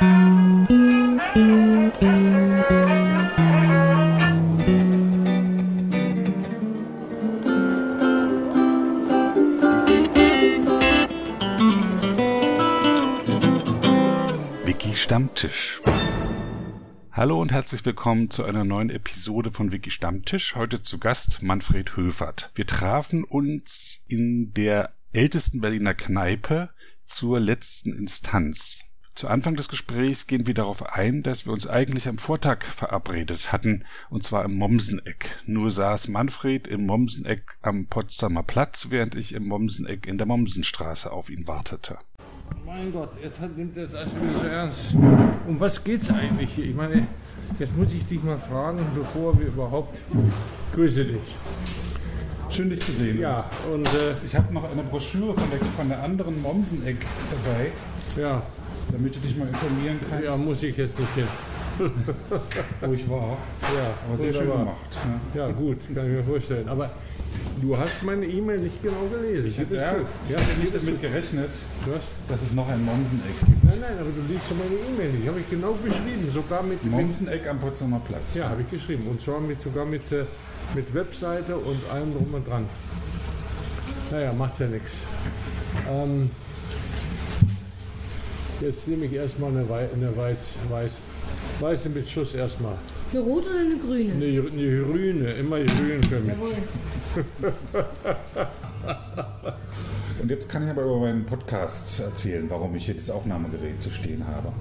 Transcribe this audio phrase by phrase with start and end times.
[0.00, 0.08] Wiki
[14.94, 15.82] Stammtisch.
[17.12, 20.56] Hallo und herzlich willkommen zu einer neuen Episode von Wiki Stammtisch.
[20.56, 22.52] Heute zu Gast Manfred Höfert.
[22.54, 26.70] Wir trafen uns in der ältesten Berliner Kneipe
[27.04, 28.89] zur letzten Instanz.
[29.20, 33.52] Zu Anfang des Gesprächs gehen wir darauf ein, dass wir uns eigentlich am Vortag verabredet
[33.52, 35.36] hatten, und zwar im Mommseneck.
[35.44, 41.12] Nur saß Manfred im Mommseneck am Potsdamer Platz, während ich im Mommseneck in der Mommsenstraße
[41.12, 41.98] auf ihn wartete.
[42.64, 44.94] Mein Gott, jetzt nimmt das alles wieder so ernst.
[44.94, 46.64] Um was geht's eigentlich hier?
[46.64, 47.06] Ich meine,
[47.58, 50.00] jetzt muss ich dich mal fragen, bevor wir überhaupt.
[50.72, 51.36] Grüße dich.
[52.48, 53.20] Schön, dich zu sehen.
[53.20, 57.70] Ja, und äh, Ich habe noch eine Broschüre von der, von der anderen Mommseneck dabei,
[58.18, 58.42] ja,
[58.92, 61.26] damit du dich mal informieren kannst, ja, muss ich jetzt nicht hin.
[62.80, 63.38] wo ich war.
[63.62, 64.90] Ja, Aber sehr schön gemacht.
[65.06, 65.38] Ne?
[65.38, 66.68] Ja, gut, kann ich mir vorstellen.
[66.68, 66.90] Aber
[67.60, 69.46] du hast meine E-Mail nicht genau gelesen.
[69.46, 69.96] Ich es ja,
[70.28, 71.50] ja, nicht damit gerechnet,
[71.86, 72.02] was?
[72.28, 73.64] dass es noch ein Mommseneck gibt.
[73.64, 75.28] Nein, nein, aber du liest ja meine E-Mail nicht.
[75.28, 76.82] Habe ich genau beschrieben, sogar mit.
[76.82, 78.34] mit Mommseneck am Potsdamer Platz.
[78.34, 79.06] ja, habe ich geschrieben.
[79.08, 80.24] Und zwar mit, sogar mit, äh,
[80.74, 82.66] mit Webseite und allem drum und dran.
[84.10, 85.02] Naja, macht ja nichts.
[85.88, 86.30] Ähm,
[88.60, 90.98] jetzt nehme ich erstmal eine, Wei eine Weiß, Weiß,
[91.60, 92.74] Weiße mit Schuss erstmal.
[93.12, 94.12] Eine rote oder eine grüne?
[94.12, 96.34] Eine, eine grüne, immer grün für mich.
[96.34, 96.54] Jawohl.
[100.22, 103.90] Und jetzt kann ich aber über meinen Podcast erzählen, warum ich hier das Aufnahmegerät zu
[103.90, 104.52] stehen habe.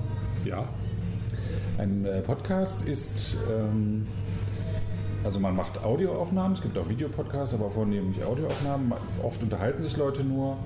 [0.45, 0.63] Ja,
[1.77, 4.07] Ein äh, Podcast ist, ähm,
[5.23, 8.93] also man macht Audioaufnahmen, es gibt auch Videopodcasts, aber vornehmlich Audioaufnahmen.
[9.21, 10.57] Oft unterhalten sich Leute nur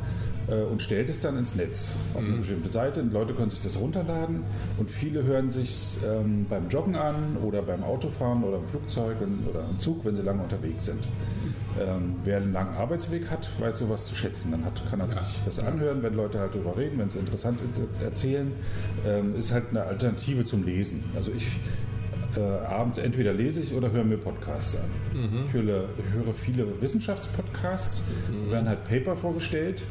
[0.47, 3.01] und stellt es dann ins Netz auf eine bestimmte Seite.
[3.01, 4.41] Und Leute können sich das runterladen
[4.77, 9.17] und viele hören sich ähm, beim Joggen an oder beim Autofahren oder im Flugzeug
[9.49, 11.03] oder im Zug, wenn sie lange unterwegs sind.
[11.79, 14.51] Ähm, wer einen langen Arbeitsweg hat, weiß sowas zu schätzen.
[14.51, 17.59] Dann hat, kann er sich das anhören, wenn Leute halt darüber reden, wenn sie interessant
[17.99, 18.51] er- erzählen.
[19.07, 21.03] Ähm, ist halt eine Alternative zum Lesen.
[21.15, 21.47] Also ich
[22.35, 24.89] äh, abends entweder lese ich oder höre mir Podcasts an.
[25.47, 28.05] Ich, höre, ich höre viele Wissenschaftspodcasts,
[28.49, 29.83] werden halt Paper vorgestellt.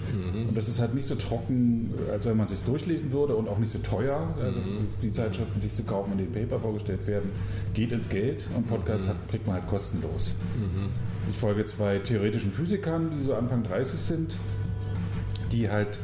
[0.48, 3.48] Und das ist halt nicht so trocken, als wenn man es sich durchlesen würde und
[3.48, 4.34] auch nicht so teuer.
[4.42, 4.60] Also
[5.00, 7.30] die Zeitschriften sich zu kaufen, in denen Paper vorgestellt werden,
[7.74, 8.46] geht ins Geld.
[8.56, 10.36] Und Podcasts hat, kriegt man halt kostenlos.
[11.30, 14.36] Ich folge zwei theoretischen Physikern, die so Anfang 30 sind,
[15.52, 15.98] die halt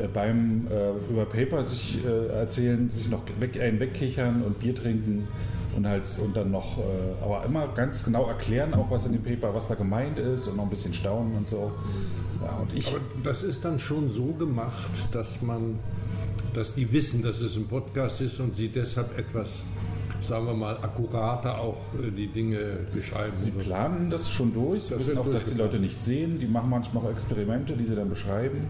[0.00, 4.74] äh, beim äh, über Paper sich äh, erzählen, sich noch weg, einen wegkichern und Bier
[4.74, 5.28] trinken
[5.76, 6.82] und halt und dann noch, äh,
[7.22, 10.56] aber immer ganz genau erklären auch was in dem Paper, was da gemeint ist und
[10.56, 11.72] noch ein bisschen staunen und so.
[12.42, 15.78] Ja, und ich aber das ist dann schon so gemacht, dass man,
[16.52, 19.62] dass die wissen, dass es ein Podcast ist und sie deshalb etwas,
[20.20, 23.36] sagen wir mal, akkurater auch äh, die Dinge beschreiben.
[23.36, 25.58] Sie planen das schon durch, Das wissen auch, dass die.
[25.58, 26.38] Leute nicht sehen.
[26.38, 28.68] Die machen manchmal auch Experimente, die sie dann beschreiben.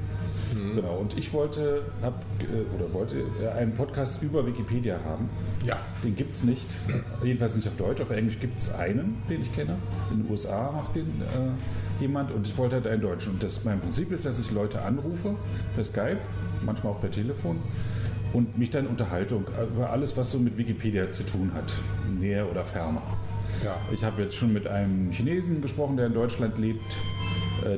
[0.75, 0.81] Mhm.
[0.83, 0.97] Genau.
[0.97, 5.29] Und ich wollte, hab, äh, oder wollte äh, einen Podcast über Wikipedia haben.
[5.65, 6.69] Ja, Den gibt es nicht,
[7.23, 8.01] jedenfalls nicht auf Deutsch.
[8.01, 9.77] Auf Englisch gibt es einen, den ich kenne.
[10.11, 13.35] In den USA macht den äh, jemand und ich wollte halt einen Deutschen.
[13.35, 15.35] Und das, mein Prinzip ist, dass ich Leute anrufe
[15.75, 16.19] per Skype,
[16.65, 17.59] manchmal auch per Telefon
[18.33, 21.73] und mich dann Unterhaltung über alles, was so mit Wikipedia zu tun hat,
[22.19, 23.01] näher oder ferner.
[23.63, 23.77] ja.
[23.93, 27.14] Ich habe jetzt schon mit einem Chinesen gesprochen, der in Deutschland lebt, äh,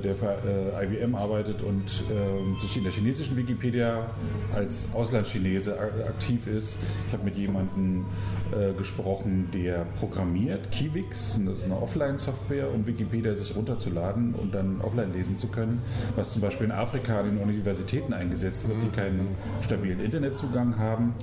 [0.03, 4.07] der für äh, IBM arbeitet und ähm, sich in der chinesischen Wikipedia
[4.55, 6.79] als Auslandschinese aktiv ist.
[7.07, 8.05] Ich habe mit jemandem
[8.53, 14.81] äh, gesprochen, der programmiert, Kiwix, eine, so eine Offline-Software, um Wikipedia sich runterzuladen und dann
[14.81, 15.83] offline lesen zu können,
[16.15, 19.29] was zum Beispiel in Afrika an den Universitäten eingesetzt wird, die keinen
[19.65, 21.15] stabilen Internetzugang haben,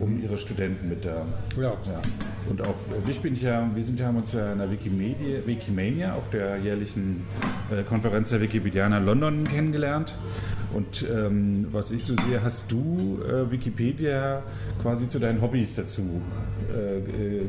[0.00, 1.24] um ihre Studenten mit der
[1.56, 1.62] Ja.
[1.62, 2.00] ja.
[2.48, 6.14] Und auf, ich bin ja, wir sind ja haben uns ja in der Wikimedia, Wikimania
[6.14, 7.24] auf der jährlichen
[7.70, 10.14] äh, Konferenz der Wikipedianer London kennengelernt.
[10.72, 14.42] Und ähm, was ich so sehe, hast du äh, Wikipedia
[14.80, 16.22] quasi zu deinen Hobbys dazu
[16.72, 17.00] äh,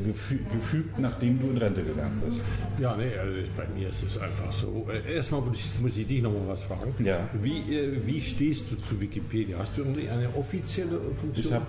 [0.06, 2.44] gefü gefügt, nachdem du in Rente gegangen bist.
[2.78, 4.86] Ja, nee, also bei mir ist es einfach so.
[4.90, 6.94] Äh, Erstmal muss ich, muss ich dich noch mal was fragen.
[7.02, 7.28] Ja.
[7.40, 9.58] Wie, äh, wie stehst du zu Wikipedia?
[9.58, 11.46] Hast du irgendwie eine offizielle Funktion?
[11.46, 11.66] Ich habe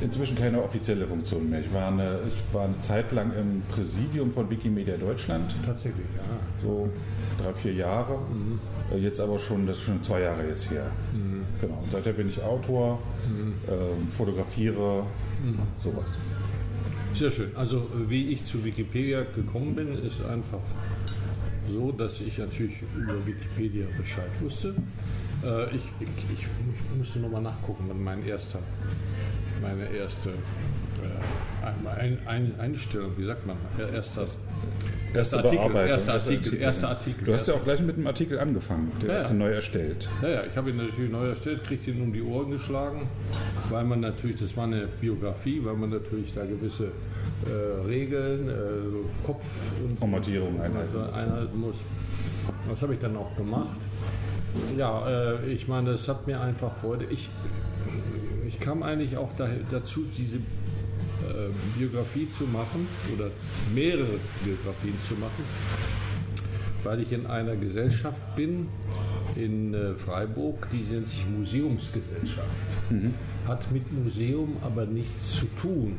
[0.00, 1.60] inzwischen keine offizielle Funktion mehr.
[1.60, 5.54] Ich war, eine, ich war eine Zeit lang im Präsidium von Wikimedia Deutschland.
[5.64, 6.22] Tatsächlich, ja.
[6.62, 6.88] so
[7.42, 8.18] drei, vier Jahre.
[8.92, 10.86] Äh, Jetzt aber schon, das ist schon zwei Jahre jetzt her.
[11.60, 11.78] Genau.
[11.82, 12.98] Und seither bin ich Autor,
[13.68, 15.04] ähm, fotografiere,
[15.78, 16.16] sowas.
[17.14, 17.50] Sehr schön.
[17.56, 20.60] Also wie ich zu Wikipedia gekommen bin, ist einfach
[21.68, 24.74] so, dass ich natürlich über Wikipedia Bescheid wusste.
[25.44, 28.60] Äh, ich, ich, ich, ich musste nochmal nachgucken, wann mein erster,
[29.62, 30.30] meine erste
[31.98, 33.56] ein, ein, Einstellung, wie sagt man?
[33.92, 34.24] Erster,
[35.14, 36.62] Erste Artikel, Bearbeitung, erster erster Artikel, Artikel.
[36.62, 37.24] erster Artikel.
[37.24, 38.92] Du hast ja erster- auch gleich mit dem Artikel angefangen.
[39.02, 40.08] Der Ja, ist neu erstellt.
[40.22, 43.00] Ja, ja, ich habe ihn natürlich neu erstellt, kriegte ihn um die Ohren geschlagen,
[43.70, 46.84] weil man natürlich, das war eine Biografie, weil man natürlich da gewisse
[47.46, 48.52] äh, Regeln, äh,
[49.26, 49.44] Kopf
[49.82, 51.18] und Formatierung einhalten also muss.
[51.18, 51.76] einhalten muss.
[52.68, 53.76] Das habe ich dann auch gemacht.
[54.76, 57.06] Ja, äh, ich meine, das hat mir einfach Freude.
[57.10, 57.28] Ich,
[58.46, 60.38] ich kam eigentlich auch da, dazu, diese
[61.36, 63.30] äh, Biografie zu machen oder
[63.74, 65.44] mehrere Biografien zu machen,
[66.82, 68.68] weil ich in einer Gesellschaft bin
[69.34, 72.48] in äh, Freiburg, die nennt sich Museumsgesellschaft.
[73.46, 75.98] Hat mit Museum aber nichts zu tun.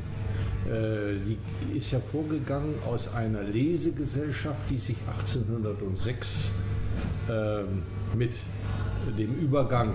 [0.65, 6.49] Äh, die ist hervorgegangen aus einer Lesegesellschaft, die sich 1806
[7.29, 7.83] ähm,
[8.17, 8.33] mit
[9.17, 9.93] dem Übergang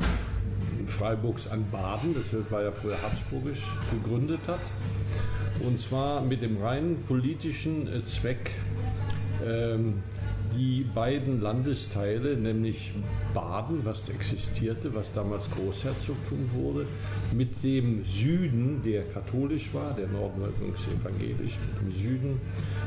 [0.87, 4.61] Freiburgs an Baden, das war ja früher habsburgisch, gegründet hat.
[5.61, 8.51] Und zwar mit dem rein politischen äh, Zweck,
[9.45, 10.03] ähm,
[10.57, 12.93] die beiden Landesteile, nämlich
[13.33, 16.87] Baden, was existierte, was damals Großherzogtum wurde,
[17.35, 22.41] mit dem Süden, der katholisch war, der Norden war übrigens evangelisch, mit dem Süden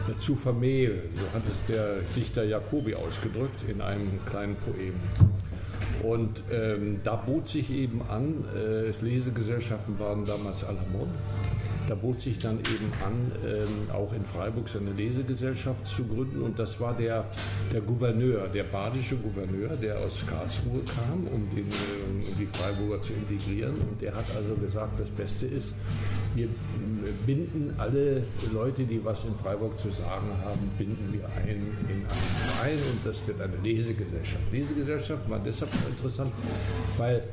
[0.07, 1.01] äh, zu vermählen.
[1.15, 4.93] So hat es der Dichter Jacobi ausgedrückt in einem kleinen Poem.
[6.03, 11.09] Und ähm, da bot sich eben an, äh, es Lesegesellschaften waren damals à la mode,
[11.87, 16.41] da bot sich dann eben an, ähm, auch in Freiburg so eine Lesegesellschaft zu gründen.
[16.41, 17.25] Und das war der,
[17.71, 23.01] der Gouverneur, der badische Gouverneur, der aus Karlsruhe kam, um, den, äh, um die Freiburger
[23.01, 23.75] zu integrieren.
[23.75, 25.73] Und der hat also gesagt, das Beste ist,
[26.35, 26.49] wir
[27.25, 28.23] binden alle
[28.53, 33.05] Leute, die was in Freiburg zu sagen haben, binden wir ein in einen Verein und
[33.05, 34.51] das wird eine Lesegesellschaft.
[34.51, 36.31] Lesegesellschaft war deshalb interessant,
[36.97, 37.23] weil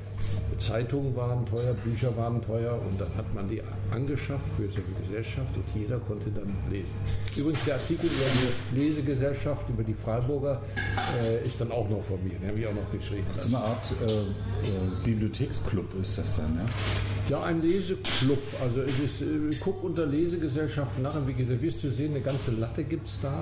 [0.59, 3.61] Zeitungen waren teuer, Bücher waren teuer und dann hat man die
[3.91, 6.95] angeschafft für so eine Gesellschaft und jeder konnte dann lesen.
[7.37, 8.25] Übrigens der Artikel über
[8.73, 10.63] die Lesegesellschaft, über die Freiburger,
[11.21, 13.27] äh, ist dann auch noch von mir, den habe ich auch noch geschrieben.
[13.33, 14.25] Das ist eine Art äh, äh,
[15.05, 16.65] Bibliotheksclub ist das dann, ja?
[17.29, 18.43] Ja, ein Leseklub.
[18.63, 19.27] Also ist, äh,
[19.61, 23.41] guck unter Lesegesellschaften nach, wie da wirst du sehen, eine ganze Latte gibt es da.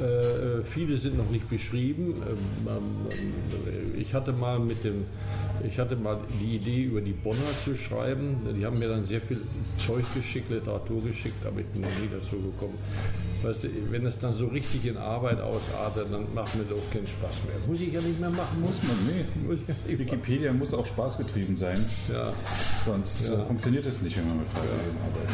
[0.00, 2.14] Äh, äh, viele sind noch nicht beschrieben.
[2.28, 5.04] Ähm, ähm, ich hatte mal mit dem,
[5.66, 8.36] ich hatte mal die Idee, über die Bonner zu schreiben.
[8.58, 9.40] Die haben mir dann sehr viel
[9.76, 12.78] Zeug geschickt, Literatur geschickt, aber ich bin noch nie dazu gekommen.
[13.42, 16.90] Weißt du, wenn es dann so richtig in Arbeit ausartet, dann macht mir das auch
[16.92, 17.56] keinen Spaß mehr.
[17.66, 18.60] Muss ich ja nicht mehr machen.
[18.60, 19.24] Muss Man, nee.
[19.48, 19.74] muss ja.
[19.98, 21.78] Wikipedia muss auch spaßgetrieben sein,
[22.12, 22.30] Ja.
[22.84, 23.34] sonst Ja.
[23.34, 25.30] äh, funktioniert es nicht, wenn man mit Freiwilligen arbeitet.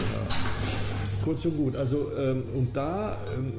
[1.25, 1.75] Kurz und gut.
[1.75, 3.55] Also, ähm, und da ähm,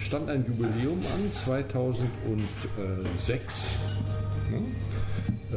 [0.00, 3.76] stand ein Jubiläum an, 2006.
[4.50, 4.62] Ne?
[5.52, 5.54] Äh,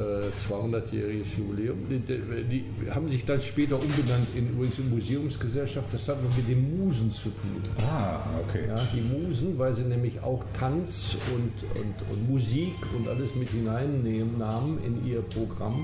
[0.48, 1.78] 200-jähriges Jubiläum.
[1.90, 5.92] Die, die, haben sich dann später umbenannt in übrigens in Museumsgesellschaft.
[5.92, 7.64] Das hat mit den Musen zu tun.
[7.90, 8.68] Ah, okay.
[8.68, 13.50] Ja, die Musen, weil sie nämlich auch Tanz und, und, und Musik und alles mit
[13.50, 15.84] hineinnahmen in ihr Programm.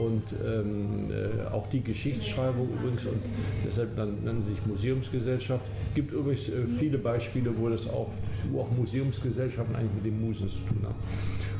[0.00, 3.04] Und ähm, äh, auch die Geschichtsschreibung übrigens.
[3.04, 3.20] Und
[3.66, 5.64] deshalb nennen sie sich Museumsgesellschaft.
[5.94, 8.08] gibt übrigens äh, viele Beispiele, wo das auch,
[8.50, 10.94] wo auch Museumsgesellschaften eigentlich mit den Musen zu tun haben.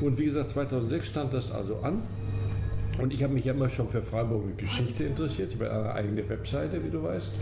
[0.01, 2.01] Und wie gesagt, 2006 stand das also an.
[3.01, 5.51] Und ich habe mich ja immer schon für Freiburger Geschichte interessiert.
[5.53, 7.33] Ich habe eine eigene Webseite, wie du weißt.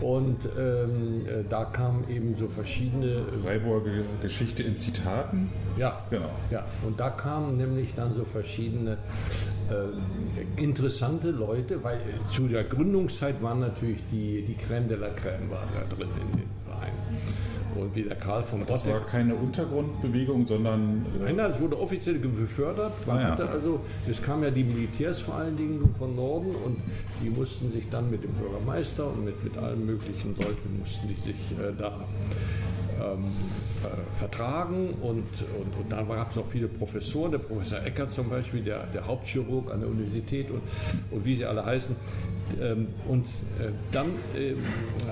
[0.00, 3.90] Und ähm, äh, da kamen eben so verschiedene, Freiburger
[4.22, 5.48] Geschichte in Zitaten.
[5.78, 6.30] ja, Genau.
[6.50, 8.98] ja, und da kamen nämlich dann so verschiedene
[9.70, 10.02] ähm,
[10.56, 15.50] interessante Leute, weil äh, zu der Gründungszeit waren natürlich die, die Crème de la Crème
[15.50, 16.55] war da drin in den
[17.94, 21.80] wie der Karl von Das Rotteck war keine Untergrundbewegung, sondern äh, Nein, nein, es wurde
[21.80, 22.92] offiziell befördert.
[23.06, 23.46] Man Ah, ja.
[23.46, 26.78] also, es kamen ja die Militärs vor allen Dingen von Norden und
[27.22, 31.14] die mussten sich dann mit dem Bürgermeister und mit, mit allen möglichen Leuten mussten die
[31.14, 31.92] sich äh, da
[33.00, 33.24] ähm,
[33.84, 35.24] äh, vertragen und,
[35.58, 39.06] und, und dann gab es noch viele Professoren, der Professor Eckert zum Beispiel, der, der
[39.06, 40.62] Hauptchirurg an der Universität und,
[41.10, 41.94] und wie sie alle heißen.
[42.62, 43.24] Ähm, und
[43.60, 44.06] äh, dann
[44.38, 44.58] ähm,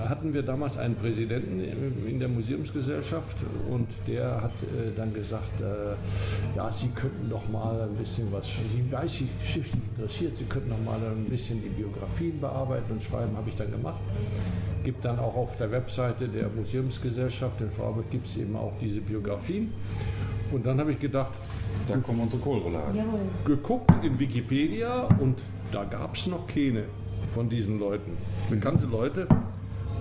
[0.07, 1.59] hatten wir damals einen Präsidenten
[2.07, 3.37] in- der Museumsgesellschaft
[3.69, 8.47] und der hat äh, dann gesagt, äh, ja, Sie könnten doch mal ein bisschen was,
[8.47, 13.03] Sie weiß, Sie Geschichte interessiert, Sie könnten doch mal ein bisschen die Biografien bearbeiten und
[13.03, 13.99] schreiben, habe ich dann gemacht.
[14.85, 19.01] Gibt dann auch auf der Webseite der Museumsgesellschaft in Freiburg gibt es eben auch diese
[19.01, 19.73] Biografien.
[20.51, 21.33] Und dann habe ich gedacht,
[21.89, 22.95] da kommen unsere Kohlrouladen.
[22.95, 23.19] Jawohl.
[23.43, 25.39] geguckt in Wikipedia und
[25.71, 26.83] da gab es noch keine
[27.35, 28.17] von diesen Leuten.
[28.49, 29.27] Bekannte Leute.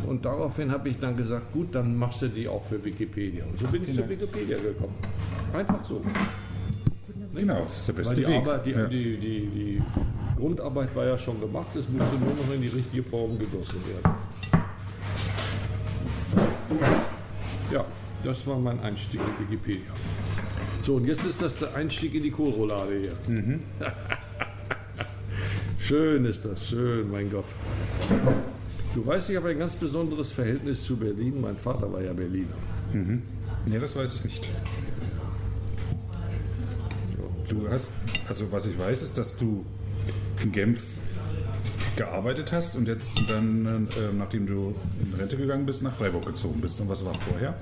[0.07, 3.45] Und daraufhin habe ich dann gesagt, gut, dann machst du die auch für Wikipedia.
[3.45, 4.95] Und so bin ich zu Wikipedia gekommen.
[5.53, 6.01] Einfach so.
[7.35, 8.37] Genau, das ist der beste die, Weg.
[8.37, 8.87] Arbeit, die, ja.
[8.87, 9.83] die, die
[10.37, 14.17] Grundarbeit war ja schon gemacht, es musste nur noch in die richtige Form gegossen werden.
[17.73, 17.85] Ja,
[18.23, 19.93] das war mein Einstieg in Wikipedia.
[20.83, 23.35] So, und jetzt ist das der Einstieg in die Kohlroulade hier.
[23.35, 23.61] Mhm.
[25.85, 27.45] schön ist das, schön, mein Gott.
[28.95, 31.41] Du weißt, ich habe ein ganz besonderes Verhältnis zu Berlin.
[31.41, 32.55] Mein Vater war ja Berliner.
[33.67, 34.49] Nee, das weiß ich nicht.
[37.49, 37.93] Du hast,
[38.29, 39.65] also was ich weiß, ist, dass du
[40.43, 40.99] in Genf
[41.97, 44.75] gearbeitet hast und jetzt dann, äh, nachdem du
[45.05, 46.81] in Rente gegangen bist, nach Freiburg gezogen bist.
[46.81, 47.57] Und was war vorher?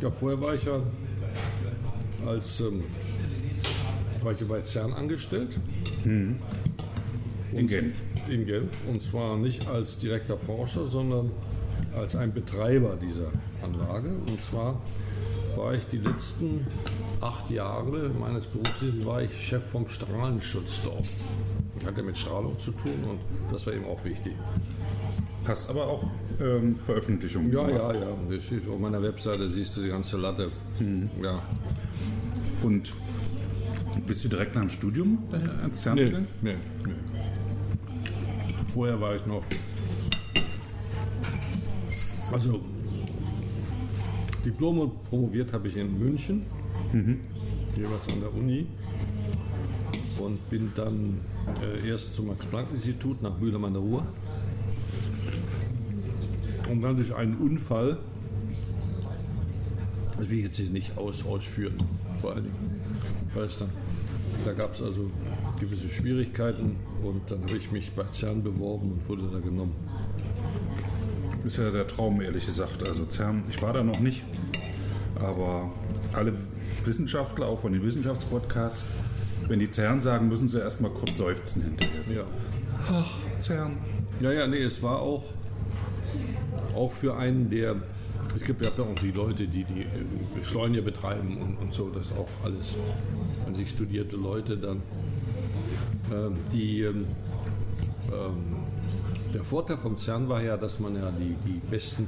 [0.00, 0.80] Ja, vorher war ich ja
[2.26, 2.82] als ähm,
[4.22, 5.58] war ich bei CERN angestellt.
[7.56, 7.94] In Genf.
[8.28, 8.72] In Genf.
[8.88, 11.30] Und zwar nicht als direkter Forscher, sondern
[11.96, 13.30] als ein Betreiber dieser
[13.62, 14.08] Anlage.
[14.08, 14.80] Und zwar
[15.56, 16.66] war ich die letzten
[17.20, 21.06] acht Jahre meines Berufslebens war ich Chef vom Strahlenschutz dort.
[21.80, 24.32] Ich hatte mit Strahlung zu tun und das war eben auch wichtig.
[25.46, 26.04] Hast aber auch
[26.40, 27.96] ähm, Veröffentlichungen Ja, gemacht.
[27.96, 28.40] ja, ja.
[28.40, 30.48] Steht auf meiner Webseite, siehst du die ganze Latte.
[31.22, 31.40] Ja.
[32.62, 32.92] Und
[34.06, 36.10] bist du direkt nach dem Studium daher ans CERN Nee,
[36.42, 36.54] nee,
[36.86, 36.92] nee.
[38.74, 39.44] Vorher war ich noch.
[42.32, 42.60] Also,
[44.44, 46.44] Diplom und promoviert habe ich in München,
[47.76, 48.66] jeweils an der Uni.
[50.18, 51.20] Und bin dann
[51.62, 54.06] äh, erst zum Max-Planck-Institut nach Mühlheim an der Ruhr.
[56.68, 57.98] Und dann durch einen Unfall,
[60.18, 61.76] das will ich jetzt nicht aus, ausführen,
[62.20, 62.80] vor allen Dingen,
[63.34, 63.68] weil es dann,
[64.44, 65.10] da gab es also
[65.60, 69.74] gewisse Schwierigkeiten und dann habe ich mich bei CERN beworben und wurde da genommen.
[71.44, 72.86] Ist ja der Traum, ehrlich gesagt.
[72.86, 74.24] Also CERN, ich war da noch nicht,
[75.16, 75.70] aber
[76.12, 76.32] alle
[76.84, 78.86] Wissenschaftler, auch von den Wissenschaftspodcasts,
[79.48, 82.16] wenn die CERN sagen, müssen sie erstmal kurz seufzen hinterher.
[82.16, 82.24] Ja.
[82.90, 83.78] Ach, CERN.
[84.20, 85.24] Ja, ja, nee, es war auch,
[86.74, 87.76] auch für einen, der.
[88.36, 89.86] Es gibt ja auch die Leute, die die äh,
[90.34, 92.74] Beschleuniger betreiben und, und so, das auch alles
[93.46, 94.82] an sich studierte Leute dann.
[96.12, 97.06] Ähm, die, ähm,
[98.12, 98.56] ähm,
[99.32, 102.06] der Vorteil vom CERN war ja, dass man ja die, die besten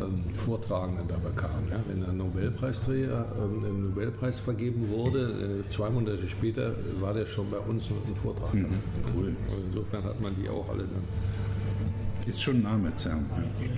[0.00, 1.68] ähm, Vortragenden da bekam.
[1.70, 1.80] Ja?
[1.88, 7.58] Wenn ein Nobelpreisträger ähm, Nobelpreis vergeben wurde, äh, zwei Monate später war der schon bei
[7.58, 8.52] uns ein Vortrag.
[9.14, 9.34] Cool.
[9.44, 11.02] Also insofern hat man die auch alle dann.
[12.26, 13.24] Ist schon ein Name, CERN.
[13.30, 13.68] Ja.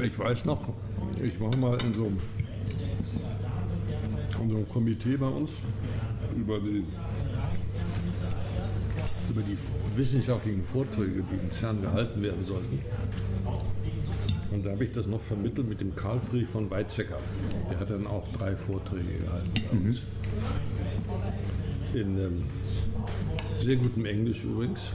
[0.00, 0.62] Ich weiß noch,
[1.20, 2.18] ich war mal in so einem,
[4.40, 5.54] in so einem Komitee bei uns
[6.36, 6.84] über die,
[9.30, 9.58] über die
[9.96, 12.80] wissenschaftlichen Vorträge, die im CERN gehalten werden sollten.
[14.52, 17.18] Und da habe ich das noch vermittelt mit dem Karl Friedrich von Weizsäcker.
[17.68, 20.02] Der hat dann auch drei Vorträge gehalten uns.
[21.94, 22.44] In ähm,
[23.58, 24.92] sehr gutem Englisch übrigens.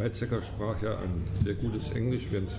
[0.00, 2.56] Weizsäcker sprach ja ein sehr gutes Englisch, während,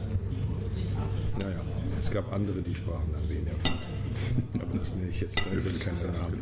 [1.40, 1.60] naja,
[1.98, 4.62] es gab andere, die sprachen dann weniger gut.
[4.62, 6.40] Aber das nenne ich jetzt, keinen Namen.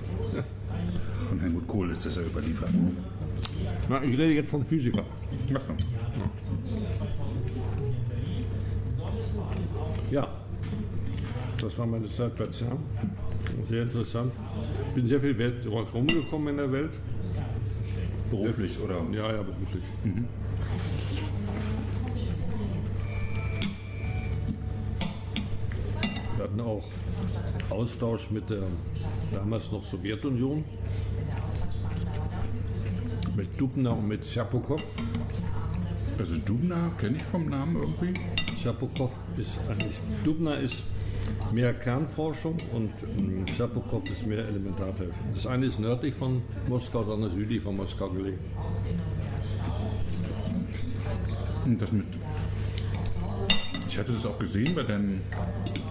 [1.29, 2.71] Von Helmut Kohl ist das ja überliefert.
[3.87, 5.03] Na, ich rede jetzt vom Physiker.
[5.53, 5.73] Ach so.
[10.11, 10.27] Ja,
[11.61, 12.77] das war meine Zeit bei CERN.
[13.67, 14.33] Sehr interessant.
[14.95, 16.99] Bin sehr viel Welt rumgekommen in der Welt.
[18.29, 19.01] Beruflich oder?
[19.11, 19.83] Ja, ja, beruflich.
[20.03, 20.13] Wir
[26.49, 26.83] hatten auch
[27.69, 28.63] Austausch mit der
[29.31, 30.63] damals noch Sowjetunion,
[33.35, 34.81] mit Dubna und mit Schapokov.
[36.17, 38.13] Also Dubna kenne ich vom Namen irgendwie.
[38.61, 40.83] Schapokov ist eigentlich, Dubna ist
[41.53, 45.13] mehr Kernforschung und ähm, Schapokov ist mehr Elementartechnik.
[45.33, 48.39] Das eine ist nördlich von Moskau, das andere südlich von Moskau gelegen.
[51.65, 52.07] Und das mit.
[53.87, 55.21] Ich hatte das auch gesehen bei deinen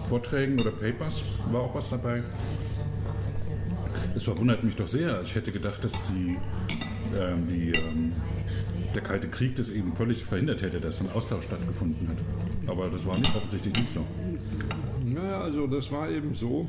[0.09, 2.23] Vorträgen oder Papers, war auch was dabei.
[4.15, 5.21] Das verwundert mich doch sehr.
[5.21, 6.37] Ich hätte gedacht, dass die,
[7.15, 8.13] ähm, die, ähm,
[8.95, 12.17] der Kalte Krieg das eben völlig verhindert hätte, dass ein Austausch stattgefunden hat.
[12.67, 14.03] Aber das war nicht offensichtlich nicht so.
[15.05, 16.67] Naja, also das war eben so,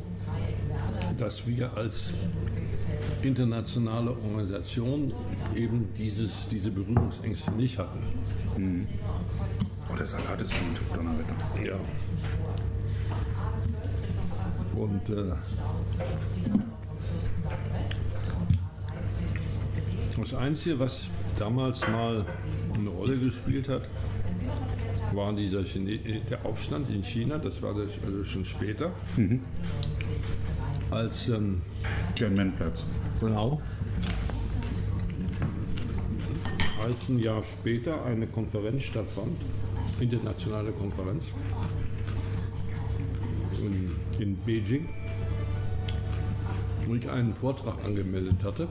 [1.19, 2.13] dass wir als
[3.23, 5.15] internationale Organisation
[5.57, 8.87] eben dieses, diese Berührungsängste nicht hatten.
[9.91, 11.35] Oh, der Salat ist gut, Donnerwetter.
[11.65, 11.81] Ja.
[14.77, 15.33] Und äh,
[20.19, 21.07] das Einzige, was
[21.39, 22.25] damals mal
[22.75, 23.83] eine Rolle gespielt hat,
[25.13, 25.99] war dieser Chine
[26.31, 28.93] der Aufstand in China, das war das also schon später,
[30.91, 31.63] als ähm,
[32.15, 32.85] Tiananmenplatz.
[33.21, 33.61] Genau.
[36.85, 39.37] Als ein Jahr später eine Konferenz stattfand,
[40.01, 41.33] internationale Konferenz
[43.61, 44.89] in, in Beijing,
[46.87, 48.69] wo ich einen Vortrag angemeldet hatte.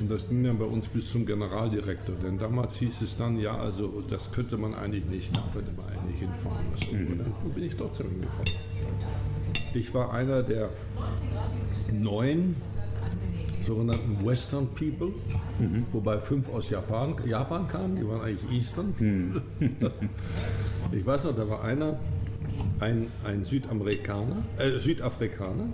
[0.00, 2.14] Und das ging dann bei uns bis zum Generaldirektor.
[2.24, 5.86] Denn damals hieß es dann, ja, also das könnte man eigentlich nicht, da könnte man
[5.86, 6.64] eigentlich hinfahren.
[6.74, 6.96] So.
[6.96, 8.52] Und dann bin ich trotzdem hingefahren.
[9.74, 10.70] Ich war einer der
[11.92, 12.56] neun
[13.62, 15.12] sogenannten Western People,
[15.92, 19.42] wobei fünf aus Japan, Japan kamen, die waren eigentlich Eastern.
[20.92, 21.98] ich weiß noch, da war einer,
[22.80, 25.68] ein, ein Südamerikaner, äh, Südafrikaner,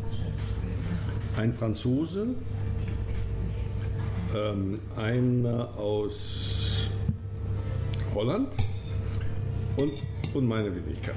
[1.36, 2.28] ein Franzose,
[4.34, 6.88] ähm, einer aus
[8.14, 8.48] Holland
[9.76, 9.92] und,
[10.34, 11.14] und meine Wenigkeit.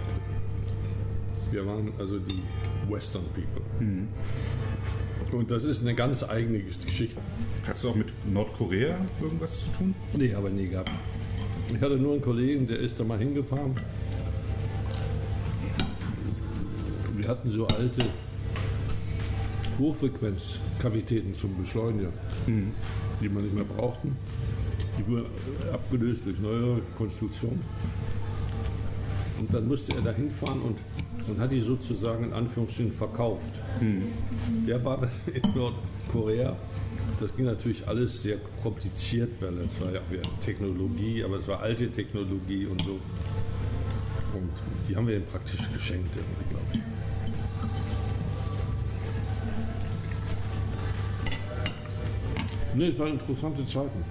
[1.51, 2.43] Wir waren also die
[2.89, 3.63] Western People.
[5.31, 7.19] Und das ist eine ganz eigene Geschichte.
[7.65, 9.95] Hattest du auch mit Nordkorea irgendwas zu tun?
[10.13, 10.91] Nee, aber nie gehabt.
[11.73, 13.75] Ich hatte nur einen Kollegen, der ist da mal hingefahren.
[17.29, 18.03] Hatten so alte
[19.77, 22.11] Hochfrequenzkavitäten zum Beschleunigen,
[23.21, 24.17] die man nicht mehr brauchten.
[24.97, 25.27] Die wurden
[25.71, 27.61] abgelöst durch neue Konstruktionen.
[29.39, 30.79] Und dann musste er da hinfahren und,
[31.27, 33.53] und hat die sozusagen in Anführungsstrichen verkauft.
[34.67, 36.55] Der war dann in Nordkorea.
[37.19, 40.01] Das ging natürlich alles sehr kompliziert, weil es war ja
[40.41, 42.99] Technologie, aber es war alte Technologie und so.
[44.33, 44.49] Und
[44.87, 46.88] die haben wir ihm praktisch geschenkt, glaube ich.
[52.79, 54.05] Nee, es waren interessante Zeiten.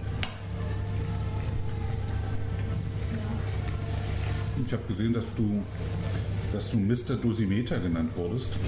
[4.66, 5.62] Ich habe gesehen, dass du,
[6.52, 7.16] dass du Mr.
[7.16, 8.58] Dosimeter genannt wurdest.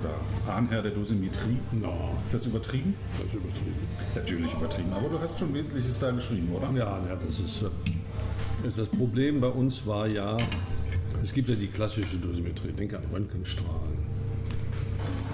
[0.00, 0.14] Oder
[0.50, 1.58] Ahnherr der Dosimetrie.
[1.72, 2.94] No, Ist das übertrieben?
[3.18, 3.76] das ist übertrieben.
[4.14, 6.70] Natürlich übertrieben, aber du hast schon Wesentliches da geschrieben, oder?
[6.72, 7.62] Ja, ja das ist.
[7.64, 10.38] äh, Das Problem bei uns war ja,
[11.22, 13.98] es gibt ja die klassische Dosimetrie, denke an Röntgenstrahlen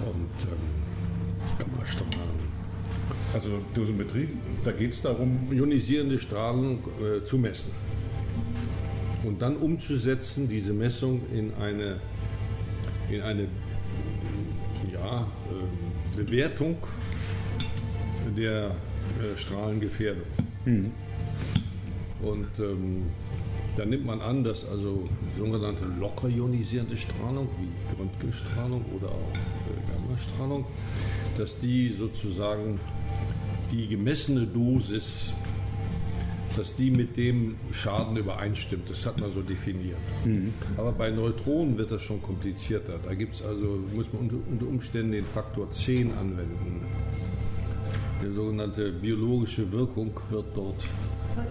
[0.05, 2.30] und ähm, Gammastrahlen.
[3.33, 4.27] Also Dosimetrie,
[4.65, 7.71] da geht es darum, ionisierende Strahlung äh, zu messen.
[9.23, 12.01] Und dann umzusetzen, diese Messung in eine,
[13.09, 13.47] in eine
[14.91, 16.77] ja, äh, Bewertung
[18.35, 20.25] der äh, Strahlengefährdung.
[22.21, 23.05] Und ähm,
[23.77, 25.07] da nimmt man an, dass also
[25.37, 30.65] sogenannte locker ionisierende Strahlung, wie Röntgenstrahlung oder auch äh, Gammastrahlung,
[31.37, 32.79] dass die sozusagen
[33.71, 35.33] die gemessene Dosis,
[36.57, 38.89] dass die mit dem Schaden übereinstimmt.
[38.89, 39.97] Das hat man so definiert.
[40.75, 42.99] Aber bei Neutronen wird das schon komplizierter.
[43.05, 46.85] Da gibt's also, muss man unter, unter Umständen den Faktor 10 anwenden.
[48.21, 50.83] Die sogenannte biologische Wirkung wird dort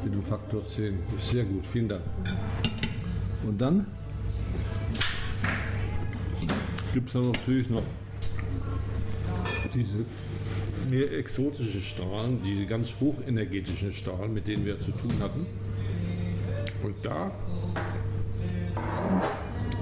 [0.05, 0.99] mit dem Faktor 10.
[1.07, 2.03] Das ist sehr gut, vielen Dank.
[3.47, 3.87] Und dann
[6.93, 7.83] gibt es dann natürlich noch
[9.75, 10.05] diese
[10.91, 15.47] mehr exotische Strahlen, diese ganz hochenergetischen Strahlen, mit denen wir zu tun hatten.
[16.83, 17.31] Und da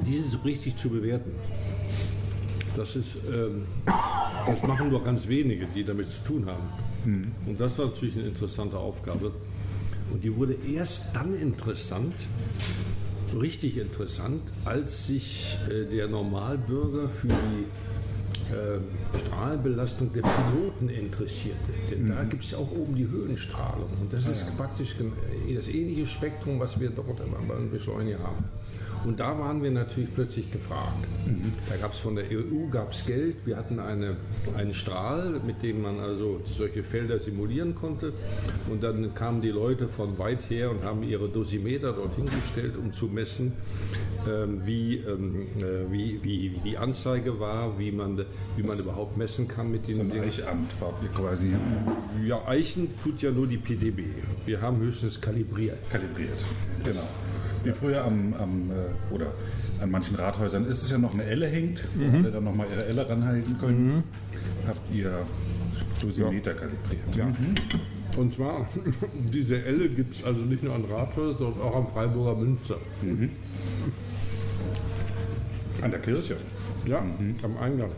[0.07, 1.31] diese so richtig zu bewerten,
[2.77, 3.67] das ist, ähm,
[4.47, 6.63] das machen nur ganz wenige, die damit zu tun haben.
[7.47, 9.33] Und das war natürlich eine interessante Aufgabe.
[10.13, 12.15] Und die wurde erst dann interessant,
[13.39, 17.65] richtig interessant, als sich äh, der Normalbürger für die
[18.55, 21.73] äh, Strahlenbelastung der Piloten interessierte.
[21.91, 23.89] Denn da gibt es ja auch oben die Höhenstrahlung.
[24.03, 25.13] Und das ist praktisch gem-
[25.55, 28.45] das ähnliche Spektrum, was wir dort am- Beschleuniger haben.
[29.05, 31.09] Und da waren wir natürlich plötzlich gefragt.
[31.69, 33.37] Da gab es von der EU gab's Geld.
[33.45, 34.17] Wir hatten eine,
[34.57, 38.13] einen Strahl, mit dem man also solche Felder simulieren konnte.
[38.71, 42.93] Und dann kamen die Leute von weit her und haben ihre Dosimeter dort hingestellt, um
[42.93, 43.53] zu messen,
[44.29, 48.25] ähm, wie, ähm, äh, wie, wie, wie die Anzeige war, wie man,
[48.57, 50.25] wie man überhaupt messen kann mit so ein Dingen.
[50.25, 50.71] Eichamt
[51.03, 51.53] ihr quasi
[52.27, 54.05] Ja, Eichen tut ja nur die PDB.
[54.45, 55.91] Wir haben höchstens kalibriert.
[55.91, 56.45] kalibriert.
[56.85, 57.09] Genau.
[57.65, 59.33] Wie früher am, am äh, oder
[59.81, 62.87] an manchen Rathäusern ist es ja noch eine Elle hängt, wo alle dann nochmal ihre
[62.87, 64.05] Elle ranhalten können.
[64.67, 65.13] Habt ihr
[66.01, 67.17] Dosimeter kalibriert.
[67.17, 67.31] Ja.
[68.17, 68.67] Und zwar,
[69.33, 72.77] diese Elle gibt es also nicht nur an Rathaus, sondern auch am Freiburger Münster.
[75.83, 76.37] An der Kirche.
[76.87, 77.91] Ja, am Eingang.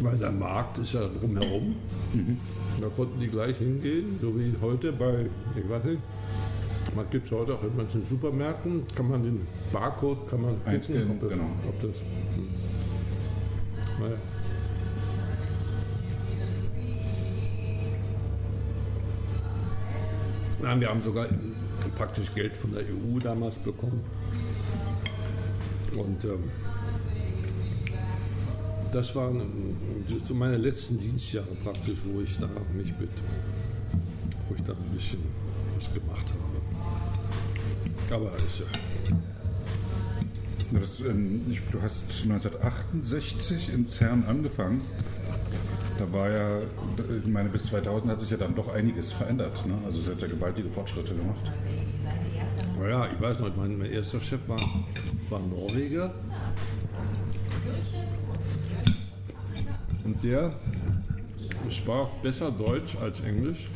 [0.00, 1.76] Weil der Markt ist ja drumherum.
[2.80, 6.00] Da konnten die gleich hingehen, so wie heute bei, ich weiß nicht,
[6.94, 11.10] man gibt es heute auch in manchen Supermärkten, kann man den Barcode, kann man Einscannen,
[11.10, 11.44] ob das, genau.
[11.68, 11.96] ob das
[14.00, 14.16] naja.
[20.62, 21.26] Nein, wir haben sogar
[21.96, 24.04] praktisch Geld von der EU damals bekommen.
[25.96, 26.50] Und ähm,
[28.92, 29.76] das waren ähm,
[30.26, 33.10] so meine letzten Dienstjahre praktisch, wo ich da mich mit,
[34.48, 35.20] wo ich da ein bisschen
[35.76, 36.40] was gemacht habe.
[38.14, 38.66] Aber ist ja,
[40.72, 44.82] Das, ähm, ich, du hast 1968 in CERN angefangen.
[45.98, 46.48] Da war ja,
[47.22, 49.66] ich meine, bis 2000 hat sich ja dann doch einiges verändert.
[49.66, 49.74] Ne?
[49.84, 51.52] Also es hat ja gewaltige Fortschritte gemacht.
[52.80, 54.60] naja, ich weiß noch, mein, mein erster Chef war,
[55.28, 56.12] war Norweger.
[60.04, 60.54] Und der
[61.68, 63.68] sprach besser Deutsch als Englisch.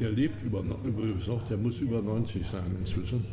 [0.00, 3.24] Der lebt über, übrigens noch, der muss über 90 sein inzwischen.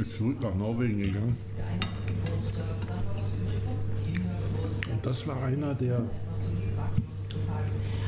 [0.00, 1.36] Ist zurück nach Norwegen gegangen.
[4.90, 6.02] Und das war einer der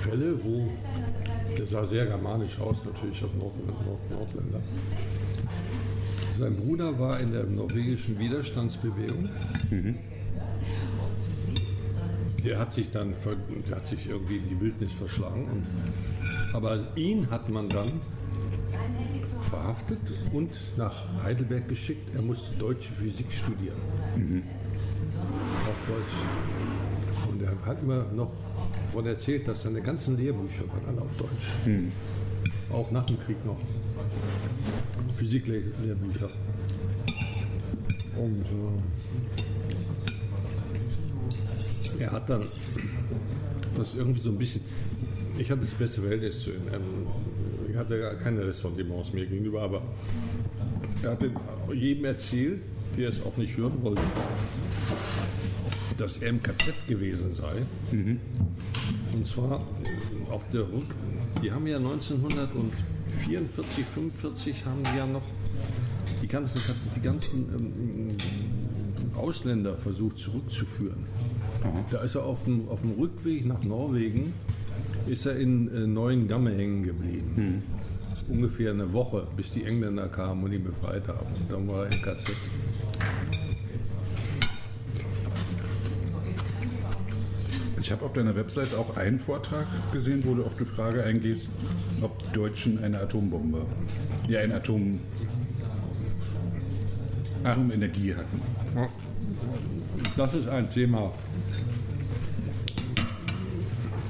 [0.01, 0.71] Fälle, wo
[1.57, 4.63] der sah sehr germanisch aus, natürlich auch Nord, Nord, Nordländer.
[6.45, 9.31] Sein Bruder war in der norwegischen Widerstandsbewegung.
[12.45, 13.15] Der hat sich dann
[13.67, 15.45] der hat sich irgendwie in die Wildnis verschlagen.
[15.45, 15.65] Und,
[16.55, 17.91] aber ihn hat man dann
[19.49, 20.01] verhaftet
[20.35, 22.15] und nach Heidelberg geschickt.
[22.15, 23.79] Er musste deutsche Physik studieren.
[25.67, 27.33] Auf Deutsch.
[27.33, 28.33] Und er hat mir noch
[28.85, 31.71] davon erzählt, dass seine ganzen Lehrbücher waren alle auf Deutsch.
[32.71, 33.57] Auch nach dem Krieg noch.
[35.17, 36.31] Physiklehrbücher.
[38.17, 38.45] Und
[41.99, 42.43] äh, er hat dann
[43.77, 44.63] das irgendwie so ein bisschen.
[45.39, 46.63] Ich hatte das beste Verhältnis zu ihm.
[46.73, 47.07] Ähm,
[47.71, 49.83] ich hatte gar keine Ressentiments mir gegenüber, aber
[51.03, 51.25] er hat
[51.73, 52.61] jedem erzählt,
[52.97, 54.03] der es auch nicht hören wollte,
[55.99, 57.63] dass er im KZ gewesen sei.
[59.13, 59.67] Und zwar
[60.31, 60.87] auf der Rück.
[61.43, 61.81] Die haben ja
[63.15, 65.23] 1944, 45 haben die ja noch
[66.23, 66.61] die ganzen,
[66.97, 68.17] die ganzen ähm,
[69.17, 71.05] Ausländer versucht zurückzuführen.
[71.91, 74.35] Da ist er auf dem, auf dem Rückweg nach Norwegen,
[75.07, 77.63] ist er in äh, Neuengamme hängen geblieben.
[78.29, 81.27] Ungefähr eine Woche, bis die Engländer kamen und ihn befreit haben.
[81.41, 82.35] Und dann war er im KZ.
[87.85, 91.51] Ich habe auf deiner Website auch einen Vortrag gesehen, wo du auf die Frage eingehst,
[92.01, 93.67] ob die Deutschen eine Atombombe,
[94.27, 95.01] ja, eine Atom,
[97.43, 98.41] Atomenergie hatten.
[100.17, 101.13] Das ist ein Thema,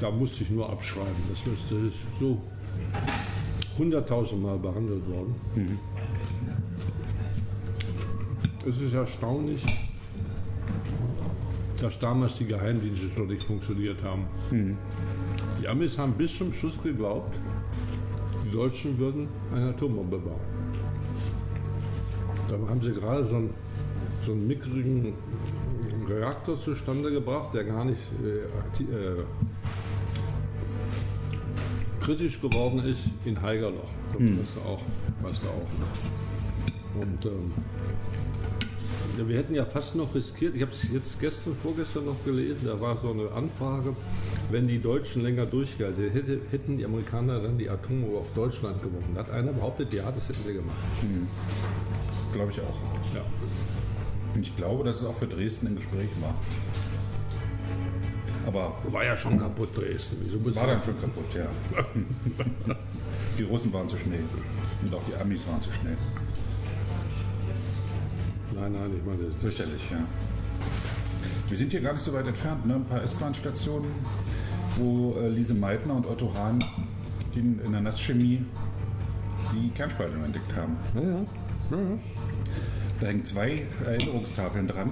[0.00, 1.10] da musste ich nur abschreiben.
[1.28, 2.40] Das ist, das ist so
[3.76, 5.34] hunderttausendmal behandelt worden.
[8.68, 9.64] Es ist erstaunlich,
[11.84, 14.24] dass damals die Geheimdienste schon nicht funktioniert haben.
[15.60, 17.36] Die Amis haben bis zum Schluss geglaubt,
[18.42, 20.40] die Deutschen würden eine Atombombe bauen.
[22.48, 23.50] Da haben sie gerade so einen,
[24.22, 25.12] so einen mickrigen
[26.08, 29.24] Reaktor zustande gebracht, der gar nicht äh, äh,
[32.00, 33.90] kritisch geworden ist in Haigerloch.
[34.12, 34.80] Das weißt du auch.
[35.22, 37.02] Weißt du auch.
[37.02, 37.52] Und ähm,
[39.18, 42.66] ja, wir hätten ja fast noch riskiert, ich habe es jetzt gestern, vorgestern noch gelesen,
[42.66, 43.94] da war so eine Anfrage,
[44.50, 49.14] wenn die Deutschen länger durchgehalten hätte, hätten die Amerikaner dann die Atombombe auf Deutschland geworfen.
[49.14, 50.76] Da hat einer behauptet, ja, das hätten sie gemacht.
[52.32, 53.14] Glaube ich auch.
[53.14, 53.24] Ja.
[54.34, 56.34] Und ich glaube, dass es auch für Dresden im Gespräch war.
[58.46, 60.18] Aber War ja schon kaputt Dresden.
[60.20, 61.46] Wieso war dann schon kaputt, ja.
[63.38, 64.22] Die Russen waren zu schnell.
[64.82, 65.96] Und auch die Amis waren zu schnell.
[68.54, 69.98] Nein, nein, ich meine, Sicherlich, ja.
[71.48, 72.76] Wir sind hier gar nicht so weit entfernt, ne?
[72.76, 73.90] Ein paar S-Bahn-Stationen,
[74.76, 76.62] wo äh, Lise Meitner und Otto Hahn
[77.34, 78.44] in in der Nasschemie
[79.52, 80.76] die Kernspaltung entdeckt haben.
[80.94, 81.08] Ja, ja.
[81.70, 81.98] ja, ja.
[83.00, 84.90] Da hängen zwei Erinnerungstafeln dran.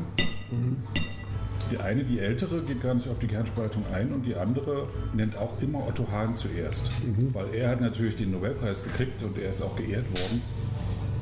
[1.70, 5.36] Die eine, die ältere, geht gar nicht auf die Kernspaltung ein und die andere nennt
[5.38, 6.90] auch immer Otto Hahn zuerst.
[7.32, 10.42] Weil er hat natürlich den Nobelpreis gekriegt und er ist auch geehrt worden.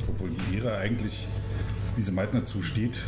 [0.09, 1.29] Obwohl die Ehre eigentlich
[2.01, 2.99] Lise Meitner zusteht,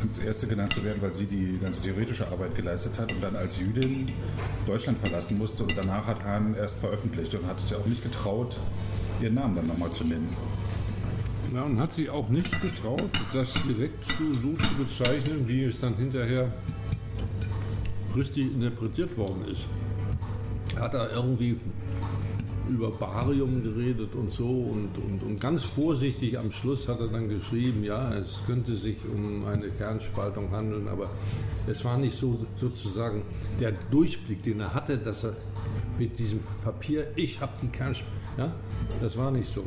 [0.00, 3.34] als Erste genannt zu werden, weil sie die ganze theoretische Arbeit geleistet hat und dann
[3.34, 4.06] als Jüdin
[4.68, 5.64] Deutschland verlassen musste.
[5.64, 8.56] Und danach hat Hahn erst veröffentlicht und hat sich auch nicht getraut,
[9.20, 10.28] ihren Namen dann nochmal zu nennen.
[11.52, 15.80] Ja, und hat sich auch nicht getraut, das direkt zu, so zu bezeichnen, wie es
[15.80, 16.52] dann hinterher
[18.14, 19.66] richtig interpretiert worden ist.
[20.80, 21.58] Hat er irgendwie
[22.70, 27.28] über Barium geredet und so und, und, und ganz vorsichtig am Schluss hat er dann
[27.28, 31.10] geschrieben, ja, es könnte sich um eine Kernspaltung handeln, aber
[31.66, 33.22] es war nicht so sozusagen
[33.60, 35.36] der Durchblick, den er hatte, dass er
[35.98, 38.52] mit diesem Papier, ich habe die Kernspaltung, ja,
[39.00, 39.64] das war nicht so.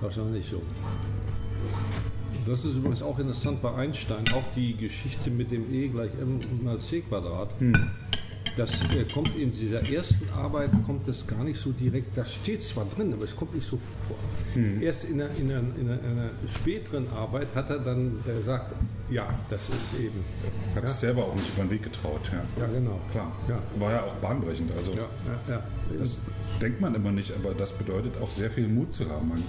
[0.00, 0.62] Das war nicht so.
[2.46, 6.40] Das ist übrigens auch interessant bei Einstein, auch die Geschichte mit dem E gleich m
[6.62, 7.48] mal c Quadrat.
[8.56, 12.16] Das äh, kommt in dieser ersten Arbeit kommt das gar nicht so direkt.
[12.16, 14.16] Das steht zwar drin, aber es kommt nicht so vor.
[14.80, 18.72] Erst in einer, in, einer, in, einer, in einer späteren Arbeit hat er dann gesagt,
[19.10, 20.24] ja, das ist eben.
[20.74, 22.30] Hat ja, sich selber auch nicht über den Weg getraut.
[22.32, 22.98] Ja, ja genau.
[23.12, 23.30] klar.
[23.46, 23.58] Ja.
[23.78, 24.70] War ja auch bahnbrechend.
[24.76, 24.92] Also
[25.98, 26.20] das
[26.62, 29.28] denkt man immer nicht, aber das bedeutet auch sehr viel Mut zu haben.
[29.28, 29.42] Man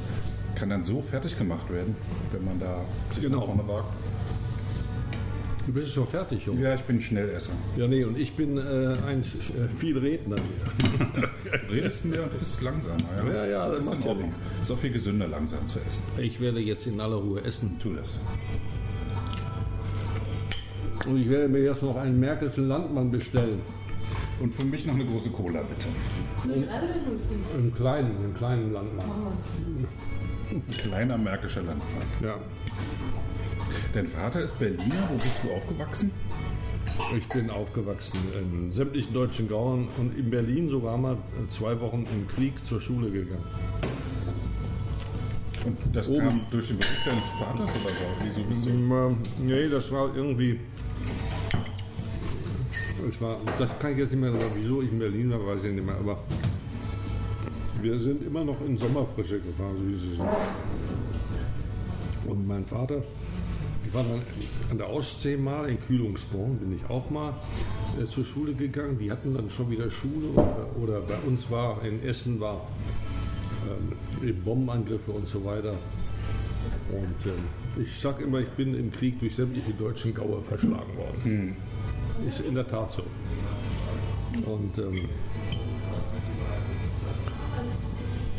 [0.56, 1.96] kann dann so fertig gemacht werden,
[2.32, 2.82] wenn man da
[3.14, 3.40] sich Genau.
[3.40, 3.94] nach vorne wagt.
[5.68, 6.62] Du bist schon fertig, Junge.
[6.62, 7.52] Ja, ich bin Schnellesser.
[7.76, 9.24] Ja, nee, und ich bin äh, ein äh,
[9.78, 11.30] viel Redner hier.
[11.70, 12.96] Redest mehr und isst langsamer.
[13.18, 14.34] Ja, Ja, ja, das ist macht in ja Ordnung.
[14.64, 16.06] Ist auch viel gesünder, langsam zu essen.
[16.20, 17.76] Ich werde jetzt in aller Ruhe essen.
[17.82, 18.18] Tu das.
[21.06, 23.62] Und ich werde mir jetzt noch einen märkischen Landmann bestellen.
[24.40, 25.88] Und für mich noch eine große Cola, bitte.
[26.44, 27.56] 03 oder 05?
[27.58, 29.10] Einen kleinen, einen kleinen Landmann.
[30.50, 32.08] Ein kleiner märkischer Landmann.
[32.24, 32.36] Ja.
[33.94, 35.10] Dein Vater ist Berliner.
[35.10, 36.12] Wo bist du aufgewachsen?
[37.16, 41.18] Ich bin aufgewachsen in sämtlichen deutschen Gauern und in Berlin sogar mal
[41.50, 43.44] zwei Wochen im Krieg zur Schule gegangen.
[45.66, 46.28] Und das Oben.
[46.28, 48.06] kam durch den Beruf deines Vaters oder so?
[48.24, 48.70] Wieso bist du?
[48.70, 50.60] Ähm, nee, das war irgendwie.
[53.08, 55.64] Es war, das kann ich jetzt nicht mehr sagen, wieso ich in Berlin war, weiß
[55.66, 56.18] ich nicht mehr, aber
[57.82, 60.20] wir sind immer noch in Sommerfrische gefahren, so hieß es.
[62.30, 63.04] Und mein Vater,
[63.88, 64.22] ich war dann
[64.70, 67.34] an der Ostsee mal, in Kühlungsborn bin ich auch mal
[68.02, 68.98] äh, zur Schule gegangen.
[69.00, 72.68] Die hatten dann schon wieder Schule oder, oder bei uns war, in Essen war
[74.22, 75.76] ähm, Bombenangriffe und so weiter.
[76.92, 81.56] Und ähm, ich sag immer, ich bin im Krieg durch sämtliche deutschen Gaue verschlagen worden.
[82.28, 83.04] Ist in der Tat so.
[84.46, 85.08] Und ähm,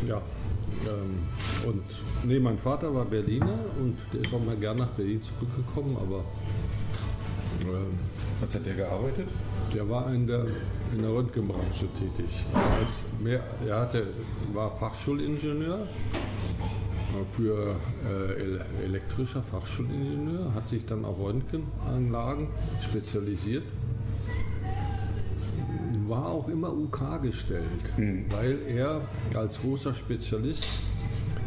[0.07, 0.21] ja,
[0.89, 1.83] ähm, und
[2.25, 6.25] nee, mein Vater war Berliner und der ist auch mal gern nach Berlin zurückgekommen, aber
[7.63, 7.99] ähm,
[8.41, 9.29] Was hat der gearbeitet?
[9.75, 10.47] der war in der,
[10.95, 12.45] in der Röntgenbranche tätig.
[13.23, 14.07] Mehr, er hatte,
[14.55, 17.75] war Fachschulingenieur äh, für
[18.09, 22.47] äh, el- elektrischer Fachschulingenieur, hat sich dann auf Röntgenanlagen
[22.83, 23.65] spezialisiert.
[26.07, 27.93] War auch immer UK gestellt,
[28.31, 29.01] weil er
[29.35, 30.65] als großer Spezialist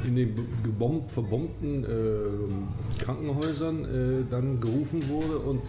[0.05, 5.61] in den gebombt, verbombten äh, Krankenhäusern äh, dann gerufen wurde und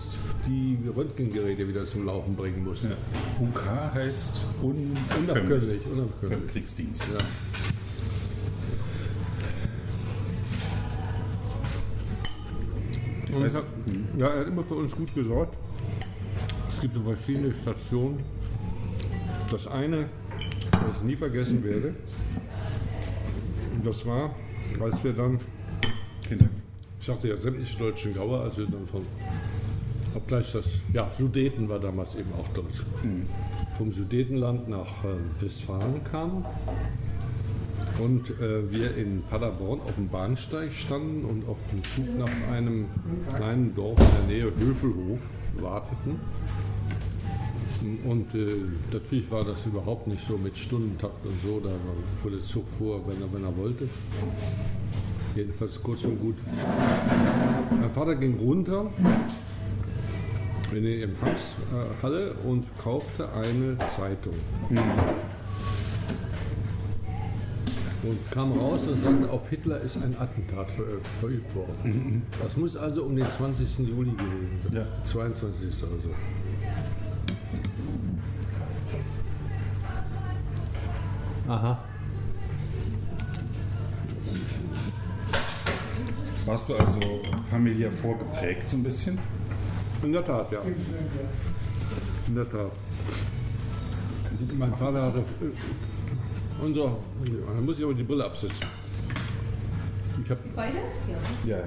[0.47, 2.97] die Röntgengeräte wieder zum Laufen bringen musste.
[3.41, 6.53] UK heißt un Unabkömmlich, unabkömmlich.
[6.53, 7.13] Kriegsdienst.
[7.13, 7.19] Ja.
[13.39, 13.49] Er,
[14.19, 15.57] ja, er hat immer für uns gut gesorgt.
[16.75, 18.19] Es gibt so verschiedene Stationen.
[19.53, 20.07] Das eine,
[20.71, 21.95] was ich nie vergessen werde,
[23.77, 24.35] und das war,
[24.81, 25.39] als wir dann,
[26.99, 29.03] ich sagte ja, sämtliche deutschen Gaue, als wir dann von,
[30.15, 32.83] obgleich das, ja, Sudeten war damals eben auch deutsch,
[33.77, 36.47] vom Sudetenland nach äh, Westfalen kamen
[37.99, 42.87] und äh, wir in Paderborn auf dem Bahnsteig standen und auf den Zug nach einem
[43.37, 45.29] kleinen Dorf in der Nähe, Höfelhof,
[45.61, 46.19] warteten.
[48.05, 48.47] Und äh,
[48.93, 51.71] natürlich war das überhaupt nicht so mit Stundentakt und so, da
[52.23, 53.89] fuhr der Zug vor, wenn er, wenn er wollte.
[55.35, 56.37] Jedenfalls kurz und gut.
[57.71, 58.91] Mein Vater ging runter
[60.73, 64.35] in die Empfangshalle und kaufte eine Zeitung.
[68.05, 70.85] Und kam raus und sagte, auf Hitler ist ein Attentat ver
[71.21, 72.23] verübt worden.
[72.43, 73.79] Das muss also um den 20.
[73.89, 74.73] Juli gewesen sein.
[74.73, 74.87] Ja.
[75.05, 75.69] 22.
[75.83, 76.11] oder so.
[81.53, 81.79] Aha.
[86.47, 86.99] Warst du also
[87.51, 89.19] familiär vorgeprägt so ein bisschen?
[90.03, 90.61] In der Tat, ja.
[92.27, 92.73] In der Tat.
[94.59, 95.19] Mein Vater hatte.
[95.19, 96.97] Äh, unser.
[97.55, 98.67] Da muss ich aber die Brille absetzen.
[100.25, 100.79] Ich hab, Beide?
[101.47, 101.59] Ja.
[101.59, 101.65] Ja,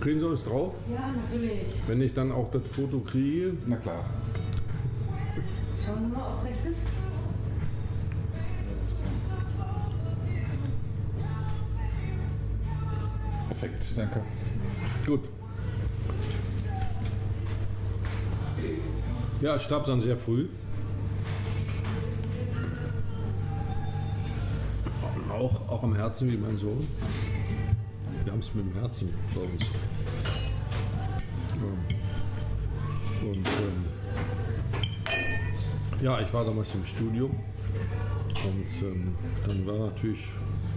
[0.00, 0.74] kriegen Sie uns drauf?
[0.92, 1.66] Ja, natürlich.
[1.86, 3.54] Wenn ich dann auch das Foto kriege.
[3.66, 4.04] na klar.
[5.82, 7.01] Schauen Sie mal, ob recht ist.
[13.62, 14.20] Perfekt, danke.
[15.06, 15.20] Gut.
[19.40, 20.48] Ja, ich starb dann sehr früh.
[25.30, 26.84] Auch, auch am Herzen wie mein Sohn.
[28.24, 29.66] Wir haben es mit dem Herzen bei uns.
[31.60, 31.68] Ja.
[33.28, 33.84] Und ähm,
[36.02, 39.14] ja, ich war damals im Studium und ähm,
[39.46, 40.30] dann war natürlich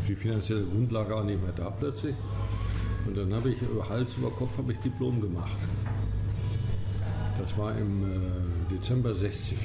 [0.07, 2.13] die finanzielle Grundlage auch nicht mehr da plötzlich.
[3.05, 5.55] Und dann habe ich über Hals über Kopf habe ich Diplom gemacht.
[7.39, 9.57] Das war im äh, Dezember 60.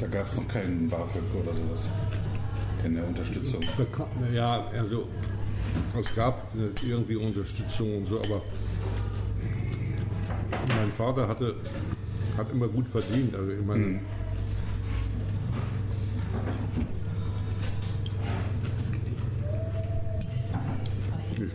[0.00, 1.90] Da gab es noch keinen BAföG oder sowas.
[2.82, 3.60] Keine Unterstützung.
[4.34, 5.06] Ja, also
[6.00, 6.52] es gab
[6.86, 8.42] irgendwie Unterstützung und so, aber
[10.68, 11.56] mein Vater hatte,
[12.36, 13.34] hat immer gut verdient.
[13.34, 14.00] Also ich meine, Mhm.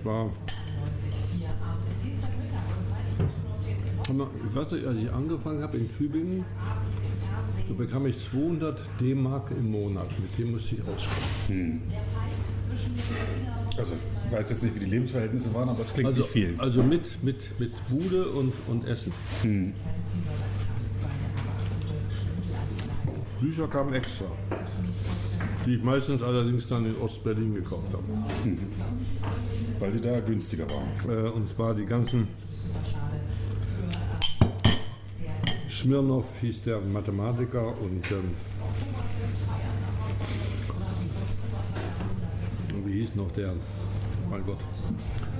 [0.05, 0.29] War.
[4.49, 6.43] Ich weiß nicht, als ich angefangen habe in Tübingen,
[7.69, 10.07] da bekam ich 200 D-Mark im Monat.
[10.19, 11.81] Mit dem musste ich auskommen.
[13.77, 13.93] Also,
[14.27, 16.55] ich weiß jetzt nicht, wie die Lebensverhältnisse waren, aber es klingt Also, nicht viel.
[16.57, 19.13] also mit, mit, mit Bude und, und Essen.
[23.39, 24.25] Bücher kamen extra.
[25.65, 28.03] Die ich meistens allerdings dann in Ostberlin gekauft habe.
[29.81, 31.25] Weil die da günstiger waren.
[31.25, 32.27] Äh, und zwar die ganzen.
[35.67, 38.11] Smirnov hieß der Mathematiker und.
[38.11, 38.35] Ähm,
[42.85, 43.53] wie hieß noch der?
[44.29, 44.59] Mein Gott.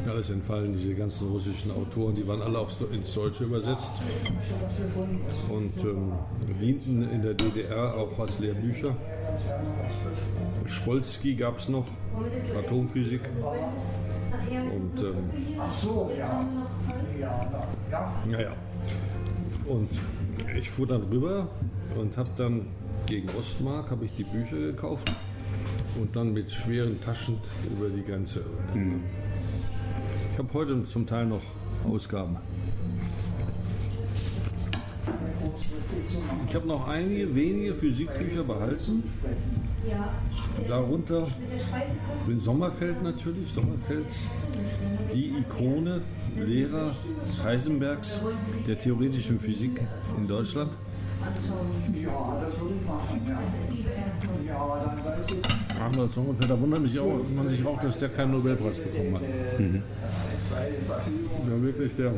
[0.08, 3.92] Alles entfallen, diese ganzen russischen Autoren, die waren alle aufs, ins Deutsche übersetzt
[5.50, 6.14] und ähm,
[6.60, 8.96] dienten in der DDR auch als Lehrbücher.
[10.66, 11.86] Spolsky gab es noch,
[12.58, 13.22] Atomphysik.
[14.50, 15.30] Und ähm,
[18.32, 18.52] ja, ja.
[19.68, 19.90] Und
[20.58, 21.48] ich fuhr dann rüber
[21.96, 22.66] und habe dann
[23.06, 25.12] gegen Ostmark habe ich die Bücher gekauft
[26.00, 27.38] und dann mit schweren Taschen
[27.70, 28.44] über die Grenze.
[30.32, 31.42] Ich habe heute zum Teil noch
[31.86, 32.38] Ausgaben.
[36.48, 39.04] Ich habe noch einige wenige Physikbücher behalten.
[40.68, 41.28] Darunter
[42.28, 44.06] den Sommerfeld natürlich, Sommerfeld,
[45.14, 46.02] die Ikone,
[46.38, 46.96] Lehrer
[47.44, 48.22] Heisenbergs
[48.68, 49.82] der theoretischen Physik
[50.18, 50.72] in Deutschland.
[55.82, 59.22] Arnold Sommerfeld, da wundert mich auch, man sich auch, dass der keinen Nobelpreis bekommen hat.
[61.50, 62.14] Ja, wirklich, der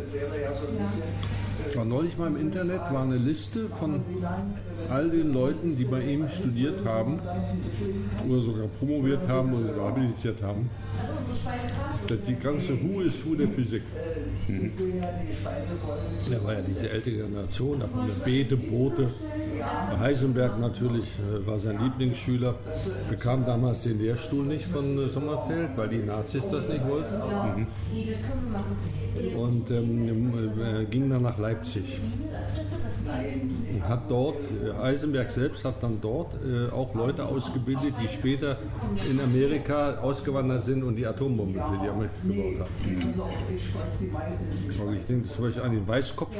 [1.75, 4.01] war neulich mal im Internet, war eine Liste von
[4.89, 7.19] all den Leuten, die bei ihm studiert haben
[8.27, 10.69] oder sogar promoviert haben oder sogar habilitiert haben.
[12.07, 13.83] Das die ganze Who is Who der Physik.
[16.29, 19.07] Da war ja diese ältere Generation, da waren Beete, Boote.
[19.99, 22.55] Heisenberg natürlich äh, war sein Lieblingsschüler,
[23.09, 27.67] bekam damals den Lehrstuhl nicht von äh, Sommerfeld, weil die Nazis das nicht wollten.
[29.37, 31.99] Und ähm, äh, ging dann nach Leipzig.
[33.87, 34.37] Hat dort,
[34.81, 38.57] Heisenberg selbst hat dann dort äh, auch Leute ausgebildet, die später
[39.09, 42.73] in Amerika ausgewandert sind und die Atombombe für die Amerika gebaut haben.
[44.79, 46.35] Also ich denke zum Beispiel an den Weißkopf,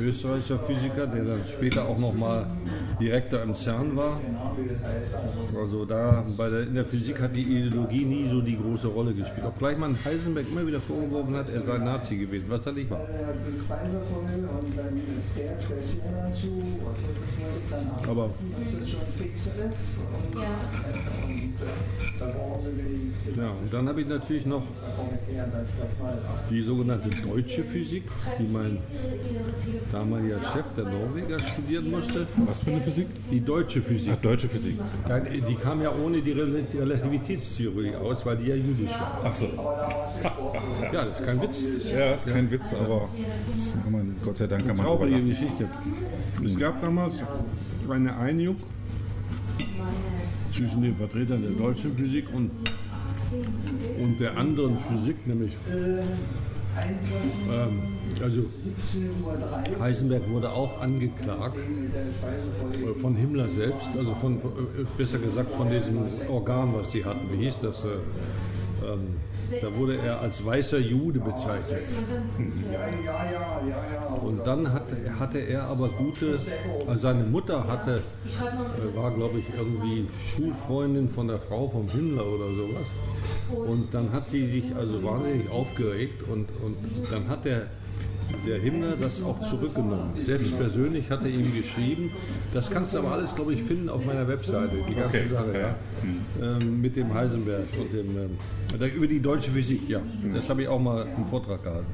[0.00, 2.46] österreichischer Physiker, der dann später auch nochmal
[3.00, 4.20] Direktor im CERN war.
[5.58, 9.46] Also da der, in der Physik hat die Ideologie nie so die große Rolle gespielt.
[9.46, 13.00] Obgleich man Heisenberg immer wieder vorgeworfen hat, er sei Nazi gewesen, was er nicht war.
[18.08, 18.30] Aber
[23.36, 24.62] ja, und dann habe ich natürlich noch
[26.50, 28.04] die sogenannte deutsche Physik,
[28.38, 28.78] die mein
[29.92, 32.26] damaliger Chef, der Norweger, studieren musste.
[32.46, 33.06] Was für eine Physik?
[33.30, 34.12] Die deutsche Physik.
[34.16, 34.76] Ach, deutsche Physik.
[35.48, 39.20] Die kam ja ohne die Rel- Relativitätstheorie aus, weil die ja jüdisch war.
[39.24, 39.46] Ach so.
[40.92, 41.56] Ja, das ist kein Witz.
[41.92, 43.08] Ja, ist kein Witz, aber
[43.48, 45.20] das kann man, Gott sei Dank kann man Traurige.
[45.22, 45.66] Geschichte.
[46.44, 47.22] Es gab damals
[47.88, 48.56] eine Einigung
[50.50, 52.50] zwischen den Vertretern der deutschen Physik und,
[54.02, 55.56] und der anderen Physik, nämlich
[57.50, 57.82] ähm,
[58.22, 58.42] also
[59.80, 64.40] Heisenberg wurde auch angeklagt äh, von Himmler selbst, also von, äh,
[64.96, 65.98] besser gesagt von diesem
[66.28, 67.30] Organ, was sie hatten.
[67.32, 67.84] Wie hieß das?
[67.84, 67.88] Äh,
[68.86, 69.16] ähm,
[69.60, 71.80] Da wurde er als weißer Jude bezeichnet.
[74.22, 74.86] Und dann hat,
[75.18, 76.38] hatte er aber gute,
[76.86, 82.26] also seine Mutter hatte, äh, war glaube ich irgendwie Schulfreundin von der Frau vom Himmler
[82.26, 83.66] oder sowas.
[83.66, 86.76] Und dann hat sie sich also wahnsinnig aufgeregt und, und
[87.10, 87.66] dann hat der
[88.46, 90.12] der Himmler das auch zurückgenommen.
[90.14, 92.10] Selbst persönlich hat er ihm geschrieben.
[92.52, 94.76] Das kannst du aber alles, glaube ich, finden auf meiner Webseite.
[94.88, 95.60] Die ganze Okay, Sache, ja.
[96.40, 96.56] ja.
[96.56, 100.00] Ähm, mit dem Heisenberg und dem, ähm, über die deutsche Physik, ja.
[100.32, 101.86] Das habe ich auch mal einen Vortrag gehalten.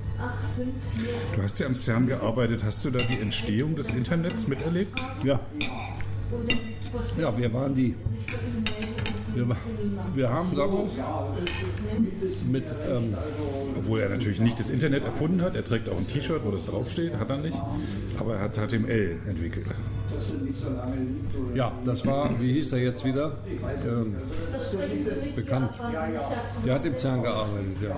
[1.35, 2.63] Du hast ja am CERN gearbeitet.
[2.65, 4.99] Hast du da die Entstehung des Internets miterlebt?
[5.25, 5.41] Ja.
[7.19, 7.95] Ja, wir waren die.
[9.37, 9.57] Wir,
[10.15, 10.93] wir haben damals
[12.51, 13.15] mit, ähm,
[13.77, 15.55] Obwohl er natürlich nicht das Internet erfunden hat.
[15.55, 17.19] Er trägt auch ein T-Shirt, wo das draufsteht.
[17.19, 17.59] Hat er nicht.
[18.19, 19.67] Aber er hat HTML entwickelt.
[21.55, 23.33] ja, das war, wie hieß er jetzt wieder?
[23.87, 24.17] Ähm,
[25.35, 25.79] bekannt.
[26.65, 27.97] Der hat im CERN gearbeitet, ja.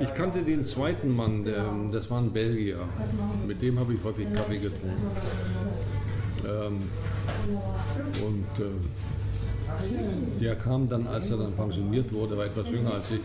[0.00, 2.76] Ich kannte den zweiten Mann, der, das war ein Belgier.
[3.46, 5.06] Mit dem habe ich häufig Kaffee getrunken.
[6.44, 6.82] Ähm,
[8.26, 8.70] und äh,
[10.40, 13.20] der kam dann, als er dann pensioniert wurde, war etwas jünger als ich.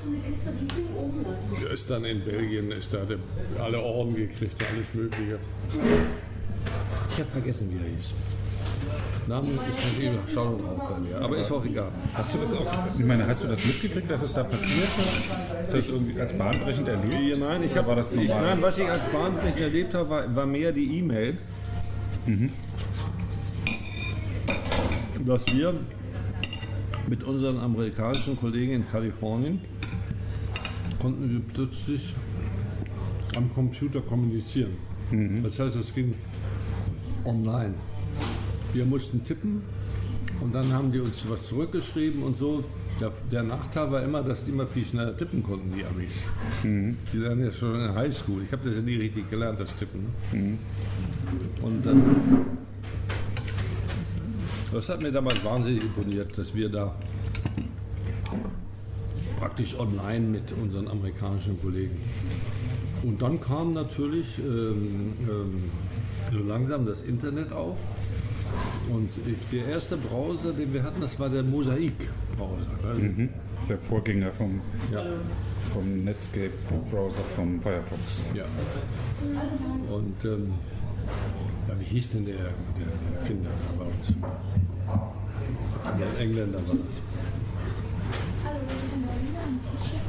[1.62, 3.18] Der ist dann in Belgien, ist da der,
[3.64, 5.39] alle Orden gekriegt, alles Mögliche.
[7.12, 8.14] Ich habe vergessen, wie er hieß.
[9.28, 11.88] Name ist nicht über, schau noch auch bei mir, aber ist auch egal.
[12.14, 14.88] Hast du das auch, ich meine, hast du das mitgekriegt, dass es da passiert?
[15.62, 17.39] Hast du das irgendwie als bahnbrechend erlebt?
[17.39, 18.46] Nein, ich habe das ich, normal?
[18.46, 21.38] nein, was ich als bahnbrechend erlebt habe, war, war mehr die E-Mail,
[25.26, 25.74] dass wir
[27.08, 29.60] mit unseren amerikanischen Kollegen in Kalifornien
[31.01, 32.16] konnten wir plötzlich
[33.36, 34.72] am Computer kommunizieren.
[35.43, 36.16] Das heißt, es ging
[37.26, 37.74] online.
[38.74, 39.62] Wir mussten tippen
[40.41, 42.64] und dann haben die uns was zurückgeschrieben und so.
[42.99, 46.26] Der, der Nachteil war immer, dass die immer viel schneller tippen konnten, die Amis.
[46.64, 48.41] Die lernen ja schon in der Highschool.
[48.43, 50.06] Ich habe das ja nie richtig gelernt, das Tippen.
[50.32, 50.58] Ne?
[51.62, 52.01] Und dann,
[54.76, 56.94] das hat mir damals wahnsinnig imponiert, dass wir da
[59.40, 61.98] praktisch online mit unseren amerikanischen Kollegen.
[63.04, 65.64] Und dann kam natürlich ähm, ähm,
[66.30, 67.78] so langsam das Internet auf.
[68.90, 69.10] Und
[69.54, 72.96] der erste Browser, den wir hatten, das war der Mosaik-Browser.
[73.00, 73.30] Mhm.
[73.70, 74.60] Der Vorgänger vom,
[74.92, 75.04] Ja.
[75.74, 78.28] vom Netscape-Browser vom Firefox.
[78.36, 78.44] ja.
[79.90, 80.54] Und ähm,
[81.68, 84.13] ja, wie hieß denn der, der Erfinder da bei uns?
[85.97, 87.05] Der Engländer war das.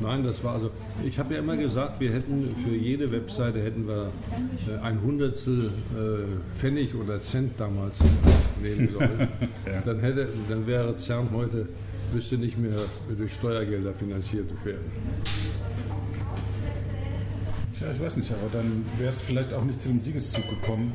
[0.02, 0.70] Nein, das war also.
[1.04, 4.10] Ich habe ja immer gesagt, wir hätten für jede Webseite hätten wir
[4.68, 7.98] äh, ein Hundertstel äh, Pfennig oder Cent damals
[8.62, 9.28] nehmen sollen.
[9.84, 11.66] dann, hätte, dann wäre CERN heute
[12.12, 12.76] müsste nicht mehr
[13.16, 14.84] durch Steuergelder finanziert werden.
[17.76, 20.92] Tja, ich weiß nicht, aber dann wäre es vielleicht auch nicht zu dem Siegeszug gekommen.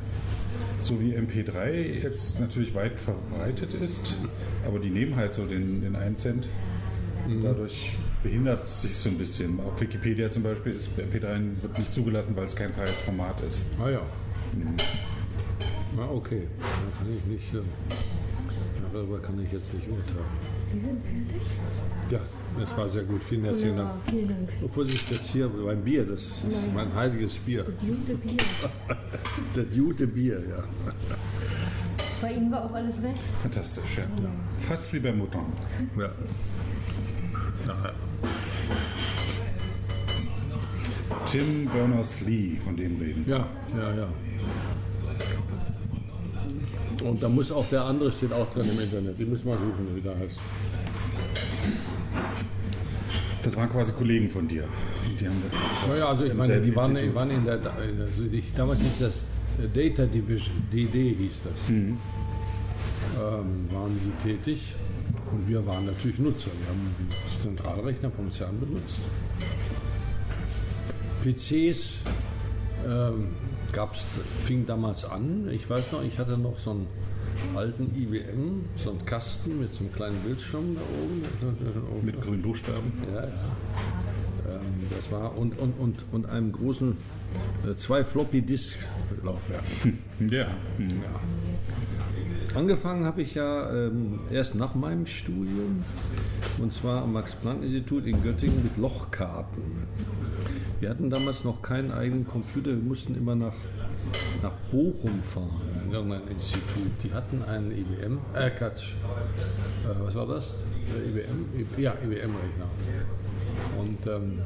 [0.82, 4.18] So wie MP3 jetzt natürlich weit verbreitet ist,
[4.66, 6.48] aber die nehmen halt so den, den 1 Cent.
[7.44, 9.60] Dadurch behindert es sich so ein bisschen.
[9.60, 13.68] Auf Wikipedia zum Beispiel ist MP3 wird nicht zugelassen, weil es kein freies Format ist.
[13.80, 14.02] Ah ja.
[15.96, 17.60] Na okay, da kann ich nicht, äh,
[18.92, 20.26] darüber kann ich jetzt nicht urteilen.
[20.66, 21.48] Sie sind fertig?
[22.10, 22.20] Ja,
[22.60, 23.22] das war sehr gut.
[23.24, 23.91] Vielen herzlichen Dank.
[24.10, 24.49] Vielen Dank.
[24.64, 27.64] Obwohl ich das hier beim Bier, das ist mein heiliges Bier.
[27.64, 28.38] Gute Bier.
[29.54, 30.64] Das gute Bier, ja.
[32.22, 33.22] Bei Ihnen war auch alles recht?
[33.41, 34.04] Fantastisch, ja.
[34.68, 35.41] Fast wie bei Mouton.
[35.97, 36.10] ja.
[41.26, 43.26] Tim Berners-Lee, von dem reden.
[43.28, 44.08] Ja, ja, ja.
[47.04, 49.20] Und da muss auch der andere steht auch drin im Internet.
[49.20, 50.39] Die müssen wir suchen, wie der heißt.
[53.52, 54.64] Das waren quasi Kollegen von dir.
[55.20, 55.36] Die haben
[55.89, 57.60] Naja, also ich meine, die waren, waren in der,
[57.99, 59.26] also die, damals hieß das
[59.62, 61.97] äh, Data Division, DD hieß das, ähm,
[63.70, 64.74] waren die tätig
[65.34, 66.52] und wir waren natürlich Nutzer.
[66.62, 69.02] Wir haben die Zentralrechner vom CERN benutzt.
[71.22, 72.04] PCs
[72.88, 73.36] ähm,
[73.74, 74.06] gab's,
[74.45, 75.49] fing damals an.
[75.52, 76.88] Ich weiß noch, ich hatte noch so einen
[77.56, 82.06] alten IBM, so einen Kasten mit so einem kleinen Bildschirm da oben.
[82.06, 82.92] mit grünen Buchstaben.
[83.14, 83.28] Ja, ja.
[84.48, 86.98] Ähm, das war und, und, und, und einem großen
[87.66, 88.80] äh, zwei Floppy Disk
[89.24, 90.00] Laufwerken.
[90.30, 90.46] Ja.
[92.54, 95.84] Angefangen habe ich ja ähm, erst nach meinem Studium
[96.60, 99.64] und zwar am Max Planck Institut in Göttingen mit Lochkarten.
[100.80, 103.56] Wir hatten damals noch keinen eigenen Computer, wir mussten immer nach,
[104.44, 105.62] nach Bochum fahren,
[105.94, 106.92] irgendein Institut.
[107.04, 108.94] Die hatten einen IBM, äh Quatsch,
[109.86, 110.56] äh, was war das?
[110.96, 111.46] Äh, IBM?
[111.78, 112.68] I- Ja, IBM-Rechner.
[113.80, 114.39] Und ähm,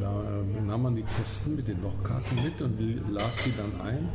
[0.00, 2.78] da äh, nahm man die Kästen mit den Lochkarten mit und
[3.12, 4.08] las sie dann ein.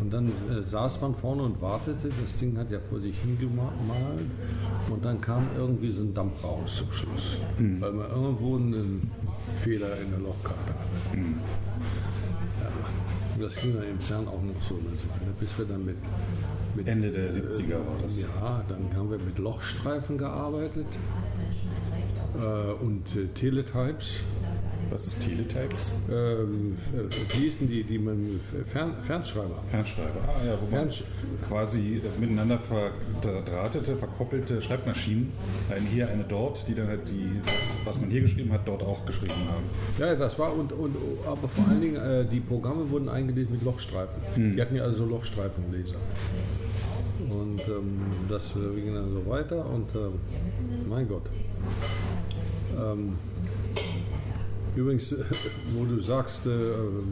[0.00, 2.08] Und dann äh, saß man vorne und wartete.
[2.08, 3.70] Das Ding hat ja vor sich hingemalt.
[4.90, 7.38] Und dann kam irgendwie so ein Dampf raus zum Schluss.
[7.58, 7.80] Mhm.
[7.80, 9.10] Weil man irgendwo einen
[9.60, 11.16] Fehler in der Lochkarte hatte.
[11.16, 11.34] Mhm.
[13.40, 15.96] Das ging dann im CERN auch noch so eine Weile, bis wir dann mit,
[16.76, 18.22] mit Ende der 70er war das.
[18.22, 20.86] Ja, dann haben wir mit Lochstreifen gearbeitet
[22.36, 24.20] äh, und äh, Teletypes.
[24.94, 25.92] Was ist Teletypes?
[26.12, 29.60] Ähm, äh, wie hießen die, die man Fern, Fernschreiber?
[29.68, 31.02] Fernschreiber, ah ja, wo man Fernsch
[31.48, 32.60] quasi miteinander
[33.20, 35.32] verdrahtete, verkoppelte Schreibmaschinen,
[35.68, 38.84] eine hier, eine dort, die dann halt die, das, was man hier geschrieben hat, dort
[38.84, 39.64] auch geschrieben haben.
[39.98, 40.94] Ja, das war und, und
[41.26, 44.22] aber vor allen Dingen äh, die Programme wurden eingelesen mit Lochstreifen.
[44.36, 44.54] Hm.
[44.54, 45.96] Die hatten ja also Lochstreifenleser.
[47.30, 51.24] Und ähm, das äh, ging dann so weiter und äh, mein Gott.
[52.78, 53.18] Ähm,
[54.76, 55.14] übrigens,
[55.74, 56.50] wo du sagst, äh,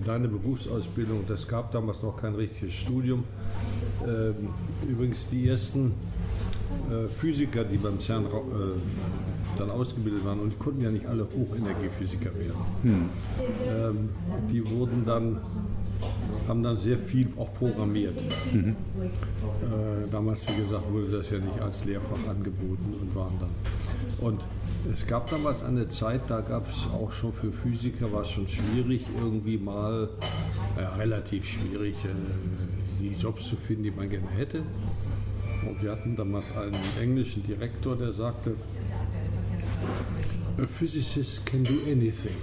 [0.04, 3.24] deine Berufsausbildung, das gab damals noch kein richtiges Studium.
[4.06, 4.48] Ähm,
[4.88, 5.92] übrigens, die ersten
[6.90, 8.28] äh, Physiker, die beim CERN äh,
[9.56, 13.10] dann ausgebildet waren, und die konnten ja nicht alle Hochenergiephysiker werden, hm.
[13.68, 14.08] ähm,
[14.50, 15.40] die wurden dann
[16.48, 18.14] haben dann sehr viel auch programmiert.
[18.52, 18.70] Mhm.
[18.70, 23.50] Äh, damals, wie gesagt, wurde das ja nicht als Lehrfach angeboten und waren dann.
[24.23, 24.45] Und
[24.93, 28.47] es gab damals eine Zeit, da gab es auch schon für Physiker, war es schon
[28.47, 30.09] schwierig, irgendwie mal,
[30.77, 32.09] äh, relativ schwierig, äh,
[33.01, 34.62] die Jobs zu finden, die man gerne hätte.
[35.66, 38.55] Und wir hatten damals einen englischen Direktor, der sagte,
[40.59, 42.37] A physicist can do anything.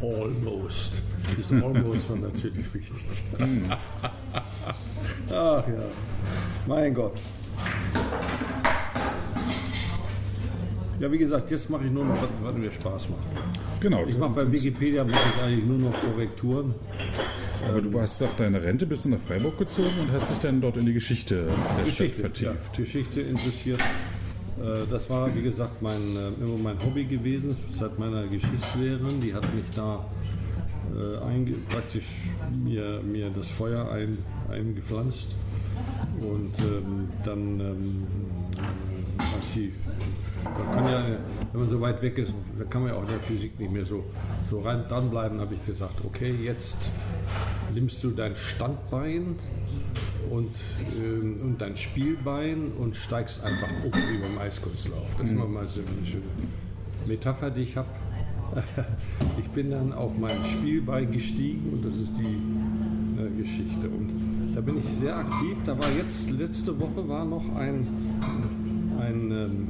[0.00, 1.02] Almost.
[1.36, 3.24] Das Almost war natürlich wichtig.
[5.30, 5.84] Ach ja,
[6.66, 7.20] mein Gott.
[11.00, 13.20] Ja, wie gesagt, jetzt mache ich nur noch, was mir Spaß macht.
[13.80, 14.04] Genau.
[14.06, 16.74] Ich mache bei Wikipedia mache ich eigentlich nur noch Korrekturen.
[17.68, 20.76] Aber du hast doch deine Rente bis nach Freiburg gezogen und hast dich dann dort
[20.76, 21.46] in die Geschichte
[21.76, 22.72] der Geschichte, Stadt vertieft.
[22.72, 23.80] Ja, Geschichte interessiert.
[23.80, 29.20] Äh, das war, wie gesagt, mein, äh, immer mein Hobby gewesen, seit meiner Geschichtslehrerin.
[29.20, 30.04] Die hat mich da
[30.96, 32.30] äh, praktisch
[32.64, 34.18] mir, mir das Feuer ein,
[34.50, 35.34] eingepflanzt.
[36.20, 38.06] Und ähm, dann, ähm,
[39.36, 39.72] als sie
[40.56, 41.02] da kann ja,
[41.52, 42.32] wenn man so weit weg ist,
[42.70, 44.04] kann man ja auch in der Physik nicht mehr so,
[44.50, 46.92] so rein dranbleiben, habe ich gesagt, okay, jetzt
[47.74, 49.36] nimmst du dein Standbein
[50.30, 50.54] und,
[51.02, 55.06] ähm, und dein Spielbein und steigst einfach um wie beim Eiskunstlauf.
[55.18, 55.52] Das mhm.
[55.52, 56.22] mal so eine schöne
[57.06, 57.88] Metapher, die ich habe.
[59.38, 63.88] ich bin dann auf mein Spielbein gestiegen und das ist die äh, Geschichte.
[63.88, 65.56] Und da bin ich sehr aktiv.
[65.64, 67.86] Da war jetzt, letzte Woche war noch ein,
[68.98, 69.68] ein ähm,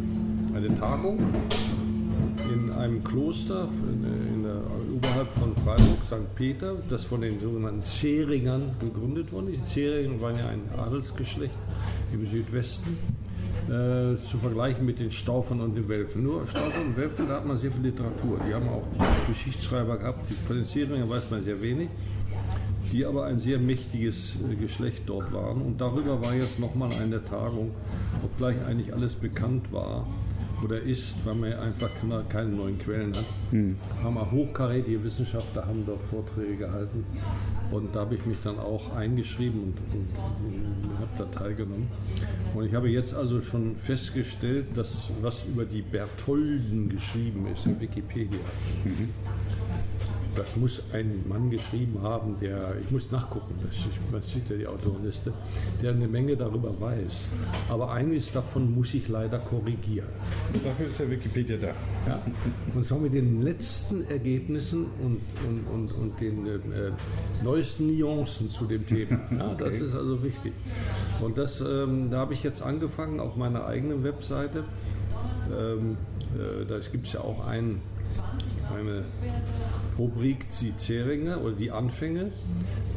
[0.58, 1.18] eine Tagung
[2.52, 3.68] in einem Kloster
[4.02, 4.60] in der,
[4.96, 6.34] oberhalb von Freiburg, St.
[6.34, 9.52] Peter, das von den sogenannten Zeringern gegründet wurde.
[9.52, 11.56] Die Zeringer waren ja ein Adelsgeschlecht
[12.12, 12.98] im Südwesten.
[13.66, 16.22] Äh, zu vergleichen mit den Staufern und den Welfen.
[16.22, 18.40] Nur Staufern und Welfen, da hat man sehr viel Literatur.
[18.48, 18.84] Die haben auch
[19.28, 20.26] Geschichtsschreiber gehabt.
[20.46, 21.88] Von den Zeringern weiß man sehr wenig
[22.90, 25.60] die aber ein sehr mächtiges äh, Geschlecht dort waren.
[25.60, 27.72] Und darüber war jetzt nochmal eine Tagung,
[28.24, 30.06] obgleich eigentlich alles bekannt war
[30.64, 31.90] oder ist, weil man einfach
[32.28, 33.24] keine neuen Quellen hat.
[33.50, 33.76] Hm.
[34.02, 37.04] Haben wir hochkarätige Wissenschaftler haben dort Vorträge gehalten
[37.70, 41.88] und da habe ich mich dann auch eingeschrieben und, und, und habe da teilgenommen.
[42.54, 47.80] Und ich habe jetzt also schon festgestellt, dass was über die Bertholden geschrieben ist in
[47.80, 48.40] Wikipedia.
[48.84, 49.10] Mhm
[50.38, 54.66] das muss ein Mann geschrieben haben, der, ich muss nachgucken, das, man sieht ja die
[54.66, 55.32] Autorenliste,
[55.82, 57.30] der eine Menge darüber weiß.
[57.68, 60.08] Aber eines davon muss ich leider korrigieren.
[60.64, 61.66] Dafür ist ja Wikipedia da.
[62.06, 62.22] Ja,
[62.74, 66.60] und zwar mit den letzten Ergebnissen und, und, und, und den äh,
[67.58, 69.18] neuesten Nuancen zu dem Thema.
[69.30, 69.84] Ja, das okay.
[69.84, 70.52] ist also wichtig.
[71.20, 74.64] Und das, ähm, da habe ich jetzt angefangen auf meiner eigenen Webseite.
[75.58, 75.96] Ähm,
[76.34, 77.80] äh, da gibt es ja auch einen
[78.76, 79.02] eine
[79.98, 82.30] Rubrik die Zeringe oder die Anfänge.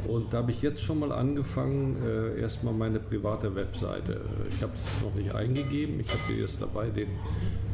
[0.08, 4.22] Und da habe ich jetzt schon mal angefangen, äh, erstmal meine private Webseite.
[4.54, 7.08] Ich habe es noch nicht eingegeben, ich habe jetzt dabei, den,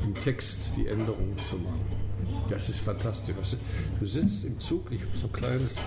[0.06, 1.97] im Text die Änderungen zu machen.
[2.50, 3.36] Das ist fantastisch.
[4.00, 5.78] Du sitzt im Zug, ich habe so ein kleines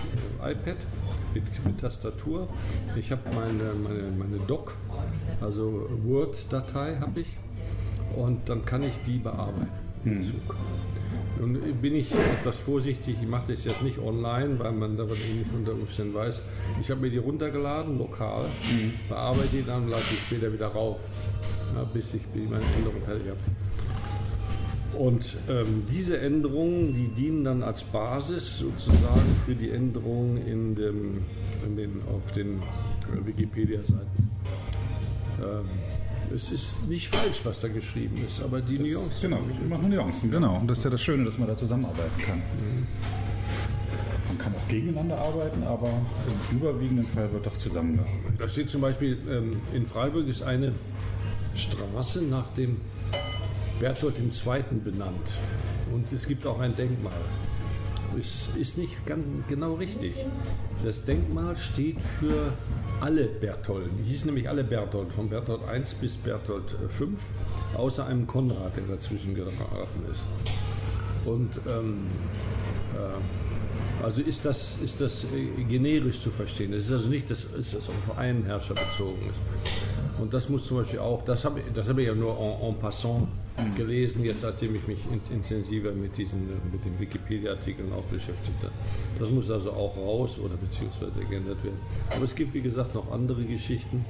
[0.43, 0.77] äh, iPad
[1.33, 2.47] mit, mit, Tastatur.
[2.95, 4.75] Ich habe meine, meine, meine Doc,
[5.41, 7.37] also Word-Datei habe ich.
[8.15, 9.67] Und dann kann ich die bearbeiten
[10.03, 10.21] im hm.
[10.21, 10.55] Zug.
[11.39, 15.39] Nun bin ich etwas vorsichtig, ich mache das jetzt nicht online, weil man davon eh
[15.39, 16.43] nicht unter Umständen weiß.
[16.79, 18.93] Ich habe mir die runtergeladen, lokal, mhm.
[19.09, 20.99] bearbeite die dann, lade die später wieder rauf,
[21.75, 23.39] ja, bis ich meine Änderung fertig habe.
[24.97, 31.23] Und ähm, diese Änderungen, die dienen dann als Basis sozusagen für die Änderungen in dem,
[31.65, 34.31] in den, auf den äh, Wikipedia-Seiten.
[35.39, 35.69] Ähm,
[36.33, 39.21] es ist nicht falsch, was da geschrieben ist, aber die Nuancen.
[39.21, 40.59] Genau, wir machen Nuancen, genau.
[40.59, 42.41] Und das ist ja das Schöne, dass man da zusammenarbeiten kann.
[44.27, 48.39] Man kann auch gegeneinander arbeiten, aber im überwiegenden Fall wird doch zusammengearbeitet.
[48.39, 50.71] Da steht zum Beispiel, ähm, in Freiburg ist eine
[51.55, 52.77] Straße nach dem
[53.81, 54.63] Berthold II.
[54.83, 55.33] benannt.
[55.91, 57.11] Und es gibt auch ein Denkmal.
[58.17, 60.13] Es ist nicht ganz genau richtig.
[60.83, 62.53] Das Denkmal steht für
[62.99, 63.89] alle Bertholden.
[63.97, 67.07] Die hießen nämlich alle Berthold, von Berthold I bis Berthold V,
[67.75, 70.25] außer einem Konrad, der dazwischen geraten ist.
[71.25, 72.05] Und ähm,
[72.93, 76.71] äh, also ist das, ist das äh, generisch zu verstehen.
[76.73, 79.90] Es ist also nicht, dass, dass es auf einen Herrscher bezogen ist.
[80.21, 82.75] Und das muss zum Beispiel auch, das habe das hab ich ja nur en, en
[82.77, 83.27] passant
[83.75, 84.99] gelesen, jetzt nachdem ich mich
[85.31, 88.73] intensiver mit, diesen, mit den Wikipedia-Artikeln auch beschäftigt habe.
[89.17, 91.79] Das muss also auch raus oder beziehungsweise geändert werden.
[92.15, 94.05] Aber es gibt, wie gesagt, noch andere Geschichten.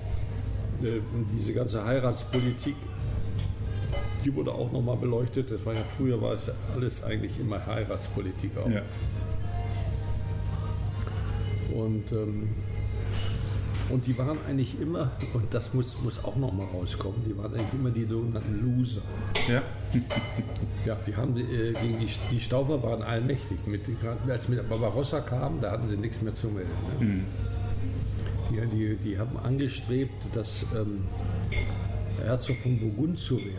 [0.84, 1.00] Äh,
[1.34, 2.76] diese ganze Heiratspolitik,
[4.26, 5.50] die wurde auch nochmal beleuchtet.
[5.50, 8.70] Das war ja früher war es alles eigentlich immer Heiratspolitik auch.
[8.70, 8.82] Ja.
[11.74, 12.50] Und ähm,
[13.92, 17.54] und die waren eigentlich immer, und das muss, muss auch noch mal rauskommen, die waren
[17.54, 19.02] eigentlich immer die sogenannten Loser.
[19.48, 19.62] Ja.
[20.84, 23.68] Ja, die haben äh, gegen die, die Staufer waren allmächtig.
[23.68, 23.82] Mit,
[24.28, 26.72] als mit Barbarossa kam, da hatten sie nichts mehr zu melden.
[27.00, 27.24] Ne?
[28.50, 31.04] Die, die, die haben angestrebt, das ähm,
[32.26, 33.52] Herzog von Burgund zu werden.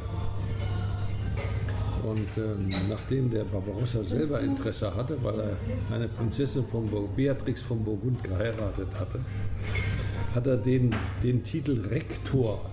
[2.02, 5.56] Und ähm, nachdem der Barbarossa selber Interesse hatte, weil er
[5.94, 9.20] eine Prinzessin von Beatrix von Burgund geheiratet hatte,
[10.34, 12.64] hat er den, den Titel Rektor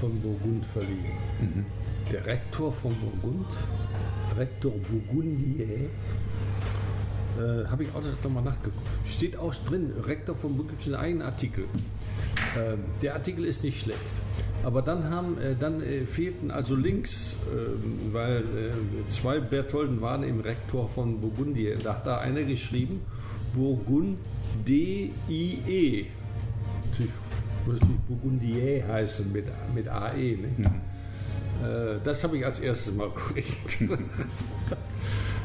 [0.00, 1.66] von Burgund verliehen.
[2.12, 3.46] Der Rektor von Burgund,
[4.36, 5.66] Rektor Burgundier,
[7.38, 8.86] äh, habe ich auch nochmal nachgeguckt.
[9.06, 11.64] Steht auch drin, Rektor von Burgund gibt es einen eigenen Artikel.
[12.56, 13.98] Ähm, der Artikel ist nicht schlecht.
[14.62, 20.22] Aber dann, haben, äh, dann äh, fehlten also Links, äh, weil äh, zwei Bertholden waren
[20.22, 21.76] im Rektor von Burgundier.
[21.82, 23.00] Da hat da einer geschrieben,
[23.54, 24.18] Burgund
[24.66, 26.06] D-I-E.
[27.70, 30.36] Muss nicht Burgundier heißen mit, mit AE.
[30.36, 30.48] Ne?
[31.62, 34.00] Äh, das habe ich als erstes mal korrigiert.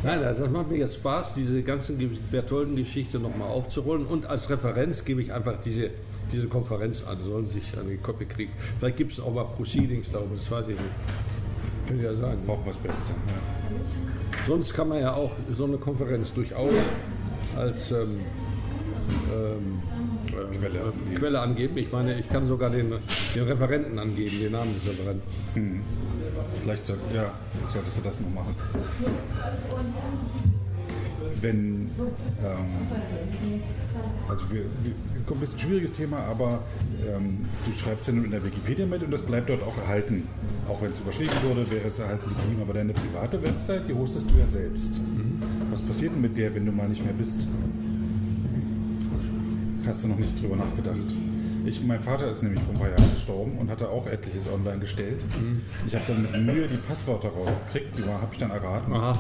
[0.04, 1.98] Nein, also das macht mir jetzt Spaß, diese ganzen
[2.32, 4.06] Bertholden-Geschichte nochmal aufzurollen.
[4.06, 5.92] Und als Referenz gebe ich einfach diese,
[6.32, 8.52] diese Konferenz an, sollen sich an die Kopie kriegen.
[8.80, 10.92] Vielleicht gibt es auch mal Proceedings darüber, das weiß ich nicht.
[11.88, 12.40] Könnte ja sagen.
[12.48, 13.14] Auch was Beste.
[13.14, 14.48] Ja.
[14.48, 16.74] Sonst kann man ja auch so eine Konferenz durchaus
[17.56, 18.20] als ähm,
[19.32, 20.15] ähm, äh,
[20.60, 21.78] Quelle äh, Quelle angeben.
[21.78, 22.92] Ich meine, ich kann sogar den,
[23.36, 25.82] den Referenten angeben, den Namen des Referenten.
[26.62, 27.32] Vielleicht soll- ja,
[27.72, 28.56] solltest du das noch machen.
[31.42, 31.90] Wenn,
[32.44, 33.60] ähm,
[34.28, 36.64] also wir, wir, es kommt ein bisschen schwieriges Thema, aber
[37.06, 40.28] ähm, du schreibst ja nur in der Wikipedia mit und das bleibt dort auch erhalten.
[40.68, 42.62] Auch wenn es überschrieben wurde, wäre es erhalten geblieben.
[42.62, 45.00] Aber deine private Website, die hostest du ja selbst.
[45.70, 47.48] Was passiert denn mit der, wenn du mal nicht mehr bist?
[49.88, 50.98] Hast du noch nicht drüber nachgedacht?
[51.66, 54.80] Ich, mein Vater ist nämlich vor ein paar Jahren gestorben und hatte auch etliches online
[54.80, 55.24] gestellt.
[55.86, 59.12] Ich habe dann mit Mühe die Passwörter rausgekriegt, die habe ich dann erraten Aha.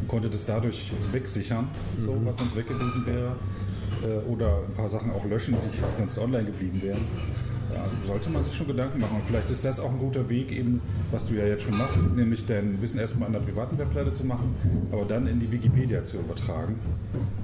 [0.00, 1.68] und konnte das dadurch wegsichern,
[2.00, 3.36] so, was sonst weg gewesen wäre.
[4.02, 7.00] Äh, oder ein paar Sachen auch löschen, die sonst online geblieben wären.
[7.74, 9.16] Ja, also sollte man sich schon Gedanken machen.
[9.16, 10.80] Und vielleicht ist das auch ein guter Weg, eben,
[11.10, 14.26] was du ja jetzt schon machst, nämlich dein Wissen erstmal an der privaten Webseite zu
[14.26, 14.54] machen,
[14.90, 16.76] aber dann in die Wikipedia zu übertragen.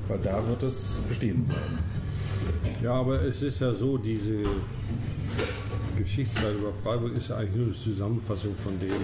[0.09, 1.78] Weil da wird es bestehen bleiben.
[2.82, 4.44] Ja, aber es ist ja so, diese
[5.96, 8.94] Geschichtszeit über Freiburg ist ja eigentlich nur eine Zusammenfassung von dem,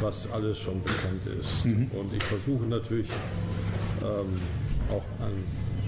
[0.00, 1.66] was alles schon bekannt ist.
[1.66, 3.08] Und ich versuche natürlich
[4.02, 4.40] ähm,
[4.90, 5.32] auch an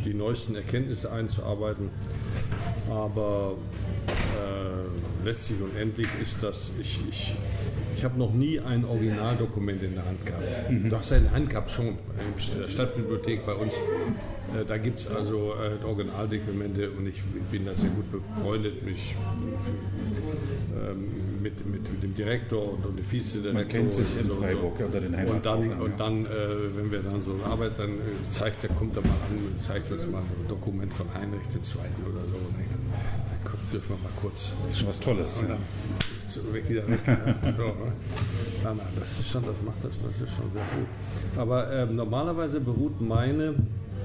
[0.04, 1.88] die neuesten Erkenntnisse einzuarbeiten.
[2.90, 3.54] Aber
[4.36, 7.34] äh, letztlich und endlich ist das, ich, ich,
[8.02, 10.42] ich habe noch nie ein Originaldokument in der Hand gehabt.
[10.90, 13.74] Du hast ja in der Hand gehabt schon in der Stadtbibliothek bei uns.
[13.74, 17.22] Äh, da gibt es also äh, Originaldokumente und ich
[17.52, 19.14] bin da sehr gut befreundet mich,
[20.90, 21.10] ähm,
[21.42, 23.52] mit, mit, mit dem Direktor und, und dem Vizedirektor.
[23.62, 26.28] Man kennt sich in und so- Freiburg unter den und dann, und dann äh,
[26.76, 29.92] wenn wir dann so arbeiten, dann äh, zeigt er, kommt er mal an und zeigt
[29.92, 31.60] uns mal ein Dokument von Heinrich II.
[32.10, 32.34] oder so.
[32.58, 32.72] Nicht?
[33.44, 35.44] Dann dürfen wir mal kurz Das ist schon was Tolles.
[35.48, 35.56] Ja.
[36.52, 36.98] Weg wieder so, ne?
[37.06, 41.38] nein, nein, das ist schon, das macht das, das ist schon sehr gut.
[41.38, 43.54] Aber ähm, normalerweise beruht meine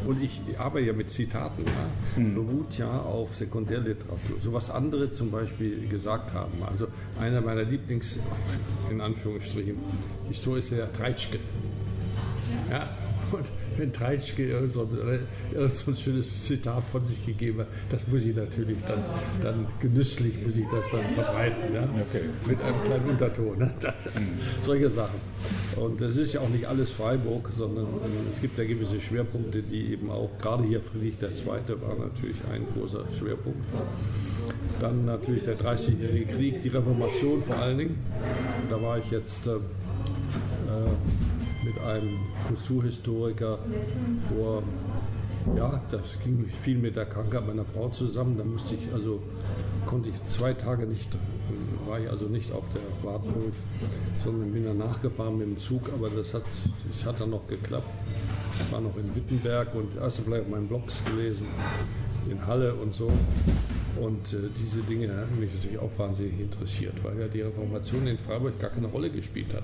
[0.06, 4.38] und ich arbeite ja mit Zitaten, ja, beruht ja auf Sekundärliteratur.
[4.40, 6.54] So was andere zum Beispiel gesagt haben.
[6.70, 6.88] Also
[7.20, 8.20] einer meiner Lieblings,
[8.90, 9.76] in Anführungsstrichen,
[10.30, 11.40] Historiker Treitschke.
[12.70, 12.90] Ja,
[13.32, 13.46] und
[13.78, 18.78] wenn Treitschke irgend so, ein schönes Zitat von sich gegeben hat, das muss ich natürlich
[18.88, 19.04] dann,
[19.42, 21.84] dann genüsslich muss ich das dann verbreiten, ja?
[21.84, 22.22] Okay.
[22.46, 23.58] mit einem kleinen Unterton.
[23.60, 23.72] Ne?
[23.80, 23.96] Das,
[24.66, 25.20] solche Sachen.
[25.76, 29.62] Und das ist ja auch nicht alles Freiburg, sondern äh, es gibt ja gewisse Schwerpunkte,
[29.62, 31.82] die eben auch, gerade hier Friedrich II.
[31.82, 33.60] war natürlich ein großer Schwerpunkt.
[34.80, 37.96] Dann natürlich der 30-jährige Krieg, die Reformation vor allen Dingen.
[38.70, 39.60] Da war ich jetzt äh, äh,
[41.68, 43.58] mit einem Kulturhistoriker
[44.30, 44.64] vor,
[45.56, 48.38] ja, das ging viel mit der Krankheit meiner Frau zusammen.
[48.38, 49.22] Da musste ich, also
[49.86, 53.54] konnte ich zwei Tage nicht, äh, war ich also nicht auf der Wartburg,
[54.24, 56.44] sondern bin dann nachgefahren mit dem Zug, aber das hat,
[56.90, 57.90] das hat dann noch geklappt.
[58.60, 61.46] Ich war noch in Wittenberg und hast du vielleicht auf meinen Blogs gelesen,
[62.30, 63.12] in Halle und so.
[64.02, 68.18] Und äh, diese Dinge haben mich natürlich auch wahnsinnig interessiert, weil ja die Reformation in
[68.18, 69.64] Freiburg gar keine Rolle gespielt hat.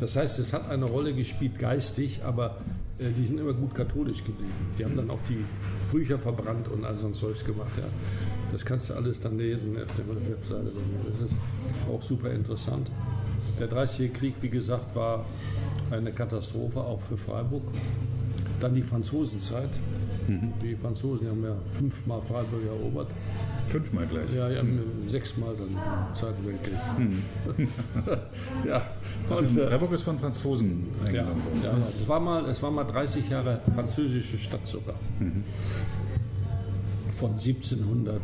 [0.00, 2.56] Das heißt, es hat eine Rolle gespielt geistig, aber
[2.98, 4.52] äh, die sind immer gut katholisch geblieben.
[4.78, 5.44] Die haben dann auch die
[5.90, 7.76] Bücher verbrannt und all so ein Zeugs gemacht.
[7.76, 7.84] Ja.
[8.52, 10.70] Das kannst du alles dann lesen auf der Webseite.
[11.10, 11.38] Das ist
[11.92, 12.90] auch super interessant.
[13.58, 15.24] Der 30-jährige Krieg, wie gesagt, war
[15.90, 17.62] eine Katastrophe auch für Freiburg.
[18.60, 19.70] Dann die Franzosenzeit.
[20.62, 23.08] Die Franzosen haben ja fünfmal Freiburg erobert.
[23.68, 24.34] Fünfmal gleich.
[24.34, 24.62] Ja, ja
[25.06, 28.18] sechsmal dann im Zweiten Weltkrieg.
[28.66, 28.82] ja,
[29.30, 31.60] und, äh, Freiburg ist von Franzosen eingenommen worden.
[31.62, 31.86] ja, ja.
[32.00, 34.96] Es, war mal, es war mal 30 Jahre französische Stadt sogar.
[37.18, 38.20] Von 1700,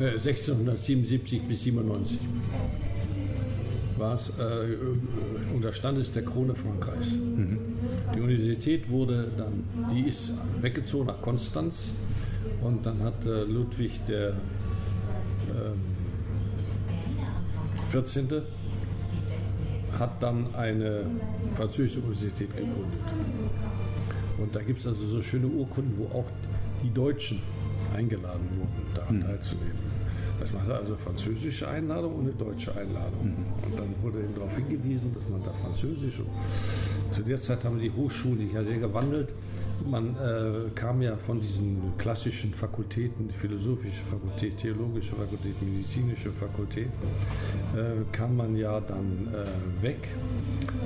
[0.00, 2.18] äh, 1677 bis 97
[3.98, 4.76] war es äh,
[5.54, 7.18] unter Standes der Krone Frankreichs.
[8.14, 11.92] Die Universität wurde dann, die ist weggezogen nach Konstanz
[12.62, 14.30] und dann hat äh, Ludwig der
[15.50, 15.80] ähm,
[17.90, 18.28] 14.
[19.98, 21.04] hat dann eine
[21.54, 23.00] französische Universität gegründet.
[24.38, 26.26] Und da gibt es also so schöne Urkunden, wo auch
[26.82, 27.38] die Deutschen
[27.94, 29.91] eingeladen wurden, daran teilzunehmen.
[30.40, 33.34] Das macht also französische Einladung und eine deutsche Einladung.
[33.64, 36.20] Und dann wurde eben darauf hingewiesen, dass man da Französisch
[37.12, 39.34] zu der Zeit haben die Hochschulen ja sehr gewandelt.
[39.90, 46.86] Man äh, kam ja von diesen klassischen Fakultäten, die philosophische Fakultät, theologische Fakultät, medizinische Fakultät,
[46.86, 50.08] äh, kam man ja dann äh, weg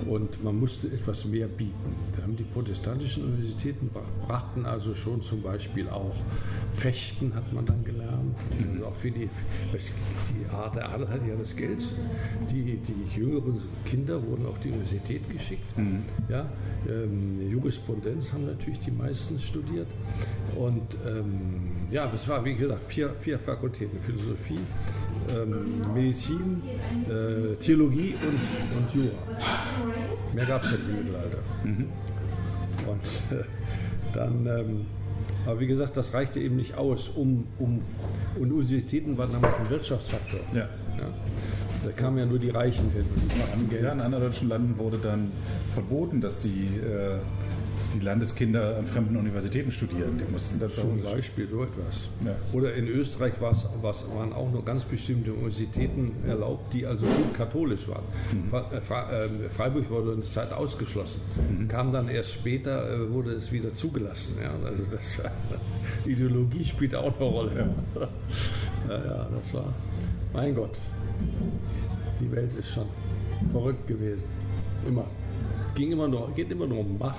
[0.09, 1.95] und man musste etwas mehr bieten.
[2.17, 6.15] Da haben die protestantischen Universitäten bra- brachten also schon zum Beispiel auch
[6.77, 8.37] Fechten, hat man dann gelernt.
[8.73, 9.29] Also auch für die,
[9.73, 11.85] die Art der Adel hatte ja das Geld.
[12.51, 15.65] Die, die jüngeren Kinder wurden auf die Universität geschickt.
[16.29, 16.47] Ja,
[16.89, 19.87] ähm, Jurisprudenz haben natürlich die meisten studiert.
[20.57, 24.59] Und ähm, ja, das war wie gesagt vier, vier Fakultäten: Philosophie,
[25.31, 26.63] ähm, Medizin,
[27.09, 29.17] äh, Theologie und, und Jura.
[30.35, 31.39] Mehr gab es ja im Mittelalter.
[32.87, 33.45] Und äh,
[34.13, 34.87] dann, ähm,
[35.47, 37.81] aber wie gesagt, das reichte eben nicht aus, um, um
[38.39, 40.41] und Universitäten waren damals ein Wirtschaftsfaktor.
[40.53, 40.61] Ja.
[40.61, 40.69] Ja.
[41.85, 43.05] Da kamen ja nur die Reichen hin
[43.71, 43.83] Geld.
[43.83, 45.31] in anderen deutschen Landen wurde dann
[45.73, 47.19] verboten, dass die, äh,
[47.99, 50.19] die Landeskinder an fremden Universitäten studieren.
[50.25, 52.09] Die mussten das Zum Beispiel so etwas.
[52.25, 52.35] Ja.
[52.53, 57.35] Oder in Österreich war's, war's, waren auch nur ganz bestimmte Universitäten erlaubt, die also gut
[57.35, 58.05] katholisch waren.
[58.73, 61.21] Äh, Fra- äh, Freiburg wurde eine Zeit ausgeschlossen.
[61.69, 64.37] Kam dann erst später, äh, wurde es wieder zugelassen.
[64.43, 64.51] Ja.
[64.69, 65.21] Also das,
[66.07, 67.71] Ideologie spielt auch eine Rolle.
[68.89, 68.95] Ja.
[69.05, 69.65] ja, das war,
[70.33, 70.79] mein Gott,
[72.21, 72.87] die Welt ist schon
[73.51, 74.23] verrückt gewesen.
[74.87, 75.05] Immer.
[75.75, 77.17] Ging immer nur, geht immer nur um Macht,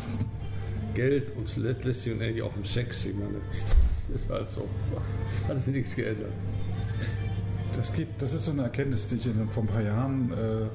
[0.97, 3.05] Geld und zuletzt letztlich und endlich auch um Sex.
[3.05, 3.57] Ich meine, das
[4.15, 4.67] ist halt so.
[5.47, 6.31] Hat sich nichts geändert.
[7.75, 10.65] Das, geht, das ist so eine Erkenntnis, die ich vor ein paar Jahren äh,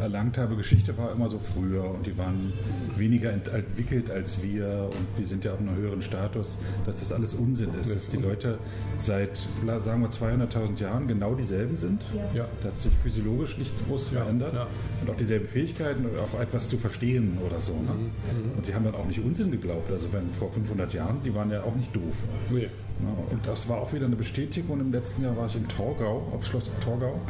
[0.00, 0.56] erlangt habe.
[0.56, 2.52] Geschichte war immer so früher und die waren
[2.96, 7.12] weniger ent- entwickelt als wir und wir sind ja auf einem höheren Status, dass das
[7.12, 8.58] alles Unsinn ist, dass die Leute
[8.96, 9.36] seit,
[9.78, 12.02] sagen wir, 200.000 Jahren genau dieselben sind.
[12.34, 12.46] Ja.
[12.62, 14.66] Da hat sich physiologisch nichts groß verändert ja.
[15.02, 17.74] und auch dieselben Fähigkeiten und auch etwas zu verstehen oder so.
[17.74, 17.80] Ne?
[17.94, 19.90] Mhm, Und sie haben dann auch nicht Unsinn geglaubt.
[19.92, 22.02] Also wenn vor 500 Jahren, die waren ja auch nicht doof.
[22.50, 22.68] Nee.
[23.00, 24.80] Ja, und das war auch wieder eine Bestätigung.
[24.80, 27.20] Im letzten Jahr war ich in Torgau, auf Schloss Torgau.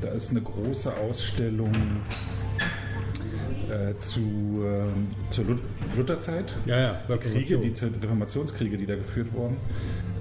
[0.00, 1.72] Da ist eine große Ausstellung
[3.70, 4.20] äh, zu,
[4.64, 5.62] ähm, zur Lut-
[5.96, 6.52] Lutherzeit.
[6.66, 7.72] Ja, ja, Kriege, die
[8.02, 9.56] Reformationskriege, die da geführt wurden.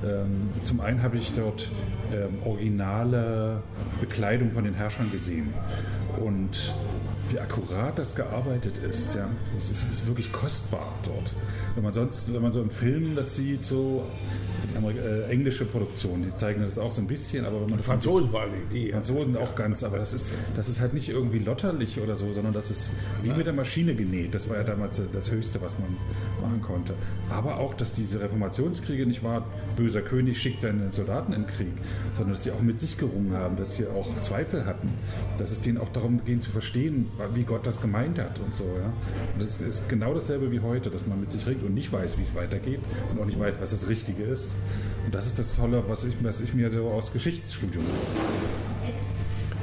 [0.05, 1.67] Ähm, zum einen habe ich dort
[2.13, 3.61] ähm, originale
[3.99, 5.53] Bekleidung von den Herrschern gesehen.
[6.23, 6.73] und
[7.29, 9.15] wie akkurat das gearbeitet ist.
[9.15, 9.27] Ja.
[9.57, 11.33] Es ist, ist wirklich kostbar dort.
[11.75, 14.05] Wenn man sonst, wenn man so im Film das sieht, so
[14.75, 18.31] äh, englische Produktion, die zeigen das auch so ein bisschen, aber wenn man das Franzosen
[18.33, 18.85] war die.
[18.85, 22.31] die Franzosen auch ganz, aber das ist, das ist halt nicht irgendwie lotterlich oder so,
[22.31, 22.93] sondern das ist
[23.23, 24.35] wie mit der Maschine genäht.
[24.35, 25.95] Das war ja damals das Höchste, was man
[26.41, 26.93] machen konnte.
[27.29, 29.45] Aber auch, dass diese Reformationskriege nicht war,
[29.75, 31.73] böser König schickt seine Soldaten in den Krieg,
[32.15, 34.89] sondern dass sie auch mit sich gerungen haben, dass sie auch Zweifel hatten,
[35.37, 38.65] dass es denen auch darum ging zu verstehen, wie Gott das gemeint hat und so.
[38.65, 38.85] Ja.
[39.33, 42.17] Und das ist genau dasselbe wie heute, dass man mit sich regt und nicht weiß,
[42.17, 42.79] wie es weitergeht
[43.11, 44.53] und auch nicht weiß, was das Richtige ist.
[45.05, 48.67] Und das ist das Tolle, was ich, was ich mir so aus Geschichtsstudium rausziehe.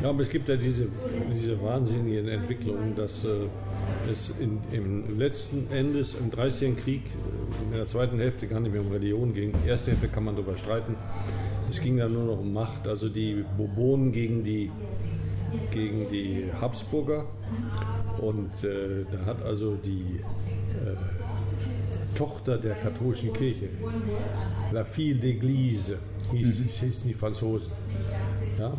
[0.02, 0.86] Ja, aber es gibt ja diese,
[1.32, 3.46] diese wahnsinnigen Entwicklungen, dass äh,
[4.10, 6.76] es in, im letzten Endes im 30.
[6.76, 9.52] Krieg, äh, in der zweiten Hälfte gar nicht mehr um Religion ging.
[9.64, 10.94] Die erste Hälfte kann man darüber streiten.
[11.70, 14.70] Es ging dann nur noch um Macht, also die Bourbonen gegen die,
[15.72, 17.24] gegen die Habsburger.
[18.18, 20.20] Und äh, da hat also die
[20.84, 20.96] äh,
[22.14, 23.68] Tochter der katholischen Kirche,
[24.72, 25.96] La Fille d'Église,
[26.32, 26.68] hieß, mhm.
[26.68, 27.72] hießen die Franzosen.
[28.58, 28.72] Ja?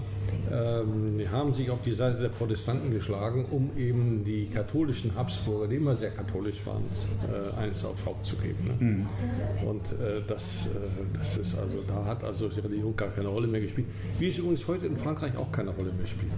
[0.52, 5.78] ähm, haben sich auf die Seite der Protestanten geschlagen, um eben die katholischen Habsburger, die
[5.78, 6.84] immer sehr katholisch waren,
[7.32, 8.66] äh, eines aufs Haupt zu geben.
[8.68, 8.74] Ne?
[8.80, 9.68] Mhm.
[9.68, 10.70] Und äh, das, äh,
[11.18, 13.88] das ist also, da hat also die Religion gar keine Rolle mehr gespielt.
[14.20, 16.32] Wie es übrigens heute in Frankreich auch keine Rolle mehr spielt.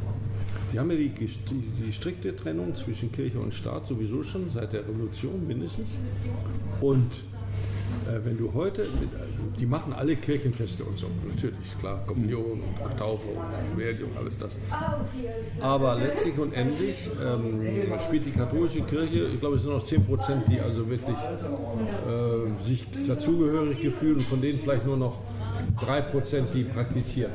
[0.74, 1.28] Die haben ja die, die,
[1.86, 5.98] die, strikte Trennung zwischen Kirche und Staat sowieso schon seit der Revolution mindestens.
[6.82, 7.12] Und
[8.08, 8.86] äh, wenn du heute,
[9.60, 14.58] die machen alle Kirchenfeste und so, natürlich, klar, Kommunion und Taufe und Beerdigung, alles das.
[15.62, 17.62] Aber letztlich und endlich ähm,
[18.06, 22.64] spielt die katholische Kirche, ich glaube, es sind noch 10 Prozent, die also wirklich äh,
[22.64, 25.20] sich dazugehörig gefühlen und von denen vielleicht nur noch
[25.82, 27.32] 3 Prozent, die praktizieren.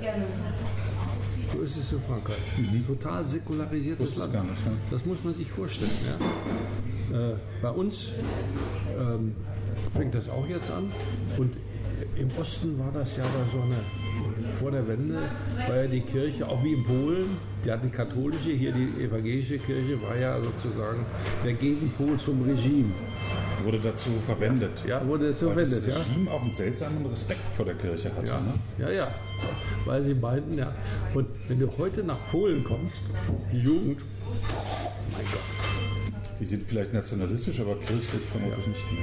[1.52, 2.36] So ist es in Frankreich.
[2.58, 2.86] Mhm.
[2.86, 4.32] Total säkularisiertes Land.
[4.32, 4.72] Nicht, ja.
[4.90, 5.90] Das muss man sich vorstellen.
[7.10, 7.32] Ja.
[7.32, 8.14] Äh, bei uns
[8.98, 9.34] ähm,
[9.92, 10.90] fängt das auch jetzt an.
[11.38, 11.56] Und
[12.16, 13.76] im Osten war das ja da so eine,
[14.62, 15.28] vor der Wende
[15.66, 17.26] war ja die Kirche, auch wie in Polen,
[17.64, 21.04] ja, die katholische, hier die evangelische Kirche war ja sozusagen
[21.44, 22.92] der Gegenpol zum Regime.
[23.64, 24.70] Wurde dazu verwendet.
[24.86, 25.82] Ja, wurde es verwendet.
[25.82, 26.32] Weil das Regime ja.
[26.32, 28.28] auch einen seltsamen Respekt vor der Kirche hatte.
[28.28, 28.52] Ja, ne?
[28.78, 29.14] ja, ja.
[29.84, 30.72] Weil sie meinten, ja.
[31.14, 33.04] Und wenn du heute nach Polen kommst,
[33.52, 33.98] die Jugend,
[35.12, 35.40] mein Gott.
[36.40, 38.70] Die sind vielleicht nationalistisch, aber kirchlich vermutlich ja.
[38.70, 39.02] nicht mehr.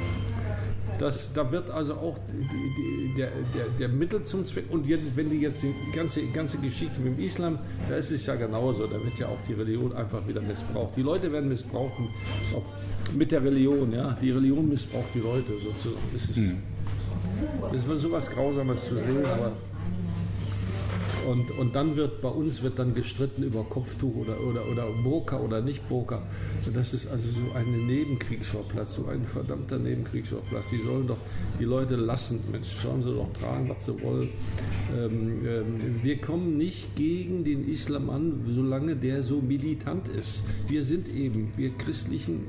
[1.00, 5.16] Das, da wird also auch die, die, der, der, der, Mittel zum Zweck, und jetzt,
[5.16, 8.86] wenn die jetzt die ganze, ganze Geschichte mit dem Islam, da ist es ja genauso,
[8.86, 10.98] da wird ja auch die Religion einfach wieder missbraucht.
[10.98, 11.94] Die Leute werden missbraucht
[13.16, 14.18] mit der Religion, ja.
[14.22, 16.04] Die Religion missbraucht die Leute sozusagen.
[16.12, 16.58] Das ist, hm.
[17.72, 19.54] das ist sowas Grausames zu sehen, aber
[21.30, 25.38] und, und dann wird bei uns wird dann gestritten über Kopftuch oder, oder, oder Burka
[25.38, 26.24] oder nicht Burka.
[26.74, 30.72] Das ist also so ein Nebenkriegsschauplatz, so ein verdammter Nebenkriegsschauplatz.
[30.72, 31.18] Die sollen doch
[31.60, 32.40] die Leute lassen.
[32.52, 34.30] Mensch, sollen sie doch tragen, was sie wollen.
[34.98, 40.44] Ähm, ähm, wir kommen nicht gegen den Islam an, solange der so militant ist.
[40.68, 42.46] Wir sind eben, wir christlichen,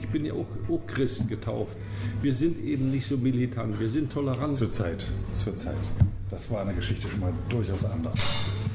[0.00, 1.76] ich bin ja auch, auch Christ getauft.
[2.22, 4.52] Wir sind eben nicht so militant, wir sind tolerant.
[4.52, 5.76] Zurzeit, zurzeit.
[6.30, 8.18] Das war eine Geschichte schon mal durchaus anders.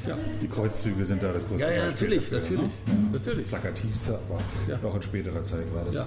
[0.06, 0.16] Ja.
[0.40, 2.62] Die Kreuzzüge sind da das größte Ja, ja, natürlich, dafür, natürlich.
[2.62, 2.70] Ne?
[2.86, 3.38] Ja, natürlich.
[3.38, 4.88] Das plakativste, aber ja.
[4.88, 5.96] auch in späterer Zeit war das.
[5.96, 6.06] Ja.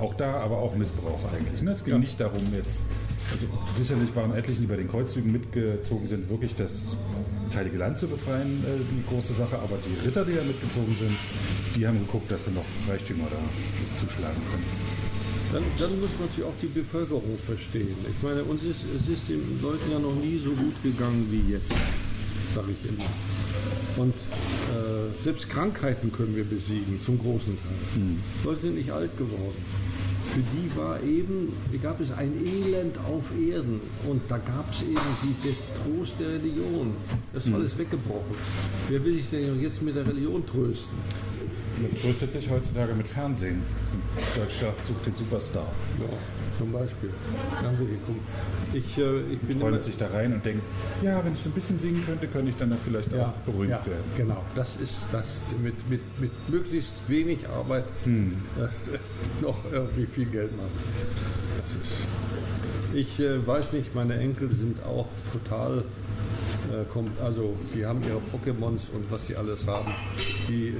[0.00, 1.60] Auch da, aber auch Missbrauch eigentlich.
[1.62, 1.72] Ne?
[1.72, 2.84] Es ging nicht darum, jetzt.
[3.30, 6.96] Also sicherlich waren etliche, die bei den Kreuzzügen mitgezogen sind, wirklich das,
[7.44, 9.56] das Heilige Land zu befreien, äh, die große Sache.
[9.56, 11.12] Aber die Ritter, die ja mitgezogen sind,
[11.76, 14.97] die haben geguckt, dass sie noch Reichtümer da zuschlagen können.
[15.52, 17.96] Dann, dann, muss man sich auch die Bevölkerung verstehen.
[18.04, 21.52] Ich meine, uns ist, es ist den Leuten ja noch nie so gut gegangen wie
[21.52, 21.72] jetzt,
[22.54, 23.08] sage ich immer.
[23.96, 28.02] Und äh, selbst Krankheiten können wir besiegen, zum großen Teil.
[28.02, 28.18] Hm.
[28.44, 29.56] Leute sind nicht alt geworden.
[30.34, 31.50] Für die war eben,
[31.82, 36.28] gab es ein Elend auf Erden und da gab es eben die, der Trost der
[36.28, 36.92] Religion.
[37.32, 37.54] Das ist hm.
[37.54, 38.36] alles weggebrochen.
[38.88, 40.98] Wer will sich denn jetzt mit der Religion trösten?
[41.80, 43.62] Man tröstet sich heutzutage mit Fernsehen.
[44.36, 45.66] Deutschland sucht den Superstar.
[46.00, 46.06] Ja,
[46.58, 47.10] zum Beispiel.
[47.78, 48.20] Geguckt.
[48.72, 50.62] Ich, äh, ich bin freundet sich da rein und denkt,
[51.02, 53.70] ja, wenn ich so ein bisschen singen könnte, könnte ich dann vielleicht ja, auch berühmt
[53.70, 54.04] ja, werden.
[54.16, 58.36] Genau, das ist das mit, mit, mit möglichst wenig Arbeit hm.
[58.58, 60.70] äh, noch irgendwie viel Geld machen.
[61.56, 61.98] Das ist.
[62.94, 65.84] Ich äh, weiß nicht, meine Enkel sind auch total
[66.72, 69.92] äh, also sie haben ihre Pokémons und was sie alles haben.
[70.48, 70.74] Die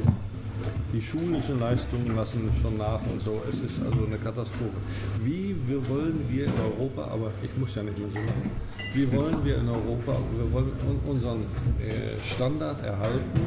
[0.93, 3.41] die schulischen Leistungen lassen schon nach und so.
[3.51, 4.79] Es ist also eine Katastrophe.
[5.25, 5.55] Wie
[5.89, 8.51] wollen wir in Europa, aber ich muss ja nicht mehr so machen,
[8.95, 10.73] wie wollen wir in Europa, wir wollen
[11.07, 11.41] unseren
[11.81, 13.41] äh, Standard erhalten,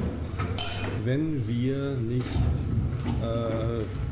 [1.03, 2.25] wenn wir nicht
[3.21, 4.10] äh,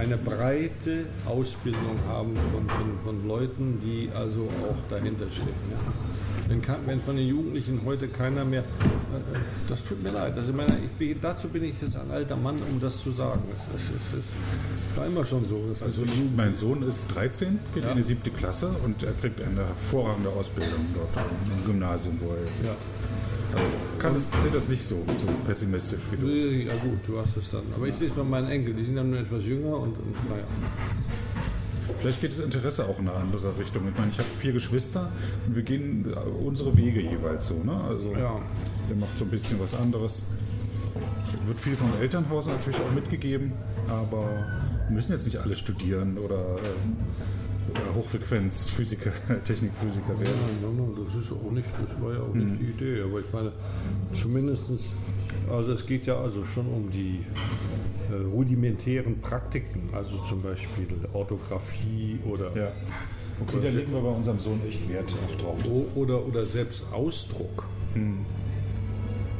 [0.00, 5.48] eine breite Ausbildung haben von, von, von Leuten, die also auch dahinter stehen.
[5.70, 5.78] Ja.
[6.48, 8.64] Wenn, kann, wenn, von den Jugendlichen heute keiner mehr, äh,
[9.68, 12.56] das tut mir leid, also meine, ich bin, dazu bin ich jetzt ein alter Mann,
[12.70, 13.42] um das zu sagen.
[13.52, 14.22] Das, das,
[14.88, 15.62] das war immer schon so.
[15.84, 16.02] also
[16.34, 17.90] mein Sohn ist 13, geht ja.
[17.90, 21.26] in die siebte Klasse und er kriegt eine hervorragende Ausbildung dort
[21.58, 22.70] im Gymnasium, wo er jetzt ja.
[23.52, 23.66] Also
[23.98, 26.26] kann das, sehe das nicht so, so pessimistisch wie du.
[26.28, 27.62] Ja gut, du hast es dann.
[27.74, 30.30] Aber ich sehe es bei meinen Enkeln, die sind dann nur etwas jünger und, und
[30.30, 30.44] naja.
[31.98, 33.86] Vielleicht geht das Interesse auch in eine andere Richtung.
[33.88, 35.10] Ich meine, ich habe vier Geschwister
[35.46, 36.06] und wir gehen
[36.44, 37.62] unsere Wege jeweils so.
[37.62, 37.78] Ne?
[37.88, 38.40] Also ja.
[38.88, 40.24] der macht so ein bisschen was anderes.
[41.46, 43.52] Wird viel vom Elternhaus natürlich auch mitgegeben,
[43.88, 44.22] aber
[44.88, 47.39] wir müssen jetzt nicht alle studieren oder äh,
[47.94, 49.12] Hochfrequenz-Physiker,
[49.44, 50.34] Technikphysiker werden.
[50.62, 52.58] Nein, nein, nein, das ist auch nicht, das war ja auch nicht mhm.
[52.58, 53.02] die Idee.
[53.02, 53.52] Aber ich meine,
[54.12, 54.64] zumindest,
[55.50, 57.24] also es geht ja also schon um die
[58.10, 62.56] äh, rudimentären Praktiken, also zum Beispiel Orthographie oder.
[62.56, 62.72] Ja.
[63.42, 65.64] Okay, da legen wir bei unserem Sohn echt Wert auch drauf.
[65.94, 67.66] Oder, oder selbst Ausdruck.
[67.94, 68.18] Hm.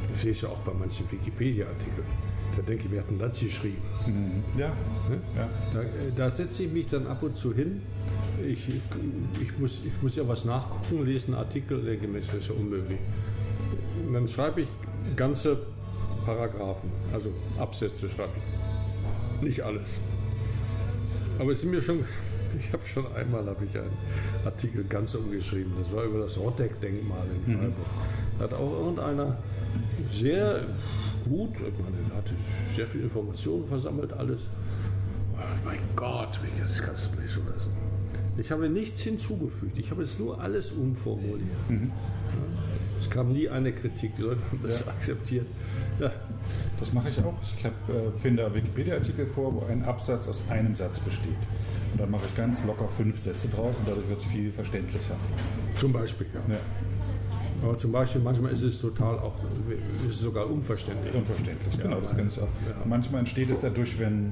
[0.09, 2.30] Das sehe ich ja auch bei manchen Wikipedia-Artikeln.
[2.55, 3.81] Da denke ich, wir hatten das geschrieben.
[4.05, 4.59] Mhm.
[4.59, 4.69] Ja.
[5.09, 5.19] Ne?
[5.37, 5.49] ja.
[5.73, 5.81] Da,
[6.15, 7.81] da setze ich mich dann ab und zu hin.
[8.45, 12.49] Ich, ich, muss, ich muss ja was nachgucken, lese einen Artikel, denke mir, das ist
[12.49, 12.99] ja unmöglich.
[14.05, 14.67] Und dann schreibe ich
[15.15, 15.57] ganze
[16.25, 19.43] Paragraphen, also Absätze schreibe ich.
[19.43, 19.97] Nicht alles.
[21.39, 22.03] Aber es sind mir schon,
[22.59, 23.91] ich habe schon einmal habe ich einen
[24.45, 25.73] Artikel ganz umgeschrieben.
[25.81, 27.57] Das war über das Rotteck-Denkmal in mhm.
[27.57, 27.77] Freiburg.
[27.77, 28.37] Mhm.
[28.37, 29.37] Da hat auch irgendeiner
[30.11, 30.61] sehr
[31.23, 32.33] gut, ich meine, hatte
[32.71, 34.47] sehr viel Informationen versammelt, alles.
[35.35, 37.71] Oh mein Gott, das kannst du nicht so lassen.
[38.37, 41.69] Ich habe nichts hinzugefügt, ich habe es nur alles umformuliert.
[41.69, 41.91] Mhm.
[42.99, 44.87] Es kam nie eine Kritik, die Leute haben das ja.
[44.87, 45.45] akzeptiert.
[45.99, 46.11] Ja,
[46.79, 47.33] das mache ich auch.
[47.41, 47.69] Ich äh,
[48.19, 51.35] finde Wikipedia-Artikel vor, wo ein Absatz aus einem Satz besteht.
[51.91, 55.15] Und dann mache ich ganz locker fünf Sätze draus und dadurch wird es viel verständlicher.
[55.75, 56.53] Zum Beispiel, ja.
[56.53, 56.59] ja.
[57.63, 59.35] Aber zum Beispiel, manchmal ist es total auch,
[60.07, 61.13] ist es sogar unverständlich.
[61.13, 62.43] Unverständlich, genau, ja, das kann ich auch.
[62.43, 62.85] Ja.
[62.85, 64.27] Manchmal entsteht es dadurch, wenn,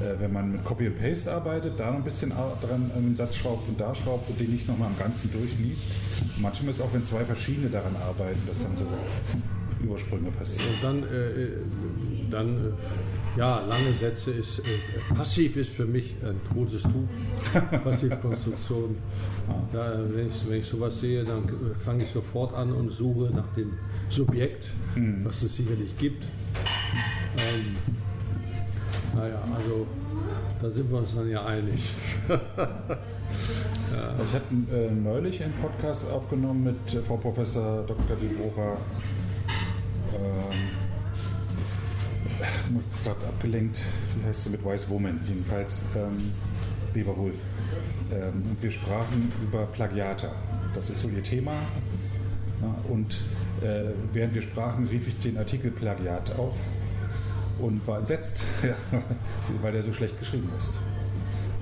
[0.00, 3.36] äh, wenn man mit Copy and Paste arbeitet, da noch ein bisschen dran einen Satz
[3.36, 5.92] schraubt und da schraubt und den nicht nochmal am Ganzen durchliest.
[6.38, 8.86] manchmal ist es auch, wenn zwei verschiedene daran arbeiten, dass dann so
[9.82, 10.74] Übersprünge passieren.
[10.74, 11.48] Und dann, äh, äh
[12.30, 12.70] dann äh,
[13.36, 17.08] ja, lange Sätze ist, äh, passiv ist für mich ein totes Tuch.
[17.84, 18.96] Passivkonstruktion.
[19.72, 21.44] Ja, wenn, ich, wenn ich sowas sehe, dann
[21.84, 23.72] fange ich sofort an und suche nach dem
[24.08, 25.24] Subjekt, mhm.
[25.24, 26.24] was es sicherlich gibt.
[27.36, 27.76] Ähm,
[29.16, 29.86] naja, also
[30.60, 31.92] da sind wir uns dann ja einig.
[32.28, 32.38] ja.
[34.26, 38.16] Ich hatte äh, neulich einen Podcast aufgenommen mit äh, Frau Professor Dr.
[38.16, 38.76] Debora
[40.14, 40.83] ähm,
[43.04, 43.80] gerade abgelenkt,
[44.16, 46.32] wie heißt sie mit Wise Woman, jedenfalls ähm,
[46.92, 47.36] Weber Wolf.
[48.12, 50.30] Ähm, und wir sprachen über Plagiate.
[50.74, 51.52] Das ist so ihr Thema.
[52.62, 53.14] Ja, und
[53.62, 56.54] äh, während wir sprachen, rief ich den Artikel Plagiat auf
[57.58, 58.46] und war entsetzt,
[59.62, 60.78] weil der so schlecht geschrieben ist.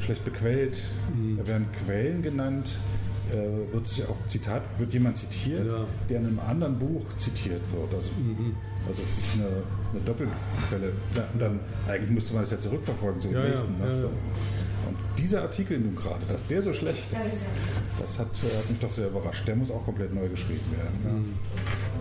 [0.01, 0.81] Schlecht bequellt,
[1.15, 1.39] mhm.
[1.39, 2.79] da werden Quellen genannt,
[3.31, 5.85] äh, wird sich auch Zitat, wird jemand zitiert, ja.
[6.09, 7.95] der in einem anderen Buch zitiert wird.
[7.95, 8.57] Also, mhm.
[8.87, 9.47] also es ist eine,
[9.93, 10.93] eine Doppelquelle.
[11.33, 13.81] Und dann eigentlich müsste man das ja zurückverfolgen zum ja, nächsten.
[13.81, 14.09] Ja, ne?
[14.89, 17.47] Und dieser Artikel nun gerade, dass der so schlecht ist,
[17.99, 19.47] das hat, äh, hat mich doch sehr überrascht.
[19.47, 20.99] Der muss auch komplett neu geschrieben werden.
[21.05, 21.21] Ne?
[21.21, 21.35] Mhm.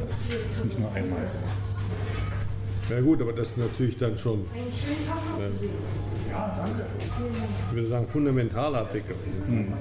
[0.09, 1.37] Das ist nicht nur einmal so.
[2.89, 4.83] Ja gut, aber das ist natürlich dann schon, äh, ich
[7.73, 9.15] würde sagen, Fundamentalartikel.
[9.47, 9.73] Mhm.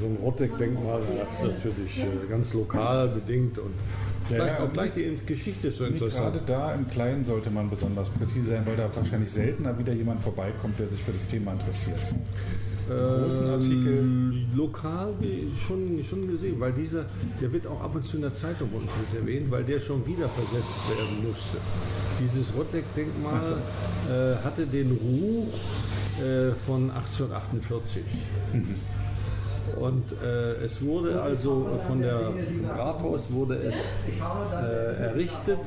[0.00, 3.72] So ein Rotteck-Denkmal ist natürlich äh, ganz lokal bedingt und
[4.30, 6.34] ja, gleich, auch gleich die Geschichte ist so interessant.
[6.34, 10.20] Gerade da im Kleinen sollte man besonders präzise sein, weil da wahrscheinlich seltener wieder jemand
[10.22, 11.98] vorbeikommt, der sich für das Thema interessiert.
[12.88, 13.98] großen Artikel.
[13.98, 15.14] Ähm, lokal
[15.56, 17.04] schon, schon gesehen, weil dieser,
[17.40, 20.04] der wird auch ab und zu in der Zeitung bei uns erwähnt, weil der schon
[20.06, 21.58] wieder versetzt werden musste.
[22.20, 23.54] Dieses Rotteck-Denkmal so.
[23.54, 25.54] äh, hatte den Ruch
[26.20, 28.02] äh, von 1848.
[28.52, 28.74] Mhm.
[29.80, 32.32] Und äh, es wurde also von der
[32.76, 35.58] Rathaus wurde es äh, errichtet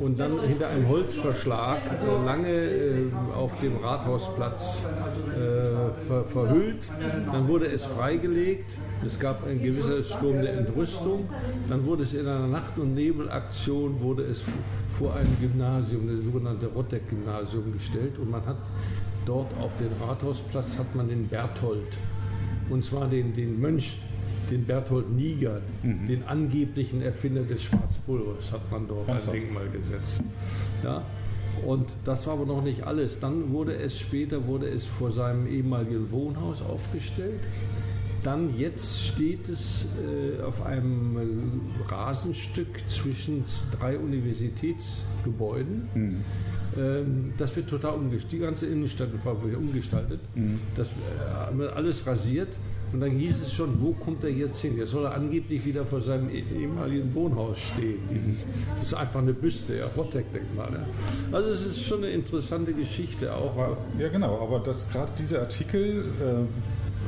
[0.00, 6.86] und dann hinter einem Holzverschlag äh, lange äh, auf dem Rathausplatz äh, ver verhüllt.
[7.32, 8.78] Dann wurde es freigelegt.
[9.04, 11.28] Es gab ein gewisser Sturm der Entrüstung.
[11.68, 14.44] Dann wurde es in einer Nacht- und Nebelaktion wurde es
[14.98, 18.56] vor einem Gymnasium, das sogenannte Rotteck-Gymnasium, gestellt und man hat
[19.26, 21.98] dort auf dem Rathausplatz hat man den Berthold
[22.70, 23.98] und zwar den, den Mönch
[24.50, 29.30] den Berthold Niger, den angeblichen Erfinder des Schwarzpulvers, hat man dort so.
[29.30, 30.20] ein Denkmal gesetzt.
[30.82, 31.02] Ja?
[31.64, 33.20] Und das war aber noch nicht alles.
[33.20, 37.40] Dann wurde es später wurde es vor seinem ehemaligen Wohnhaus aufgestellt.
[38.22, 43.44] Dann jetzt steht es äh, auf einem Rasenstück zwischen
[43.78, 45.88] drei Universitätsgebäuden.
[45.94, 46.24] Ähm,
[47.38, 48.32] das wird total umgestaltet.
[48.32, 50.20] Die ganze Innenstadt war wieder umgestaltet.
[50.76, 52.58] Das äh, wird alles rasiert.
[52.92, 54.76] Und dann hieß es schon, wo kommt er jetzt hin?
[54.76, 57.98] Jetzt soll er angeblich wieder vor seinem eh- ehemaligen Wohnhaus stehen.
[58.08, 58.46] Dieses,
[58.78, 60.68] das ist einfach eine Büste, ja, Rottek-Denkmal.
[60.72, 61.36] Ja.
[61.36, 63.52] Also es ist schon eine interessante Geschichte auch.
[63.56, 66.44] Aber, ja, genau, aber dass gerade dieser Artikel, äh,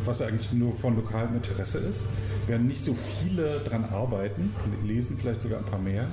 [0.04, 2.08] was eigentlich nur von lokalem Interesse ist,
[2.48, 4.52] werden nicht so viele dran arbeiten,
[4.84, 6.06] lesen vielleicht sogar ein paar mehr.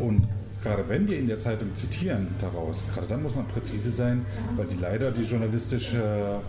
[0.00, 0.26] Und
[0.66, 4.66] gerade wenn wir in der Zeitung zitieren daraus, gerade dann muss man präzise sein, weil
[4.66, 6.40] die leider die journalistische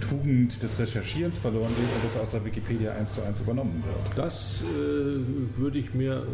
[0.00, 4.18] Tugend des Recherchierens verloren geht und das aus der Wikipedia eins zu eins übernommen wird.
[4.18, 6.26] Das äh, würde ich mir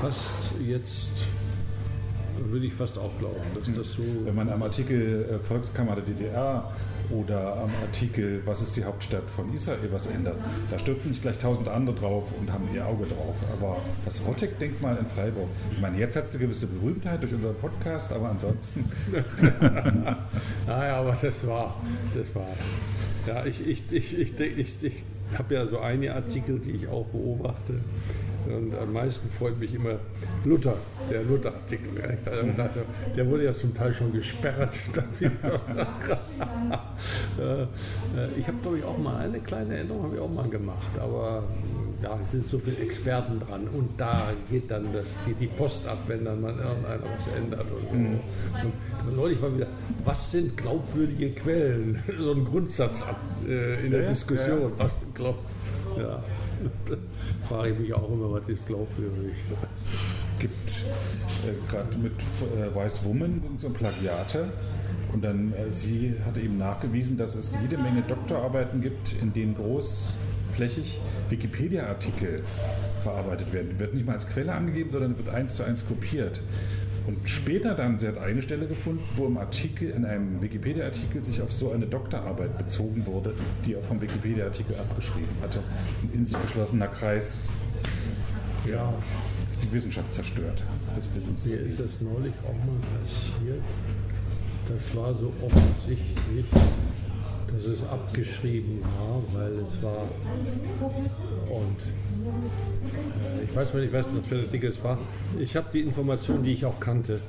[0.00, 1.26] fast jetzt,
[2.44, 4.02] würde ich fast auch glauben, dass das so.
[4.24, 6.72] Wenn man am Artikel äh, Volkskammer der DDR
[7.10, 10.36] oder am Artikel Was ist die Hauptstadt von Israel was ändert,
[10.70, 13.34] da stürzen sich gleich tausend andere drauf und haben ihr Auge drauf.
[13.52, 17.56] Aber das Rottek-Denkmal in Freiburg, ich meine, jetzt hat es eine gewisse Berühmtheit durch unseren
[17.56, 18.84] Podcast, aber ansonsten,
[20.66, 21.80] Naja, aber das war,
[22.14, 22.46] das war.
[23.26, 25.02] Ja, ich, ich, ich, ich, denk- ich, ich
[25.36, 27.74] habe ja so einige Artikel, die ich auch beobachte.
[28.46, 29.98] Und am meisten freut mich immer
[30.44, 30.74] Luther,
[31.10, 31.88] der Luther-Artikel.
[32.56, 32.80] also,
[33.16, 34.76] Der wurde ja zum Teil schon gesperrt.
[35.20, 35.30] ich.
[37.38, 37.66] Äh,
[38.38, 41.42] ich habe, glaube ich, auch mal eine kleine Änderung habe ich auch mal gemacht, aber
[42.02, 45.98] da sind so viele Experten dran und da geht dann das, die, die Post ab,
[46.06, 47.94] wenn dann mal irgendeiner was ändert und so.
[49.08, 49.66] Und neulich war wieder,
[50.04, 52.02] was sind glaubwürdige Quellen?
[52.18, 54.72] So ein Grundsatz ab, äh, in der Ja, Diskussion.
[54.78, 55.38] Was glaub,
[55.98, 56.22] ja.
[57.48, 59.36] Frage ich mich auch immer, was ist glaubwürdig?
[60.38, 60.84] gibt
[61.46, 64.44] äh, gerade mit äh, Wise Woman so Plagiate.
[65.12, 69.54] Und dann, äh, sie hatte eben nachgewiesen, dass es jede Menge Doktorarbeiten gibt, in denen
[69.54, 72.42] großflächig Wikipedia-Artikel
[73.02, 73.78] verarbeitet werden.
[73.78, 76.40] Wird nicht mal als Quelle angegeben, sondern wird eins zu eins kopiert.
[77.06, 81.40] Und später dann, sie hat eine Stelle gefunden, wo im Artikel, in einem Wikipedia-Artikel sich
[81.40, 83.32] auf so eine Doktorarbeit bezogen wurde,
[83.64, 85.60] die er vom Wikipedia-Artikel abgeschrieben hatte.
[86.02, 87.48] Ein in sich geschlossener Kreis,
[88.68, 88.92] Ja,
[89.62, 90.60] die Wissenschaft zerstört.
[90.96, 91.46] Des Wissens.
[91.46, 93.62] mir ist das neulich auch mal passiert.
[94.68, 96.46] Das war so offensichtlich,
[97.52, 100.04] dass es abgeschrieben war, weil es war
[101.48, 101.80] und
[103.40, 104.98] äh, ich weiß nicht, ich weiß nicht, welcher Artikel es war.
[105.38, 107.20] Ich habe die Information, die ich auch kannte,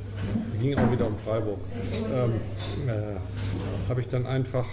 [0.62, 1.60] ging auch wieder um Freiburg,
[2.14, 2.34] ähm,
[2.88, 4.66] äh, habe ich dann einfach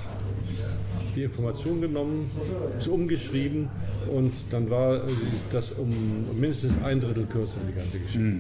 [1.15, 2.31] die Information genommen,
[2.79, 3.69] es umgeschrieben
[4.11, 5.01] und dann war äh,
[5.53, 5.89] das um
[6.39, 8.39] mindestens ein Drittel kürzer, die ganze Geschichte.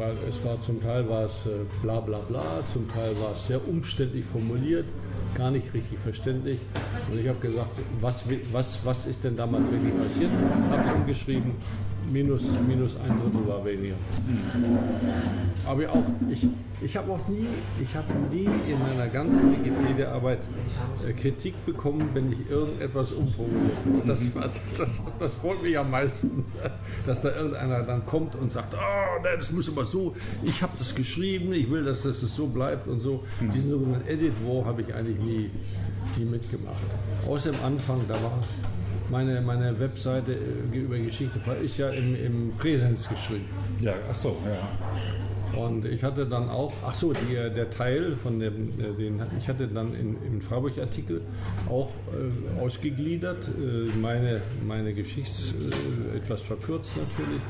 [0.00, 1.50] Weil es war zum Teil war es äh,
[1.82, 2.42] bla bla bla,
[2.72, 4.86] zum Teil war es sehr umständlich formuliert,
[5.34, 6.58] gar nicht richtig verständlich.
[7.10, 10.30] Und ich habe gesagt, was, was, was ist denn damals wirklich passiert?
[10.70, 11.52] Habe es umgeschrieben,
[12.10, 13.96] minus, minus ein Drittel war weniger.
[15.66, 16.48] Aber auch, ich,
[16.82, 17.46] ich habe auch nie,
[17.82, 20.38] ich habe nie in meiner ganzen Wikipedia-Arbeit
[21.06, 24.02] äh, Kritik bekommen, wenn ich irgendetwas umformuliert habe.
[24.06, 26.44] Das, das, das, das freut mich am meisten,
[27.06, 30.72] dass da irgendeiner dann kommt und sagt, oh, nein, das muss aber so, ich habe
[30.78, 33.22] das geschrieben, ich will, dass das so bleibt und so.
[33.52, 35.50] Diesen sogenannten Edit War habe ich eigentlich nie,
[36.16, 36.76] nie mitgemacht.
[37.28, 38.32] Außer am Anfang, da war
[39.10, 43.48] meine, meine Webseite äh, über Geschichte ist ja im, im Präsens geschrieben.
[43.80, 45.29] Ja, ach so, ja.
[45.56, 49.48] Und ich hatte dann auch, ach so, die, der Teil von dem, äh, den, ich
[49.48, 51.22] hatte dann in, im Freiburg-Artikel
[51.68, 57.42] auch äh, ausgegliedert, äh, meine, meine Geschichts, äh, etwas verkürzt natürlich,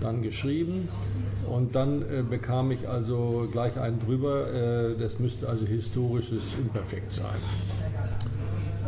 [0.00, 0.88] dann geschrieben.
[1.48, 7.10] Und dann äh, bekam ich also gleich einen drüber, äh, das müsste also historisches Imperfekt
[7.10, 7.38] sein.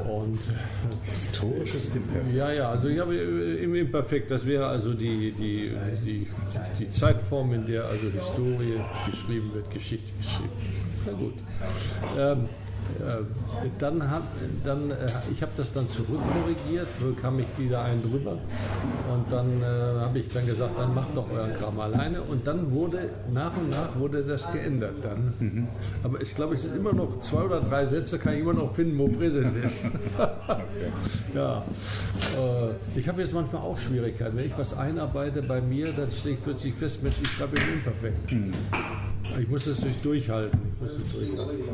[0.02, 2.34] Und äh, Historisches Imperfekt.
[2.34, 5.70] ja, ja, also ich habe äh, im Imperfekt, das wäre also die, die,
[6.04, 6.26] die,
[6.78, 10.50] die Zeitform, in der also Historie geschrieben wird, Geschichte geschrieben.
[11.06, 11.34] Na gut.
[12.18, 12.63] Ähm, äh,
[13.78, 14.22] dann hat,
[14.64, 14.94] dann, äh,
[15.32, 20.28] ich habe das dann zurückkorrigiert, bekam ich wieder einen drüber und dann äh, habe ich
[20.28, 24.22] dann gesagt, dann macht doch euren Kram alleine und dann wurde nach und nach wurde
[24.22, 25.68] das geändert dann.
[26.02, 28.74] Aber ich glaube, es sind immer noch zwei oder drei Sätze, kann ich immer noch
[28.74, 29.84] finden, wo Präsens ist.
[31.34, 31.64] Ja,
[32.38, 34.38] äh, ich habe jetzt manchmal auch Schwierigkeiten.
[34.38, 37.74] Wenn ich was einarbeite bei mir, dann stelle ich plötzlich fest, Mensch, ich schreibe im
[37.74, 38.34] Imperfekt.
[39.40, 40.60] Ich muss es durch durchhalten.
[40.74, 41.64] Ich muss es durchhalten.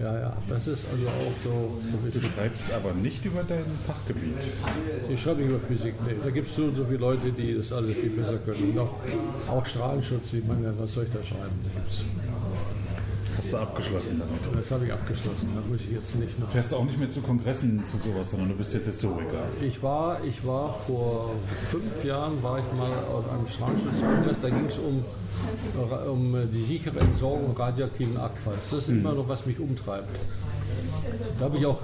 [0.00, 1.82] Ja, ja, das ist also auch so.
[2.12, 4.34] Du schreibst aber nicht über dein Fachgebiet.
[5.08, 5.94] Ich schreibe nicht über Physik.
[6.06, 6.16] Nee.
[6.24, 8.72] Da gibt es so und so viele Leute, die das alle viel besser können.
[8.72, 8.96] Und auch,
[9.48, 10.32] auch Strahlenschutz.
[10.32, 11.54] Ich meine, was soll ich da schreiben?
[11.62, 12.04] Da gibt's,
[13.42, 14.60] Hast du abgeschlossen damit.
[14.60, 15.48] das habe ich abgeschlossen.
[15.54, 16.48] Da muss ich jetzt nicht noch.
[16.50, 19.48] Fährst du auch nicht mehr zu Kongressen zu sowas, sondern du bist jetzt Historiker.
[19.60, 21.34] Ich war, ich war vor
[21.68, 25.04] fünf Jahren war ich mal auf einem Strahlenschutzkongress, da ging es um,
[26.08, 28.70] um die sichere Entsorgung radioaktiven Abfalls.
[28.70, 30.08] Das ist immer noch, was mich umtreibt.
[31.38, 31.78] Da habe ich auch,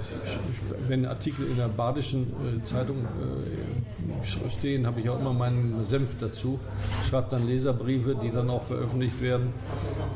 [0.87, 6.15] wenn Artikel in der Badischen äh, Zeitung äh, stehen, habe ich auch immer meinen Senf
[6.19, 6.59] dazu.
[7.07, 9.53] Schreibe dann Leserbriefe, die dann auch veröffentlicht werden.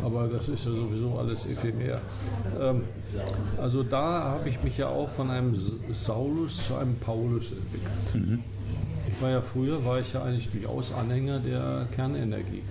[0.04, 2.00] Aber das ist ja sowieso alles ephemer.
[2.62, 2.84] Ähm,
[3.62, 5.56] also da habe ich mich ja auch von einem
[5.92, 8.40] Saulus zu einem Paulus entwickelt.
[9.16, 12.64] Ich war ja früher, war ich ja eigentlich durchaus Anhänger der Kernenergie.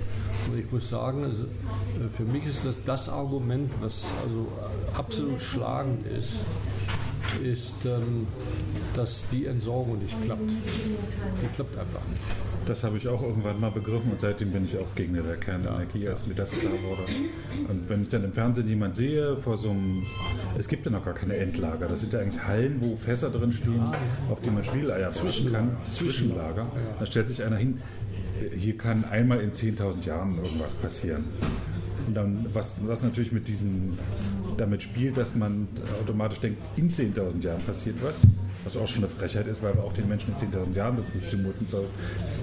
[0.51, 4.98] Und ich muss sagen, also, äh, für mich ist das das Argument, was also äh,
[4.98, 6.40] absolut schlagend ist,
[7.44, 8.27] ist, ähm,
[8.97, 10.51] dass die Entsorgung nicht klappt.
[10.51, 12.41] Die klappt einfach nicht.
[12.66, 16.09] Das habe ich auch irgendwann mal begriffen und seitdem bin ich auch Gegner der Kernenergie,
[16.09, 17.02] als mir das klar wurde.
[17.68, 20.05] Und wenn ich dann im Fernsehen jemand sehe, vor so einem,
[20.56, 23.51] es gibt ja noch gar keine Endlager, das sind ja eigentlich Hallen, wo Fässer drin
[23.51, 23.82] stehen,
[24.30, 25.76] auf die man Spiegeleier braten kann.
[25.90, 26.70] Zwischenlager.
[27.01, 27.78] Da stellt sich einer hin,
[28.55, 31.24] hier kann einmal in 10.000 Jahren irgendwas passieren.
[32.06, 33.98] Und dann, was, was natürlich mit diesen,
[34.56, 35.68] damit spielt, dass man
[36.01, 38.22] automatisch denkt, in 10.000 Jahren passiert was.
[38.64, 41.14] Was auch schon eine Frechheit ist, weil wir auch den Menschen in 10.000 Jahren das
[41.14, 41.86] nicht zumuten soll.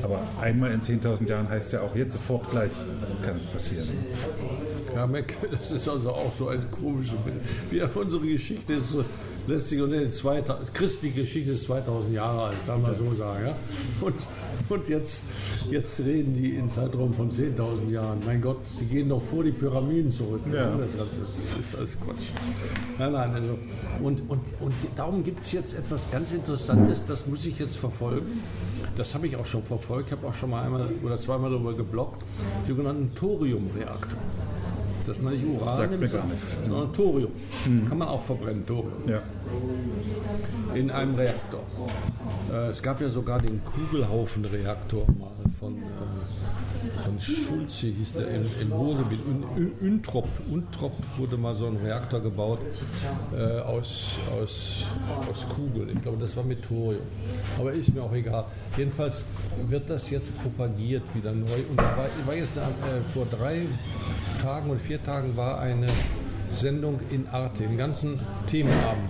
[0.03, 2.73] Aber einmal in 10.000 Jahren heißt ja auch jetzt sofort gleich
[3.23, 3.87] kann es passieren.
[4.93, 7.41] Ja, Mac, das ist also auch so ein komisches Bild.
[7.69, 9.05] Wie unsere Geschichte ist so
[9.49, 13.45] letztlich und in 2000, christliche Geschichte ist 2000 Jahre alt, sagen wir so sagen.
[13.45, 13.55] Ja?
[14.01, 14.15] Und,
[14.69, 15.23] und jetzt,
[15.69, 18.19] jetzt reden die in Zeitraum von 10.000 Jahren.
[18.25, 20.41] Mein Gott, die gehen noch vor die Pyramiden zurück.
[20.53, 20.77] Ja.
[20.77, 22.29] Das, ist alles Quatsch.
[22.97, 23.57] Nein, nein, also.
[24.01, 28.27] Und, und, und darum gibt es jetzt etwas ganz Interessantes, das muss ich jetzt verfolgen.
[28.95, 30.11] Das habe ich auch schon verfolgt.
[30.11, 32.21] Habe auch schon mal einmal oder zweimal darüber geblockt.
[32.67, 34.19] Sogenannten Thoriumreaktor.
[35.09, 36.57] Das man nicht Uran Sagt mir gar sondern- nichts.
[36.67, 37.31] sondern Thorium.
[37.89, 38.93] Kann man auch verbrennen, Thorium.
[39.07, 39.17] Ja.
[40.75, 41.61] In einem Reaktor.
[42.53, 45.79] Äh, es gab ja sogar den Kugelhaufenreaktor mal von, äh,
[47.09, 49.19] von Schulze, hieß der, im, im Ruhrgebiet.
[49.25, 49.71] Un, Un-
[50.51, 52.59] Untrop, wurde mal so ein Reaktor gebaut
[53.35, 54.85] äh, aus, aus,
[55.29, 55.89] aus Kugel.
[55.93, 57.01] Ich glaube, das war mit Thorium.
[57.57, 58.45] Aber ist mir auch egal.
[58.77, 59.25] Jedenfalls
[59.67, 61.47] wird das jetzt propagiert wieder neu.
[61.69, 62.61] Und war, war jetzt äh,
[63.13, 63.61] vor drei
[64.41, 65.87] Tagen oder vier Tagen war eine
[66.51, 69.09] Sendung in Arte, den ganzen Themenabend.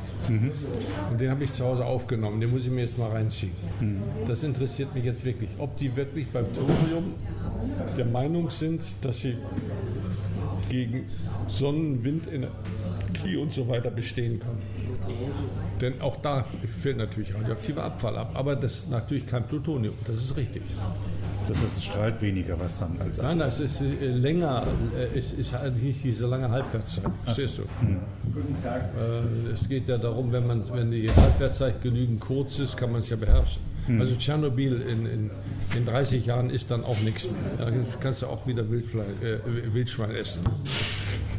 [1.12, 2.42] Und den habe ich zu Hause aufgenommen.
[2.42, 3.54] Den muss ich mir jetzt mal reinziehen.
[4.28, 5.50] Das interessiert mich jetzt wirklich.
[5.58, 7.14] Ob die wirklich beim Thorium
[7.98, 9.38] der Meinung sind, dass sie
[10.70, 11.06] gegen
[11.48, 14.62] Sonnen, Windenergie und so weiter bestehen können.
[15.82, 16.46] Denn auch da
[16.82, 18.32] fällt natürlich radioaktiver Abfall ab.
[18.34, 19.96] Aber das ist natürlich kein Plutonium.
[20.06, 20.62] Das ist richtig.
[21.50, 24.68] Das heißt, es strahlt weniger was dann als Nein, das ist äh, länger,
[25.16, 27.06] es ist halt nicht diese lange Halbwertszeit.
[27.26, 27.64] Verstehst du?
[27.64, 33.02] Äh, es geht ja darum, wenn, man, wenn die Halbwertszeit genügend kurz ist, kann man
[33.02, 33.64] es ja beherrschen.
[33.98, 35.32] Also Tschernobyl in, in,
[35.76, 37.42] in 30 Jahren ist dann auch nichts mehr.
[37.58, 40.44] Da kannst du auch wieder Wildschwein, äh, Wildschwein essen.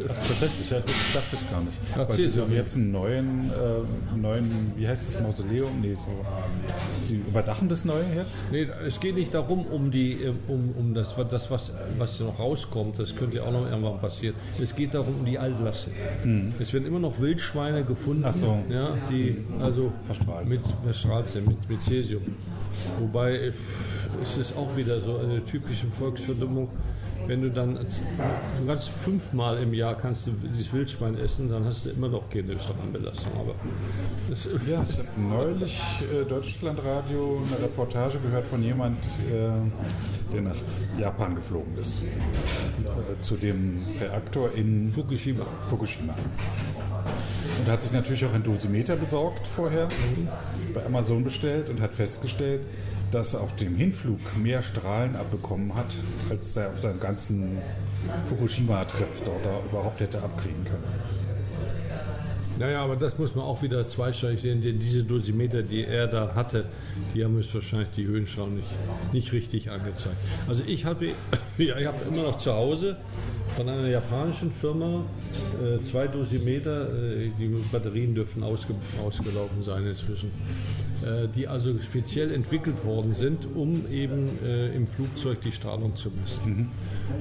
[0.07, 1.77] Tatsächlich, ja, das dachte ich gar nicht.
[1.95, 2.47] Weil Erzähl sie doch.
[2.47, 5.81] haben jetzt einen neuen, äh, neuen, wie heißt das, Mausoleum?
[5.81, 6.09] Nee, so.
[7.05, 8.51] Sie überdachen das Neue jetzt?
[8.53, 12.39] Nee, es geht nicht darum, um, die, äh, um, um das, das was, was noch
[12.39, 14.35] rauskommt, das könnte ja auch noch irgendwann passieren.
[14.63, 16.55] Es geht darum, um die Altlasten.
[16.59, 18.59] Es werden immer noch Wildschweine gefunden, Ach so.
[18.69, 20.49] ja, die also Verstrahlt.
[20.49, 22.23] mit verstrahlt sind, mit, mit Cäsium.
[22.99, 23.53] Wobei äh,
[24.23, 26.69] es ist auch wieder so eine typische Volksverdummung.
[27.31, 31.87] Wenn du dann, du kannst fünfmal im Jahr kannst du dieses Wildschwein essen, dann hast
[31.87, 33.31] du immer noch keine Strahlenbelastung.
[33.39, 33.55] Aber
[34.69, 35.81] Ja, ich habe neulich
[36.13, 38.99] äh, Deutschlandradio eine Reportage gehört von jemand,
[39.29, 40.57] äh, der nach
[40.99, 42.03] Japan geflogen ist.
[42.03, 45.47] Äh, zu dem Reaktor in Fukushima.
[45.69, 46.17] Fukushima.
[47.61, 49.87] Und hat sich natürlich auch ein Dosimeter besorgt vorher,
[50.75, 52.63] bei Amazon bestellt und hat festgestellt,
[53.11, 55.95] dass er auf dem Hinflug mehr Strahlen abbekommen hat,
[56.29, 57.59] als er auf seinem ganzen
[58.29, 60.85] Fukushima-Trip dort überhaupt hätte abkriegen können.
[62.59, 66.35] Naja, aber das muss man auch wieder zweischneidig sehen, denn diese Dosimeter, die er da
[66.35, 66.67] hatte,
[67.15, 68.69] die haben es wahrscheinlich die Höhenschrauben nicht,
[69.13, 70.17] nicht richtig angezeigt.
[70.49, 71.07] Also ich habe
[71.59, 72.97] ja, ich habe immer noch zu Hause
[73.57, 75.05] von einer japanischen Firma,
[75.63, 78.75] äh, zwei Dosimeter, äh, die Batterien dürfen ausge,
[79.05, 80.31] ausgelaufen sein inzwischen,
[81.05, 86.11] äh, die also speziell entwickelt worden sind, um eben äh, im Flugzeug die Strahlung zu
[86.11, 86.71] messen.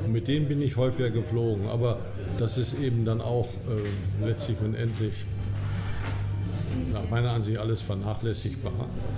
[0.06, 1.99] Und mit denen bin ich häufiger geflogen, aber
[2.38, 5.14] das ist eben dann auch äh, letztlich und endlich
[6.94, 8.72] nach meiner Ansicht alles vernachlässigbar.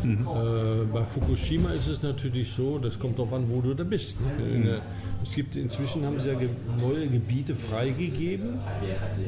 [0.03, 4.17] Äh, bei Fukushima ist es natürlich so, das kommt darauf an, wo du da bist.
[4.21, 4.63] Ne?
[4.63, 4.81] Der-
[5.23, 6.33] Es gibt inzwischen haben sie ja
[6.81, 8.55] neue Gebiete freigegeben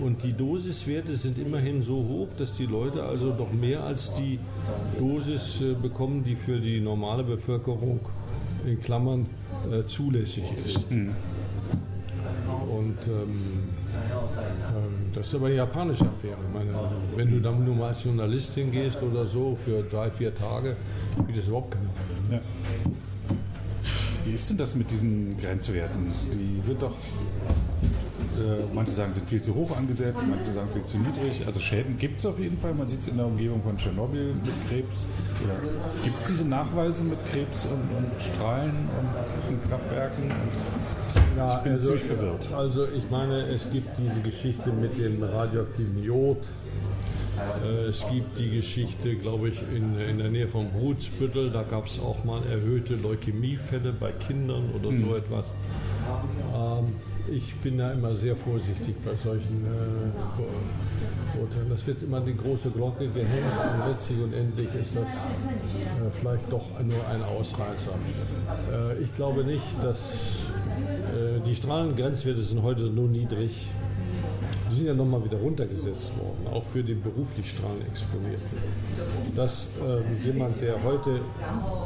[0.03, 4.40] und die Dosiswerte sind immerhin so hoch, dass die Leute also doch mehr als die
[4.98, 7.99] Dosis äh, bekommen, die für die normale Bevölkerung
[8.65, 9.27] in Klammern
[9.72, 10.90] äh, zulässig ist.
[10.90, 13.40] Und ähm,
[14.76, 16.38] ähm, das ist aber eine japanische Affäre.
[16.53, 16.72] Meine,
[17.15, 20.76] wenn du dann nur mal als Journalist hingehst oder so für drei, vier Tage,
[21.22, 22.41] spielt das überhaupt keine Rolle.
[22.41, 22.41] Ja.
[24.26, 26.07] Wie ist denn das mit diesen Grenzwerten?
[26.34, 30.98] Die sind doch, äh, manche sagen, sind viel zu hoch angesetzt, manche sagen viel zu
[30.98, 31.45] niedrig.
[31.45, 32.73] Also Schäden gibt es auf jeden Fall.
[32.73, 35.07] Man sieht es in der Umgebung von Tschernobyl mit Krebs.
[36.03, 40.31] Gibt es diese Nachweise mit Krebs und, und Strahlen und, und Kraftwerken?
[41.38, 42.49] Ja, Ich bin also, ziemlich verwirrt.
[42.55, 46.38] Also ich meine, es gibt diese Geschichte mit dem radioaktiven Jod.
[47.65, 51.49] Äh, Es gibt die Geschichte, glaube ich, in, in der Nähe von Brutsbüttel.
[51.51, 55.05] Da gab es auch mal erhöhte Leukämiefälle bei Kindern oder Hm.
[55.10, 55.45] so etwas.
[56.53, 56.95] Ähm,
[57.30, 61.70] ich bin da immer sehr vorsichtig bei solchen äh, Urteilen.
[61.70, 66.52] Das wird immer die große Glocke gehängt und letztlich und endlich ist das äh, vielleicht
[66.52, 67.94] doch nur ein Ausreißer.
[68.72, 70.00] Äh, ich glaube nicht, dass
[71.14, 73.70] äh, die Strahlengrenzwerte sind heute so niedrig.
[74.72, 78.58] Die sind ja nochmal wieder runtergesetzt worden, auch für den beruflich Strahlenexponierten.
[79.36, 81.20] Dass ähm, jemand, der heute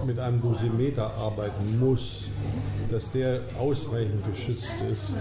[0.05, 2.29] mit einem Dosimeter arbeiten muss,
[2.91, 5.13] dass der ausreichend geschützt ist,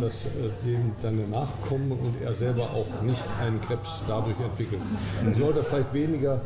[0.00, 0.28] dass äh,
[0.66, 4.80] dem deine Nachkommen und er selber auch nicht einen Krebs dadurch entwickelt.
[5.24, 6.40] Dann sollte vielleicht weniger,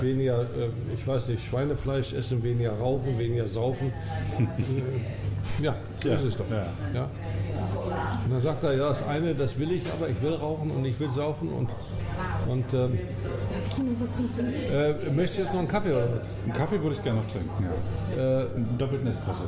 [0.00, 3.92] weniger äh, ich weiß nicht, Schweinefleisch essen, weniger rauchen, weniger saufen.
[4.38, 6.44] Äh, ja, so Ja, ist es doch.
[6.50, 6.66] ja.
[6.94, 7.08] Ja.
[8.24, 10.84] Und dann sagt er, ja, das eine, das will ich, aber ich will rauchen und
[10.84, 11.68] ich will saufen und,
[12.48, 12.98] und ähm,
[13.52, 16.28] Darf ich was äh, möchtest du jetzt noch einen Kaffee oder was?
[16.44, 17.50] Einen Kaffee würde ich gerne noch trinken,
[18.16, 18.22] ja.
[18.22, 19.44] Äh, Einen doppelten Espresso.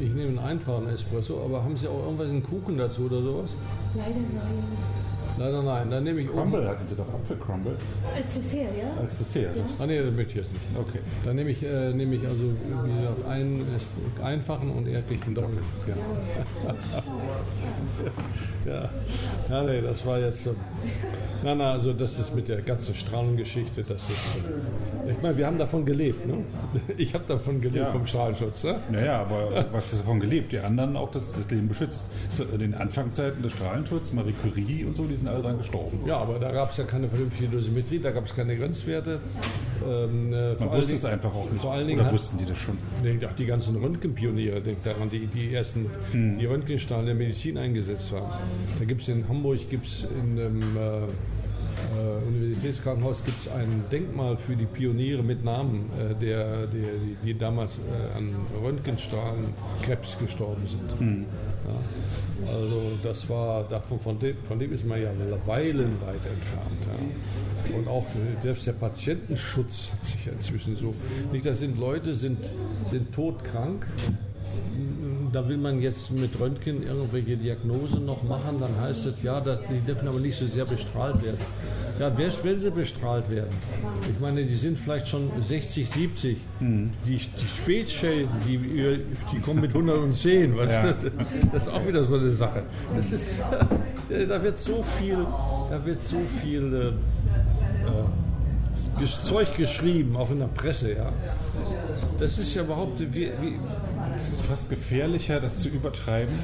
[0.00, 3.50] ich nehme einen einfachen Espresso, aber haben Sie auch irgendwas einen Kuchen dazu oder sowas?
[3.94, 4.97] Leider nein.
[5.38, 6.38] Leider nein, dann nehme ich oben.
[6.50, 7.76] Crumble hatten Sie doch Apfelcrumble
[8.16, 9.00] Als Dessert, ja?
[9.00, 9.52] als Dessert.
[9.56, 10.62] Das, Ah nee, das möchte ich jetzt nicht.
[10.78, 10.98] okay.
[11.24, 15.24] Dann nehme ich, äh, nehme ich also, wie gesagt, einen Es- einfachen und er kriegt
[15.26, 15.62] einen doppelten.
[15.86, 16.74] Ja.
[18.72, 18.88] ja.
[19.48, 20.44] ja, nee, das war jetzt.
[20.44, 20.54] so.
[21.44, 24.36] Na, na, also das ist mit der ganzen Strahlengeschichte, das ist.
[25.06, 26.34] äh, Ich meine, wir haben davon gelebt, ne?
[26.96, 27.92] Ich habe davon gelebt, Ja.
[27.92, 28.80] vom Strahlenschutz, ne?
[28.90, 30.50] Naja, aber was ist davon gelebt?
[30.50, 32.06] Die anderen auch das, das Leben beschützt.
[32.32, 35.98] Zu den Anfangszeiten des Strahlenschutzes, Marie Curie und so, die sind alle dran gestorben.
[36.06, 39.20] Ja, aber da gab es ja keine vernünftige Dosimetrie, da gab es keine Grenzwerte.
[39.88, 41.62] Ähm, äh, Man wusste es einfach auch nicht.
[41.62, 42.76] Vor allen Dingen Oder hat- wussten die das schon?
[43.04, 48.12] Denkt auch die ganzen Röntgenpioniere, denkt daran, die, die ersten, die Röntgenstrahlen der Medizin eingesetzt
[48.12, 48.26] haben.
[48.78, 54.36] Da gibt es in Hamburg, gibt es in dem äh, äh, Universitätskrankenhaus gibt's ein Denkmal
[54.36, 58.30] für die Pioniere mit Namen, äh, der, der, die, die damals äh, an
[58.64, 60.80] Röntgenstrahlen Krebs gestorben sind.
[61.00, 61.72] Ja.
[62.46, 65.10] Also das war, davon, von, dem, von dem ist man ja
[65.46, 66.80] weilenweit entfernt.
[66.86, 67.76] Ja.
[67.76, 68.06] Und auch
[68.40, 70.94] selbst der Patientenschutz hat sich inzwischen so.
[71.32, 72.38] Nicht, das sind Leute, sind,
[72.68, 73.86] sind todkrank.
[75.38, 79.60] Da will man jetzt mit Röntgen irgendwelche Diagnosen noch machen, dann heißt es, ja, das,
[79.70, 81.36] die dürfen aber nicht so sehr bestrahlt werden.
[82.00, 83.54] Ja, wer will sie bestrahlt werden?
[84.12, 86.36] Ich meine, die sind vielleicht schon 60, 70.
[86.58, 88.58] Die, die Spätschäden, die,
[89.32, 90.56] die kommen mit 110.
[90.56, 90.92] Weißt Ja.
[90.92, 91.10] du?
[91.52, 92.64] Das ist auch wieder so eine Sache.
[92.96, 93.40] Das ist,
[94.28, 95.18] da wird so viel,
[95.70, 96.88] da wird so viel äh,
[99.04, 100.94] äh, Zeug geschrieben, auch in der Presse.
[100.94, 101.12] Ja.
[102.18, 103.58] Das ist ja überhaupt, wie, wie,
[104.16, 106.34] Es ist fast gefährlicher, das zu übertreiben,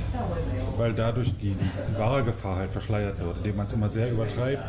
[0.77, 3.39] weil dadurch die, die wahre Gefahr halt verschleiert wird.
[3.39, 4.63] Indem man es immer sehr übertreibt,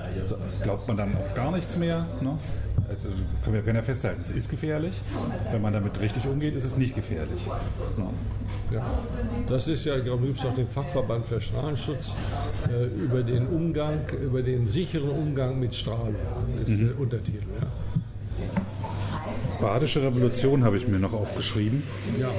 [0.64, 2.06] glaubt man dann auch gar nichts mehr.
[2.22, 2.38] Ne?
[2.90, 3.10] Also
[3.44, 4.96] können wir können ja festhalten, es ist gefährlich.
[5.52, 7.48] Wenn man damit richtig umgeht, ist es nicht gefährlich.
[7.98, 8.10] Ne?
[8.74, 8.86] Ja,
[9.48, 12.14] das ist ja, glaube ich, gibt es auch den Fachverband für Strahlenschutz
[12.72, 16.16] äh, über den Umgang, über den sicheren Umgang mit Strahlung.
[16.66, 17.46] Ist der Untertitel.
[17.60, 17.68] Ja.
[19.62, 21.84] Badische Revolution habe ich mir noch aufgeschrieben.
[22.20, 22.30] Ja.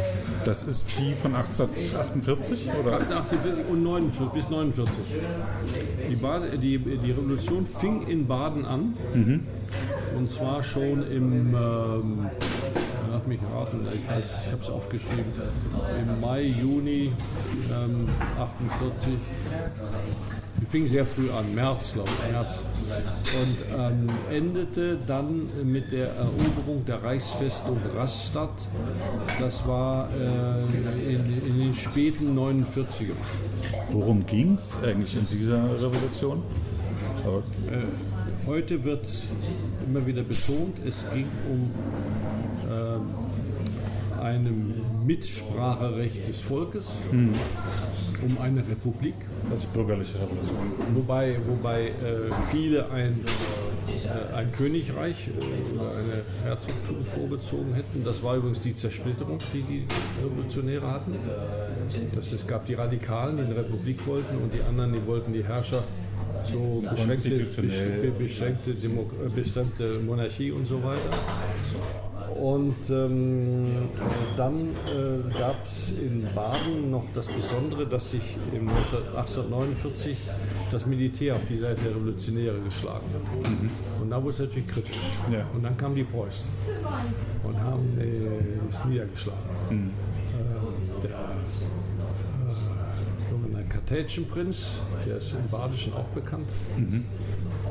[0.44, 3.00] Das ist die von 1848 oder?
[3.00, 4.94] 48 und 49 bis 49.
[6.08, 8.94] Die, Bade, die, die Revolution fing in Baden an.
[10.16, 12.30] Und zwar schon im ähm,
[13.16, 15.32] lass mich raten, ich weiß, ich habe es aufgeschrieben,
[15.98, 17.12] im Mai, Juni
[17.70, 19.12] ähm, 48.
[20.60, 22.62] Die fing sehr früh an, März, glaube ich, März.
[23.40, 28.68] Und ähm, endete dann mit der Eroberung der Reichsfestung Rastatt.
[29.38, 33.12] Das war äh, in, in den späten 49ern.
[33.90, 36.42] Worum ging es eigentlich in dieser Revolution?
[37.24, 37.42] Aber
[38.46, 39.04] Heute wird
[39.88, 41.68] immer wieder betont, es ging um
[42.70, 47.02] ähm, ein Mitspracherecht des Volkes,
[48.22, 49.14] um eine Republik,
[49.50, 50.58] also bürgerliche Revolution.
[50.94, 53.20] wobei, wobei äh, viele ein,
[53.88, 58.04] äh, ein Königreich äh, oder eine Herzogtum vorgezogen hätten.
[58.04, 59.86] Das war übrigens die Zersplitterung, die die
[60.22, 61.14] Revolutionäre hatten.
[62.14, 65.44] Das, es gab die Radikalen, die eine Republik wollten, und die anderen, die wollten die
[65.44, 65.82] Herrscher
[66.50, 71.10] so beschränkte, beschränkte, Demo äh, beschränkte Monarchie und so weiter.
[72.34, 73.88] Und ähm,
[74.36, 80.28] dann äh, gab es in Baden noch das Besondere, dass sich im 1849
[80.70, 84.02] das Militär auf die Seite der Revolutionäre geschlagen hat.
[84.02, 84.96] Und da wurde es natürlich kritisch.
[85.30, 85.46] Ja.
[85.54, 86.48] Und dann kamen die Preußen
[87.44, 89.40] und haben äh, es niedergeschlagen.
[89.70, 91.14] Äh, der äh,
[93.68, 96.46] Kartätschenprinz, der ist im Badischen auch bekannt.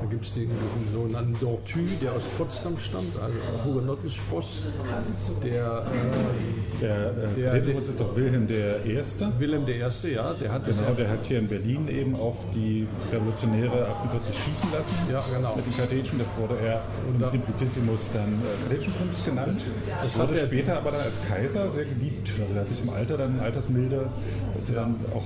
[0.06, 4.62] Da gibt es den, den sogenannten Dortu, der aus Potsdam stammt, also ein Hugenottensspross,
[5.44, 9.32] der äh, Der, äh, Der- Kadettenprinz ist doch Wilhelm der Erste.
[9.40, 9.80] Wilhelm I.,
[10.14, 14.70] ja, der hat Genau, der hat hier in Berlin eben auf die Revolutionäre 48 schießen
[14.72, 14.96] lassen.
[15.12, 15.56] Ja, genau.
[15.56, 19.62] Mit den Kadetschen, das wurde er im da- Simplicissimus dann äh, genannt.
[20.04, 22.32] Das wurde er- später aber dann als Kaiser sehr geliebt.
[22.40, 24.06] Also der hat sich im Alter dann, Altersmilde,
[24.62, 25.24] ist er dann auch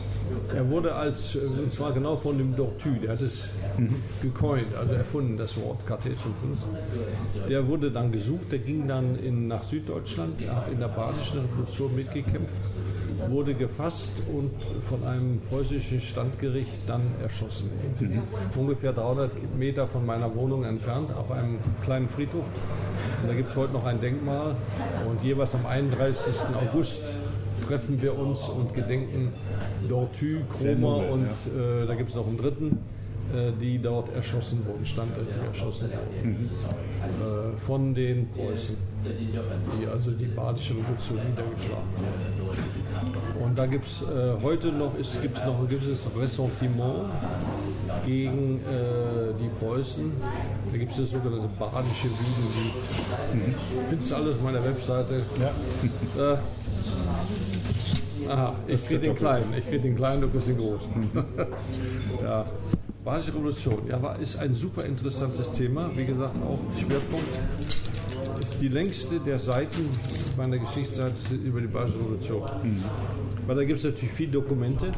[0.55, 3.49] Er wurde als, äh, und zwar genau von dem Dortu, der hat es
[4.21, 6.65] gecoint, also erfunden, das Wort Kartätschenprinz.
[7.47, 11.41] Der wurde dann gesucht, der ging dann in, nach Süddeutschland, er hat in der Badischen
[11.41, 12.61] Revolution mitgekämpft,
[13.29, 14.51] wurde gefasst und
[14.83, 17.69] von einem preußischen Standgericht dann erschossen.
[18.55, 22.45] Ungefähr 300 Meter von meiner Wohnung entfernt, auf einem kleinen Friedhof.
[23.21, 24.55] Und da gibt es heute noch ein Denkmal
[25.09, 26.33] und jeweils am 31.
[26.55, 27.15] August
[27.59, 29.29] treffen wir uns und gedenken
[29.87, 30.39] Dortu,
[30.79, 32.79] nobel, und äh, da gibt es noch einen dritten,
[33.33, 36.49] äh, die dort erschossen wurden, standrechtlich erschossen wurden.
[36.53, 41.83] Äh, von den Preußen, die also die badische Revolution niedergeschlagen
[42.95, 43.43] haben.
[43.43, 47.05] Und da gibt es äh, heute noch, ist, gibt's noch ein gewisses Ressentiment
[48.05, 50.11] gegen äh, die Preußen.
[50.71, 52.81] Da gibt es das sogenannte badische Wiedenlied.
[53.89, 55.21] Findest du alles auf meiner Webseite.
[55.39, 56.37] ja, Äh,
[58.29, 60.89] aha, ich kriege den kleinen, ich kriege den kleinen, du kriegst den großen.
[62.23, 62.45] ja.
[63.03, 65.89] Badische Revolution, ja, war, ist ein super interessantes Thema.
[65.95, 67.39] Wie gesagt, auch Schwerpunkt
[68.39, 69.89] ist die längste der Seiten
[70.37, 72.43] meiner Geschichtsseite über die Badische Revolution.
[73.47, 74.91] Weil da gibt es natürlich viele Dokumente,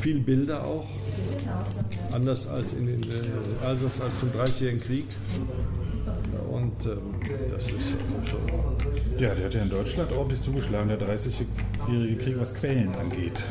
[0.00, 0.86] viele Bilder auch.
[2.12, 5.06] Anders als, in den, äh, anders als zum Dreißigjährigen Krieg.
[6.50, 6.98] Und ähm,
[7.50, 8.67] das ist also schon
[9.20, 13.44] ja, der hat ja in Deutschland ordentlich zugeschlagen, der 30-jährige Krieg, was Quellen angeht.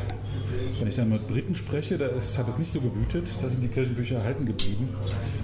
[0.80, 3.64] Wenn ich dann mit Briten spreche, da ist, hat es nicht so gewütet, da sind
[3.64, 4.90] die Kirchenbücher erhalten geblieben.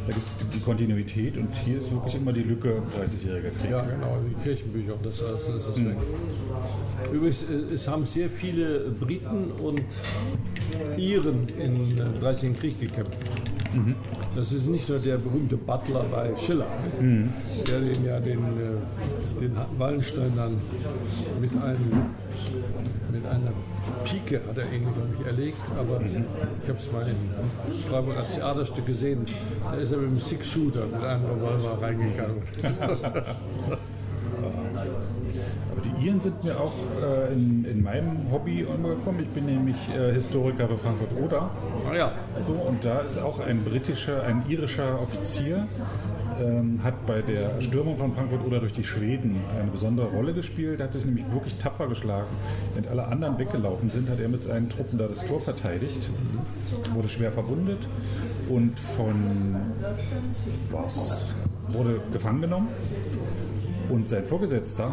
[0.07, 3.71] Da gibt es die, die Kontinuität und hier ist wirklich immer die Lücke 30-jähriger Krieg.
[3.71, 5.97] Ja, genau, die Kirchenbücher, das, das, das ist weg.
[7.11, 9.83] Übrigens, äh, es haben sehr viele Briten und
[10.97, 13.17] Iren im äh, Dreißigjährigen Krieg gekämpft.
[14.35, 16.67] Das ist nicht nur der berühmte Butler bei Schiller,
[17.67, 20.59] der den ja den, äh, den Wallenstein dann
[21.41, 22.05] mit, einem,
[23.11, 23.51] mit einer
[24.03, 25.57] Pike hat er ihn, glaube ich, erlegt.
[25.77, 29.25] Aber ich habe es mal in Freiburg als Theaterstück gesehen.
[29.63, 32.41] Da ist er mit einem Six-Shooter, mit einem Revolver reingegangen.
[36.03, 39.21] Iren sind mir auch äh, in, in meinem Hobby umgekommen.
[39.21, 41.49] Ich bin nämlich äh, Historiker für Frankfurt-Oder.
[41.89, 45.65] Ah ja, So, und da ist auch ein britischer, ein irischer Offizier,
[46.41, 50.91] ähm, hat bei der Stürmung von Frankfurt-Oder durch die Schweden eine besondere Rolle gespielt, hat
[50.91, 52.27] sich nämlich wirklich tapfer geschlagen.
[52.73, 56.09] Während alle anderen weggelaufen sind, hat er mit seinen Truppen da das Tor verteidigt,
[56.93, 57.87] wurde schwer verwundet
[58.49, 59.15] und von
[60.69, 61.33] was
[61.69, 62.67] wurde gefangen genommen.
[63.93, 64.89] Und sein Vorgesetzter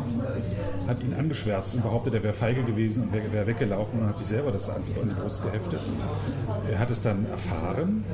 [0.87, 4.27] hat ihn angeschwärzt und behauptet, er wäre feige gewesen und wäre weggelaufen und hat sich
[4.27, 5.81] selber das an die Brust geheftet.
[6.71, 8.05] Er hat es dann erfahren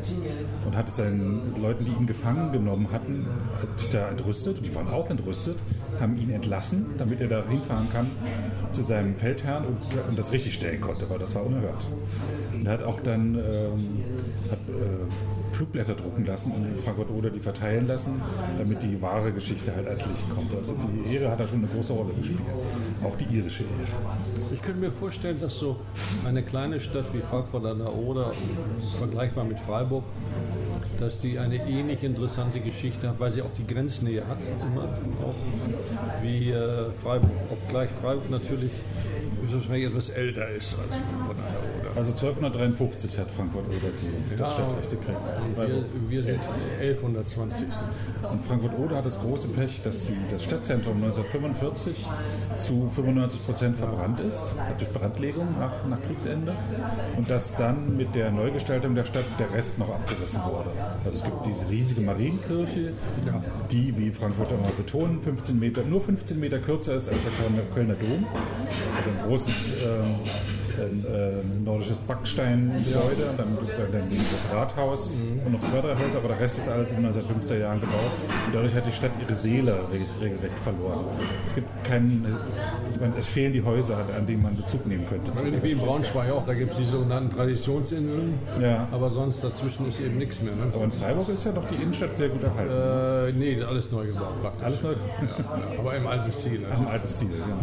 [0.64, 3.26] und hat es seinen Leuten, die ihn gefangen genommen hatten,
[3.60, 4.58] hat da entrüstet.
[4.58, 5.56] Und die waren auch entrüstet,
[5.98, 8.08] haben ihn entlassen, damit er da hinfahren kann
[8.70, 11.84] zu seinem Feldherrn und, und das richtig stellen konnte, weil das war unerhört.
[12.54, 14.04] Und er hat auch dann ähm,
[14.52, 18.20] hat, äh, Flugblätter drucken lassen und in Frankfurt oder die verteilen lassen,
[18.58, 20.54] damit die wahre Geschichte halt als Licht kommt.
[20.54, 22.40] Also die Ehre hat da schon eine große Rolle gespielt.
[23.02, 24.52] Auch die irische Ehre.
[24.52, 25.76] Ich könnte mir vorstellen, dass so
[26.26, 28.32] eine kleine Stadt wie Frankfurt an der Oder,
[28.98, 30.04] vergleichbar mit Freiburg,
[31.00, 34.84] dass die eine ähnlich interessante Geschichte hat, weil sie auch die Grenznähe hat, immer
[35.24, 37.30] auch wie äh, Freiburg.
[37.50, 38.72] Obgleich Freiburg natürlich
[39.52, 41.96] wahrscheinlich etwas älter ist als Frankfurt an der Oder.
[41.96, 45.18] Also 1253 hat Frankfurt oder die das Ja, Stadtrecht gekriegt.
[45.54, 46.40] Wir, wir sind
[46.80, 47.66] 1120.
[48.30, 52.06] Und Frankfurt-Oder hat das große Pech, dass die, das Stadtzentrum 1945
[52.56, 56.52] zu 95 Prozent verbrannt ist, durch Brandlegung nach, nach Kriegsende.
[57.16, 60.70] Und dass dann mit der Neugestaltung der Stadt der Rest noch abgerissen wurde.
[61.04, 62.92] Also es gibt diese riesige Marienkirche,
[63.70, 67.62] die, wie Frankfurt immer betonen, 15 Meter, nur 15 Meter kürzer ist als der Kölner,
[67.74, 68.26] Kölner Dom.
[68.96, 73.56] Also ein großes äh, ein, äh, nordisches Backsteingebäude und dann,
[73.92, 75.10] dann, das Rathaus
[75.44, 77.94] und noch zwei, drei Häuser, aber der Rest ist alles in den 1950er Jahren gebaut.
[78.46, 81.04] Und dadurch hat die Stadt ihre Seele reg- regelrecht verloren.
[81.46, 82.26] Es gibt keinen,
[82.90, 85.30] ich meine, es fehlen die Häuser, an denen man Bezug nehmen könnte.
[85.62, 88.88] Wie in Braunschweig auch, da gibt es die sogenannten Traditionsinseln, Ja.
[88.92, 90.52] aber sonst dazwischen ist eben nichts mehr.
[90.54, 90.64] Ne?
[90.74, 93.36] Aber in Freiburg ist ja doch die Innenstadt sehr gut erhalten.
[93.36, 94.40] Äh, nee, alles neu gebaut.
[94.42, 94.62] praktisch.
[94.64, 94.94] Alles neu
[95.78, 96.60] Aber im alten Stil.
[96.70, 96.82] Also.
[96.82, 97.58] im alten Stil, genau.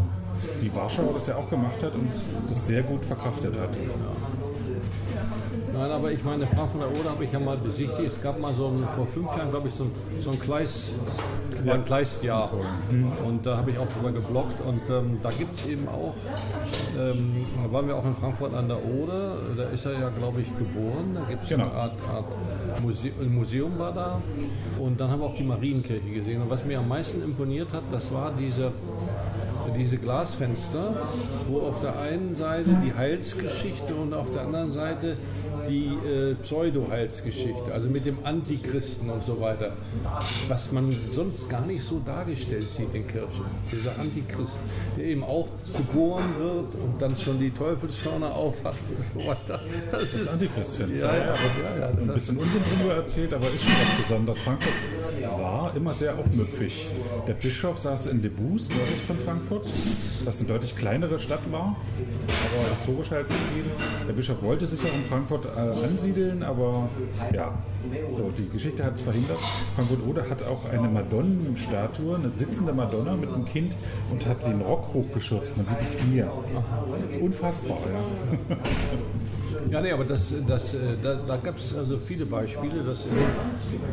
[0.62, 2.08] Wie Warschau das ja auch gemacht hat und
[2.50, 3.78] das sehr gut verkraftet hat.
[5.76, 8.08] Nein, aber ich meine, Frankfurt an der Oder habe ich ja mal besichtigt.
[8.08, 9.92] Es gab mal so ein, vor fünf Jahren, glaube ich, so ein,
[10.22, 10.92] so ein Kleis,
[11.66, 12.52] war ein Kleistjahr.
[13.26, 14.62] Und da habe ich auch drüber geblockt.
[14.68, 16.14] Und ähm, da gibt es eben auch,
[17.00, 19.36] ähm, da waren wir auch in Frankfurt an der Oder.
[19.58, 21.16] Da ist er ja, glaube ich, geboren.
[21.16, 21.64] Da gibt es Genau.
[21.66, 24.22] eine Art, Art Muse Museum war da.
[24.80, 26.44] Und dann haben wir auch die Marienkirche gesehen.
[26.44, 28.72] Und was mir am meisten imponiert hat, das war diese
[29.72, 30.94] diese Glasfenster,
[31.48, 35.18] wo auf der einen Seite die Heilsgeschichte und auf der anderen Seite
[35.70, 39.72] die äh, Pseudo-Heilsgeschichte, also mit dem Antichristen und so weiter,
[40.48, 43.46] was man sonst gar nicht so dargestellt sieht in Kirchen.
[43.72, 44.60] Dieser Antichrist,
[44.98, 49.60] der eben auch geboren wird und dann schon die Teufelshörner aufhat und so weiter.
[49.92, 51.08] Das Das ist Antichristfenster.
[51.08, 54.40] Ja, ja, ja, ja, ein bisschen Unsinn drüber erzählt, aber ist schon was Besonderes.
[54.42, 54.74] Frankfurt
[55.38, 56.88] war immer sehr aufmüpfig.
[57.28, 59.70] Der Bischof saß in Lebus, nördlich von Frankfurt,
[60.26, 61.76] das eine deutlich kleinere Stadt war,
[62.28, 63.70] aber historisch halt gegeben.
[64.08, 66.90] Der Bischof wollte sich ja in Frankfurt äh, ansiedeln, aber
[67.34, 67.58] ja,
[68.16, 69.40] so, die Geschichte hat es verhindert.
[69.76, 73.76] Frankfurt-Oder hat auch eine Madonnenstatue, eine sitzende Madonna mit einem Kind
[74.12, 75.58] und hat den Rock hochgeschürzt.
[75.58, 76.24] Man sieht die Knie.
[77.08, 78.58] Das ist unfassbar, ja.
[79.70, 83.12] Ja, nee, aber das, das, äh, da, da gab es also viele Beispiele, dass im,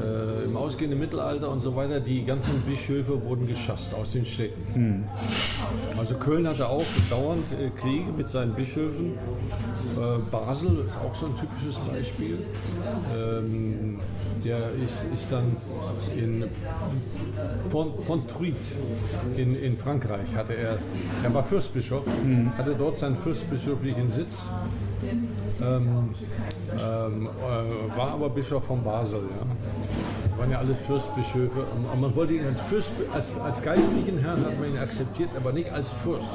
[0.02, 5.04] äh, im ausgehenden Mittelalter und so weiter die ganzen Bischöfe wurden geschasst aus den Städten.
[5.96, 9.12] Also Köln hatte auch dauernd äh, Kriege mit seinen Bischöfen.
[9.96, 12.38] Äh, Basel ist auch so ein typisches Beispiel.
[13.16, 13.98] Ähm,
[14.44, 15.56] der ist, ist dann
[16.16, 16.44] in
[17.70, 18.54] Pont- Pontrüit
[19.36, 20.78] in, in Frankreich hatte er,
[21.22, 22.06] er war Fürstbischof,
[22.56, 24.44] hatte dort seinen fürstbischöflichen Sitz
[25.62, 26.14] ähm,
[26.72, 29.20] ähm, äh, war aber Bischof von Basel.
[29.30, 30.38] Ja.
[30.38, 31.60] Waren ja alles Fürstbischöfe.
[31.60, 35.52] Und, man wollte ihn als Fürst, als, als geistlichen Herrn hat man ihn akzeptiert, aber
[35.52, 36.26] nicht als Fürst.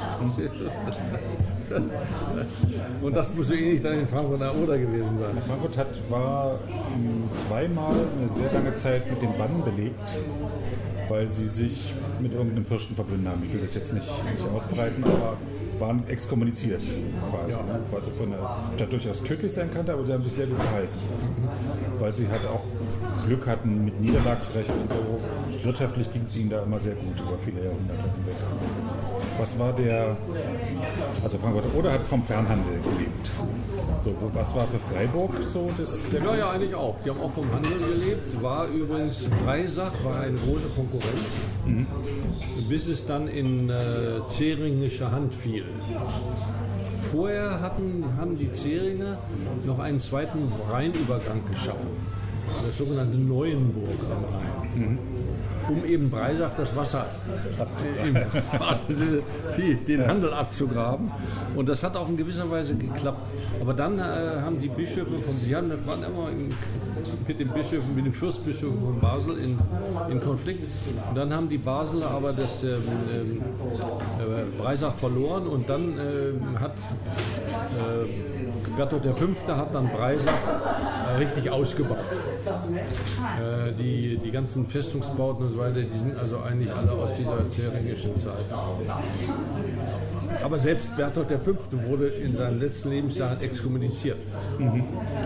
[3.02, 5.36] Und das muss so ähnlich dann in Frankfurt an der Oder gewesen sein.
[5.44, 6.54] Frankfurt hat, war
[7.32, 10.16] zweimal eine sehr lange Zeit mit dem Bann belegt,
[11.08, 13.42] weil sie sich mit irgendeinem Fürsten verbündet haben.
[13.44, 15.36] Ich will das jetzt nicht, nicht ausbreiten, aber
[15.78, 16.82] waren exkommuniziert
[17.30, 17.54] quasi.
[17.54, 17.80] Ne?
[17.90, 18.38] Was von der
[18.76, 20.94] Stadt durchaus tödlich sein könnte, aber sie haben sich sehr gut gehalten.
[21.98, 22.64] Weil sie halt auch
[23.26, 24.96] Glück hatten mit Niederlagsrecht und so.
[25.64, 28.34] Wirtschaftlich ging es ihnen da immer sehr gut über viele Jahrhunderte hinweg.
[29.38, 30.16] Was war der,
[31.22, 33.30] also Frankfurt oder hat vom Fernhandel gelebt.
[34.02, 36.96] So, was war für Freiburg so das, der Ja, ja, eigentlich auch.
[37.04, 38.42] Die haben auch vom Handel gelebt.
[38.42, 41.20] War übrigens Breisach, war eine große Konkurrenz,
[42.68, 43.72] bis es dann in äh,
[44.26, 45.64] Zeringische Hand fiel.
[47.10, 49.18] Vorher hatten, haben die Zeringer
[49.64, 50.40] noch einen zweiten
[50.70, 51.88] Rheinübergang geschaffen,
[52.66, 54.98] das sogenannte Neuenburg am Rhein.
[55.68, 57.06] Um eben Breisach das Wasser
[58.04, 58.14] im
[58.60, 61.10] wahrsten Sinne, sie, den Handel abzugraben.
[61.54, 63.26] Und das hat auch in gewisser Weise geklappt.
[63.60, 64.02] Aber dann äh,
[64.42, 66.54] haben die Bischöfe von, die haben, waren immer in,
[67.26, 69.58] mit den Bischöfen, mit den Fürstbischöfen von Basel in,
[70.10, 70.70] in Konflikt.
[71.08, 72.70] Und dann haben die Basler aber das ähm,
[73.12, 73.42] ähm,
[74.20, 76.74] äh, Breisach verloren und dann ähm, hat
[78.64, 79.56] äh, Berthold V.
[79.56, 81.98] hat dann Breisach äh, richtig ausgebaut.
[81.98, 87.48] Äh, die, die ganzen Festungsbauten und so weiter, die sind also eigentlich alle aus dieser
[87.48, 88.34] zähringischen Zeit.
[90.42, 91.54] Aber selbst Berthold V.
[91.88, 94.18] wurde in seinen letzten Lebensjahren exkommuniziert.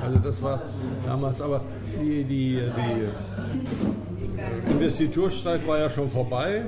[0.02, 0.62] Also das war
[1.06, 1.60] damals, aber
[2.00, 6.64] die, die, die Investiturstreik war ja schon vorbei.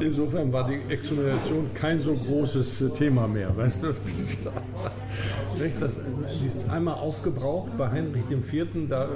[0.00, 3.56] Insofern war die Exoneration kein so großes äh, Thema mehr.
[3.56, 3.88] Weißt du?
[5.80, 6.00] Das,
[6.42, 8.66] die ist einmal aufgebraucht bei Heinrich IV.
[8.90, 9.06] Da, äh,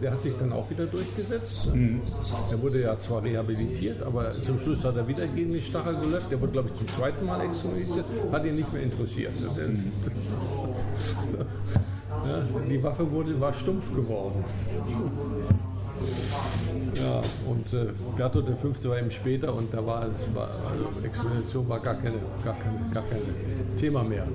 [0.00, 1.68] der hat sich dann auch wieder durchgesetzt.
[2.52, 6.26] Er wurde ja zwar rehabilitiert, aber zum Schluss hat er wieder gegen die Stachel gelöst.
[6.30, 8.04] Der wurde, glaube ich, zum zweiten Mal exoneriert.
[8.30, 9.32] Hat ihn nicht mehr interessiert.
[12.24, 14.44] Ja, die Waffe wurde, war stumpf geworden.
[17.04, 21.06] Ja, und äh, Gatto der Fünfte war eben später und da war, es war also
[21.06, 23.20] Expedition war gar keine, gar keine, gar kein
[23.78, 24.26] Thema mehr.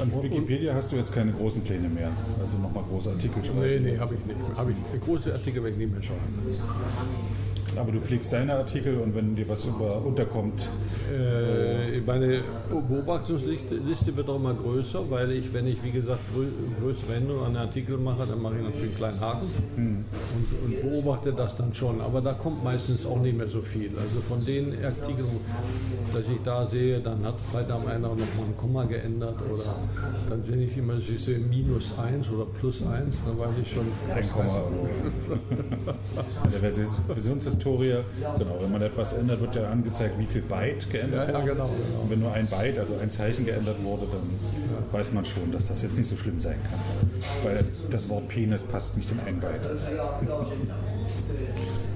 [0.00, 2.10] An Wikipedia hast du jetzt keine großen Pläne mehr.
[2.40, 3.60] Also nochmal große Artikel schreiben.
[3.60, 4.38] Nee, nee, habe ich nicht.
[4.56, 6.34] Hab ich, große Artikel werde ich nicht mehr schreiben.
[7.78, 10.68] Aber du pflegst deine Artikel und wenn dir was über unterkommt,
[11.06, 12.40] Äh, meine
[12.70, 16.46] Beobachtungsliste wird auch immer größer, weil ich, wenn ich, wie gesagt, grö
[16.82, 19.46] größere Änderungen an Artikel mache, dann mache ich natürlich einen kleinen Haken
[19.76, 20.04] und,
[20.64, 22.00] und beobachte das dann schon.
[22.00, 23.90] Aber da kommt meistens auch nicht mehr so viel.
[23.90, 25.26] Also von den Artikeln,
[26.12, 29.76] dass ich da sehe, dann hat vielleicht am einen noch mal ein Komma geändert oder
[30.28, 33.86] dann, wenn ich immer ich sehe minus 1 oder plus 1, dann weiß ich schon,
[34.14, 34.60] ein Komma.
[36.52, 36.98] Der Versions-
[37.66, 38.04] Versionshistorie,
[38.38, 41.52] genau, wenn man etwas ändert, wird ja angezeigt, wie viel Byte geändert Ja, ja, wurde.
[41.52, 42.02] genau, genau.
[42.02, 45.68] Und wenn nur ein Byte, also ein Zeichen geändert wurde, dann weiß man schon, dass
[45.68, 46.78] das jetzt nicht so schlimm sein kann.
[47.44, 49.68] Weil das Wort Penis passt nicht in ein Byte.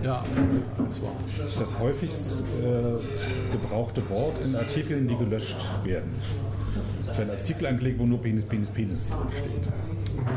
[0.04, 0.24] ja,
[0.88, 1.12] das war.
[1.38, 6.10] Das ist das häufigst äh, gebrauchte Wort in Artikeln, die gelöscht werden.
[7.10, 9.72] Ist ein Artikel angelegt, wo nur Penis, Penis, Penis drin steht.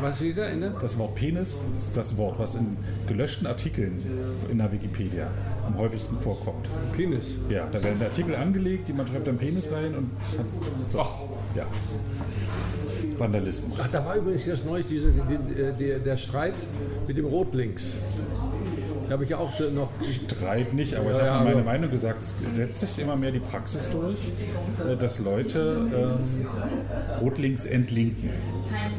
[0.00, 0.70] Was wieder in der?
[0.70, 4.02] Das Wort Penis ist das Wort, was in gelöschten Artikeln
[4.50, 5.28] in der Wikipedia
[5.66, 6.66] am häufigsten vorkommt.
[6.96, 7.34] Penis.
[7.48, 10.10] Ja, da werden Artikel angelegt, jemand schreibt dann Penis rein und.
[10.90, 10.98] So.
[11.54, 11.66] Ja.
[13.18, 13.78] Vandalismus.
[13.80, 15.38] Ach, da war übrigens jetzt neulich diese, die,
[15.78, 16.54] die, der Streit
[17.06, 17.96] mit dem Rotlinks.
[19.10, 19.90] Habe ich auch noch.
[20.02, 23.30] Streit nicht, aber ich Ja, habe ja, meine Meinung gesagt, es setzt sich immer mehr
[23.30, 24.16] die Praxis durch,
[24.88, 26.46] äh, dass Leute ähm,
[27.20, 28.30] Rotlinks entlinken.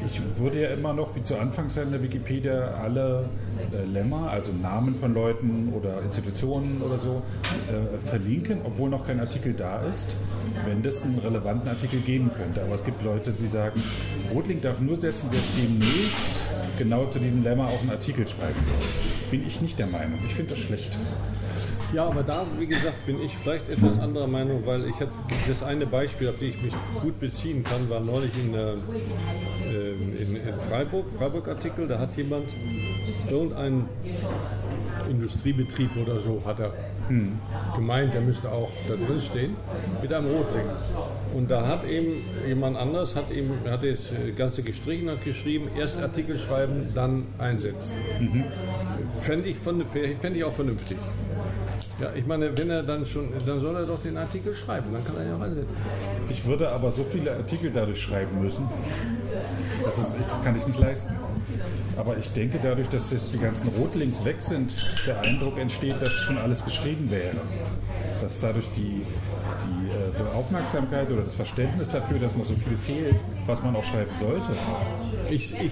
[0.06, 3.30] Ich würde ja immer noch, wie zu Anfangszeiten der Wikipedia, alle
[3.74, 7.22] äh, Lemma, also Namen von Leuten oder Institutionen oder so,
[7.70, 10.16] äh, verlinken, obwohl noch kein Artikel da ist,
[10.66, 12.62] wenn das einen relevanten Artikel geben könnte.
[12.62, 13.82] Aber es gibt Leute, die sagen,
[14.34, 19.15] Rotlink darf nur setzen, wer demnächst genau zu diesem Lemma auch einen Artikel schreiben soll.
[19.32, 20.20] Bin ich nicht der Meinung.
[20.26, 20.98] Ich finde das schlecht.
[21.94, 25.12] Ja, aber da, wie gesagt, bin ich vielleicht etwas anderer Meinung, weil ich habe
[25.48, 30.16] das eine Beispiel, auf das ich mich gut beziehen kann, war neulich in, äh, ähm,
[30.18, 32.46] in, in Freiburg, Freiburg-Artikel, da hat jemand
[33.30, 33.86] irgendein
[35.10, 36.74] Industriebetrieb oder so, hat er
[37.76, 39.56] gemeint, der müsste auch da drin stehen,
[40.02, 40.66] mit einem Rotring.
[41.36, 46.02] Und da hat eben jemand anders, hat eben, hat das Ganze gestrichen, hat geschrieben, erst
[46.02, 47.96] Artikel schreiben, dann einsetzen.
[49.20, 50.98] Fände ich, von- fänd ich auch vernünftig.
[52.02, 55.04] Ja, ich meine, wenn er dann schon, dann soll er doch den Artikel schreiben, dann
[55.06, 55.70] kann er ja auch einsetzen.
[56.30, 58.68] Ich würde aber so viele Artikel dadurch schreiben müssen.
[59.84, 61.14] Das, ist, das kann ich nicht leisten.
[61.98, 64.74] Aber ich denke, dadurch, dass jetzt die ganzen Rotlinks weg sind,
[65.08, 67.36] der Eindruck entsteht, dass schon alles geschrieben wäre.
[68.22, 69.06] Dass dadurch die,
[69.64, 73.16] die äh, Aufmerksamkeit oder das Verständnis dafür, dass noch so viel fehlt,
[73.46, 74.50] was man auch schreiben sollte.
[75.30, 75.72] Ich, ich,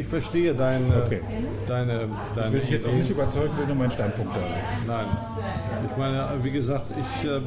[0.00, 1.20] ich verstehe deine, Okay.
[1.66, 4.40] deine, deine Ich will dich jetzt auch nicht überzeugen, will nur meinen Standpunkt da.
[4.86, 5.06] Nein.
[5.90, 7.40] Ich meine, wie gesagt, ich äh,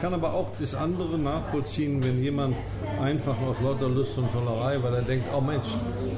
[0.00, 2.56] kann aber auch das andere nachvollziehen, wenn jemand
[3.02, 6.17] einfach aus lauter Lust und Tollerei, weil er denkt, oh Mensch, äh,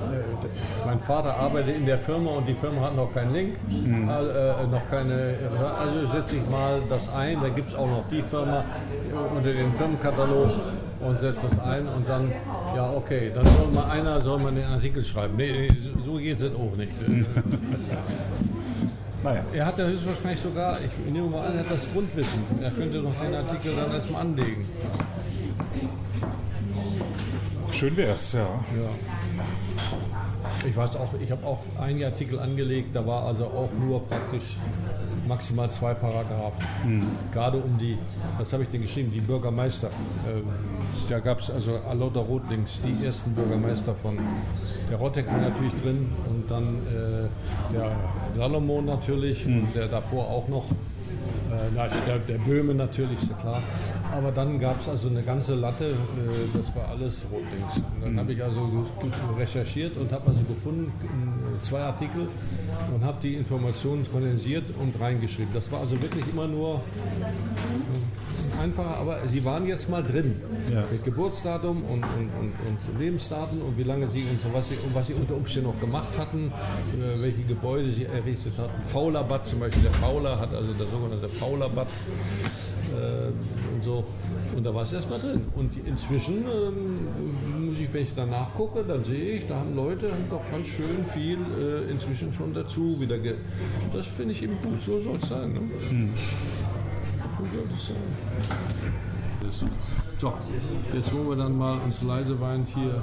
[0.86, 4.08] mein Vater arbeitet in der Firma und die Firma hat noch keinen Link, Mhm.
[4.08, 5.34] äh, noch keine,
[5.80, 8.64] also setze ich mal das ein, da gibt es auch noch die Firma
[9.36, 10.50] unter den Firmenkatalog
[11.00, 12.30] und setzt das ein und dann,
[12.76, 15.34] ja okay, dann soll mal einer soll mal den Artikel schreiben.
[15.36, 15.70] Nee,
[16.04, 16.92] so- geht es auch nicht.
[19.22, 22.40] Naja, Er hat ja höchstwahrscheinlich sogar, ich nehme mal an, er hat das Grundwissen.
[22.62, 24.64] Er könnte doch den Artikel dann erstmal anlegen.
[27.70, 28.40] schön wär's, ja.
[28.40, 28.90] Ja.
[30.68, 34.56] Ich weiß auch, ich habe auch einige Artikel angelegt, da war also auch nur praktisch
[35.26, 36.66] maximal zwei Paragraphen.
[37.32, 37.96] Gerade um die,
[38.38, 39.88] was habe ich denn geschrieben, die Bürgermeister.
[40.28, 40.44] Ähm,
[41.08, 44.18] da gab es also lauter Rotlinks, die ersten Bürgermeister von
[44.90, 47.92] der Rottek war natürlich drin und dann äh, der
[48.36, 50.66] Salomon natürlich und der davor auch noch.
[51.50, 53.60] Äh, na, ich glaub, der Böhme natürlich, ist klar.
[54.12, 55.92] Aber dann gab es also eine ganze Latte, äh,
[56.56, 57.76] das war alles rotlinks.
[57.96, 58.86] Und dann habe ich also
[59.38, 62.28] recherchiert und habe also gefunden, äh, zwei Artikel
[62.94, 65.52] und habe die Informationen kondensiert und reingeschrieben.
[65.52, 66.80] Das war also wirklich immer nur
[68.60, 70.36] einfacher, aber sie waren jetzt mal drin.
[70.72, 70.84] Ja.
[70.90, 74.74] Mit Geburtsdatum und, und, und, und Lebensdaten und wie lange sie und so was sie,
[74.74, 76.52] und was sie unter Umständen noch gemacht hatten,
[77.16, 78.70] welche Gebäude sie errichtet hatten.
[78.88, 84.04] Faulerbad zum Beispiel, der Fauler hat also der sogenannte Faulerbad äh, und so.
[84.56, 85.42] Und da war es erstmal drin.
[85.56, 90.10] Und inzwischen ähm, muss ich, wenn ich danach gucke, dann sehe ich, da haben Leute
[90.28, 93.18] doch ganz schön viel äh, inzwischen schon dazu wieder.
[93.18, 93.34] Ge
[93.94, 95.52] das finde ich eben gut, so soll es sein.
[95.52, 95.60] Ne?
[99.42, 99.64] Das-
[100.20, 100.34] So,
[100.94, 103.02] jetzt wollen wir dann mal uns leise weinend hier.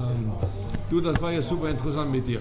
[0.00, 0.32] Ähm,
[0.88, 2.40] du, das war jetzt super interessant mit dir.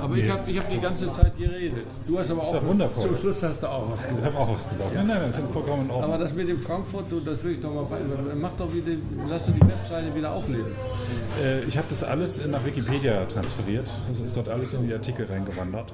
[0.00, 1.86] Aber ich habe ich hab die ganze Zeit geredet.
[2.06, 2.64] Du hast aber auch.
[2.64, 3.04] wundervoll.
[3.04, 4.18] Zum Schluss hast du auch was gesagt.
[4.18, 4.94] Ich habe auch was gesagt.
[4.94, 6.10] Nein, nein, das ist vollkommen in Ordnung.
[6.10, 7.98] Aber das mit dem Frankfurt, du, das will ich doch mal bei.
[8.34, 8.92] Mach doch wieder,
[9.28, 10.72] lass doch die Webseite wieder aufleben.
[11.42, 13.92] Äh, ich habe das alles nach Wikipedia transferiert.
[14.08, 15.92] Das ist dort alles in die Artikel reingewandert.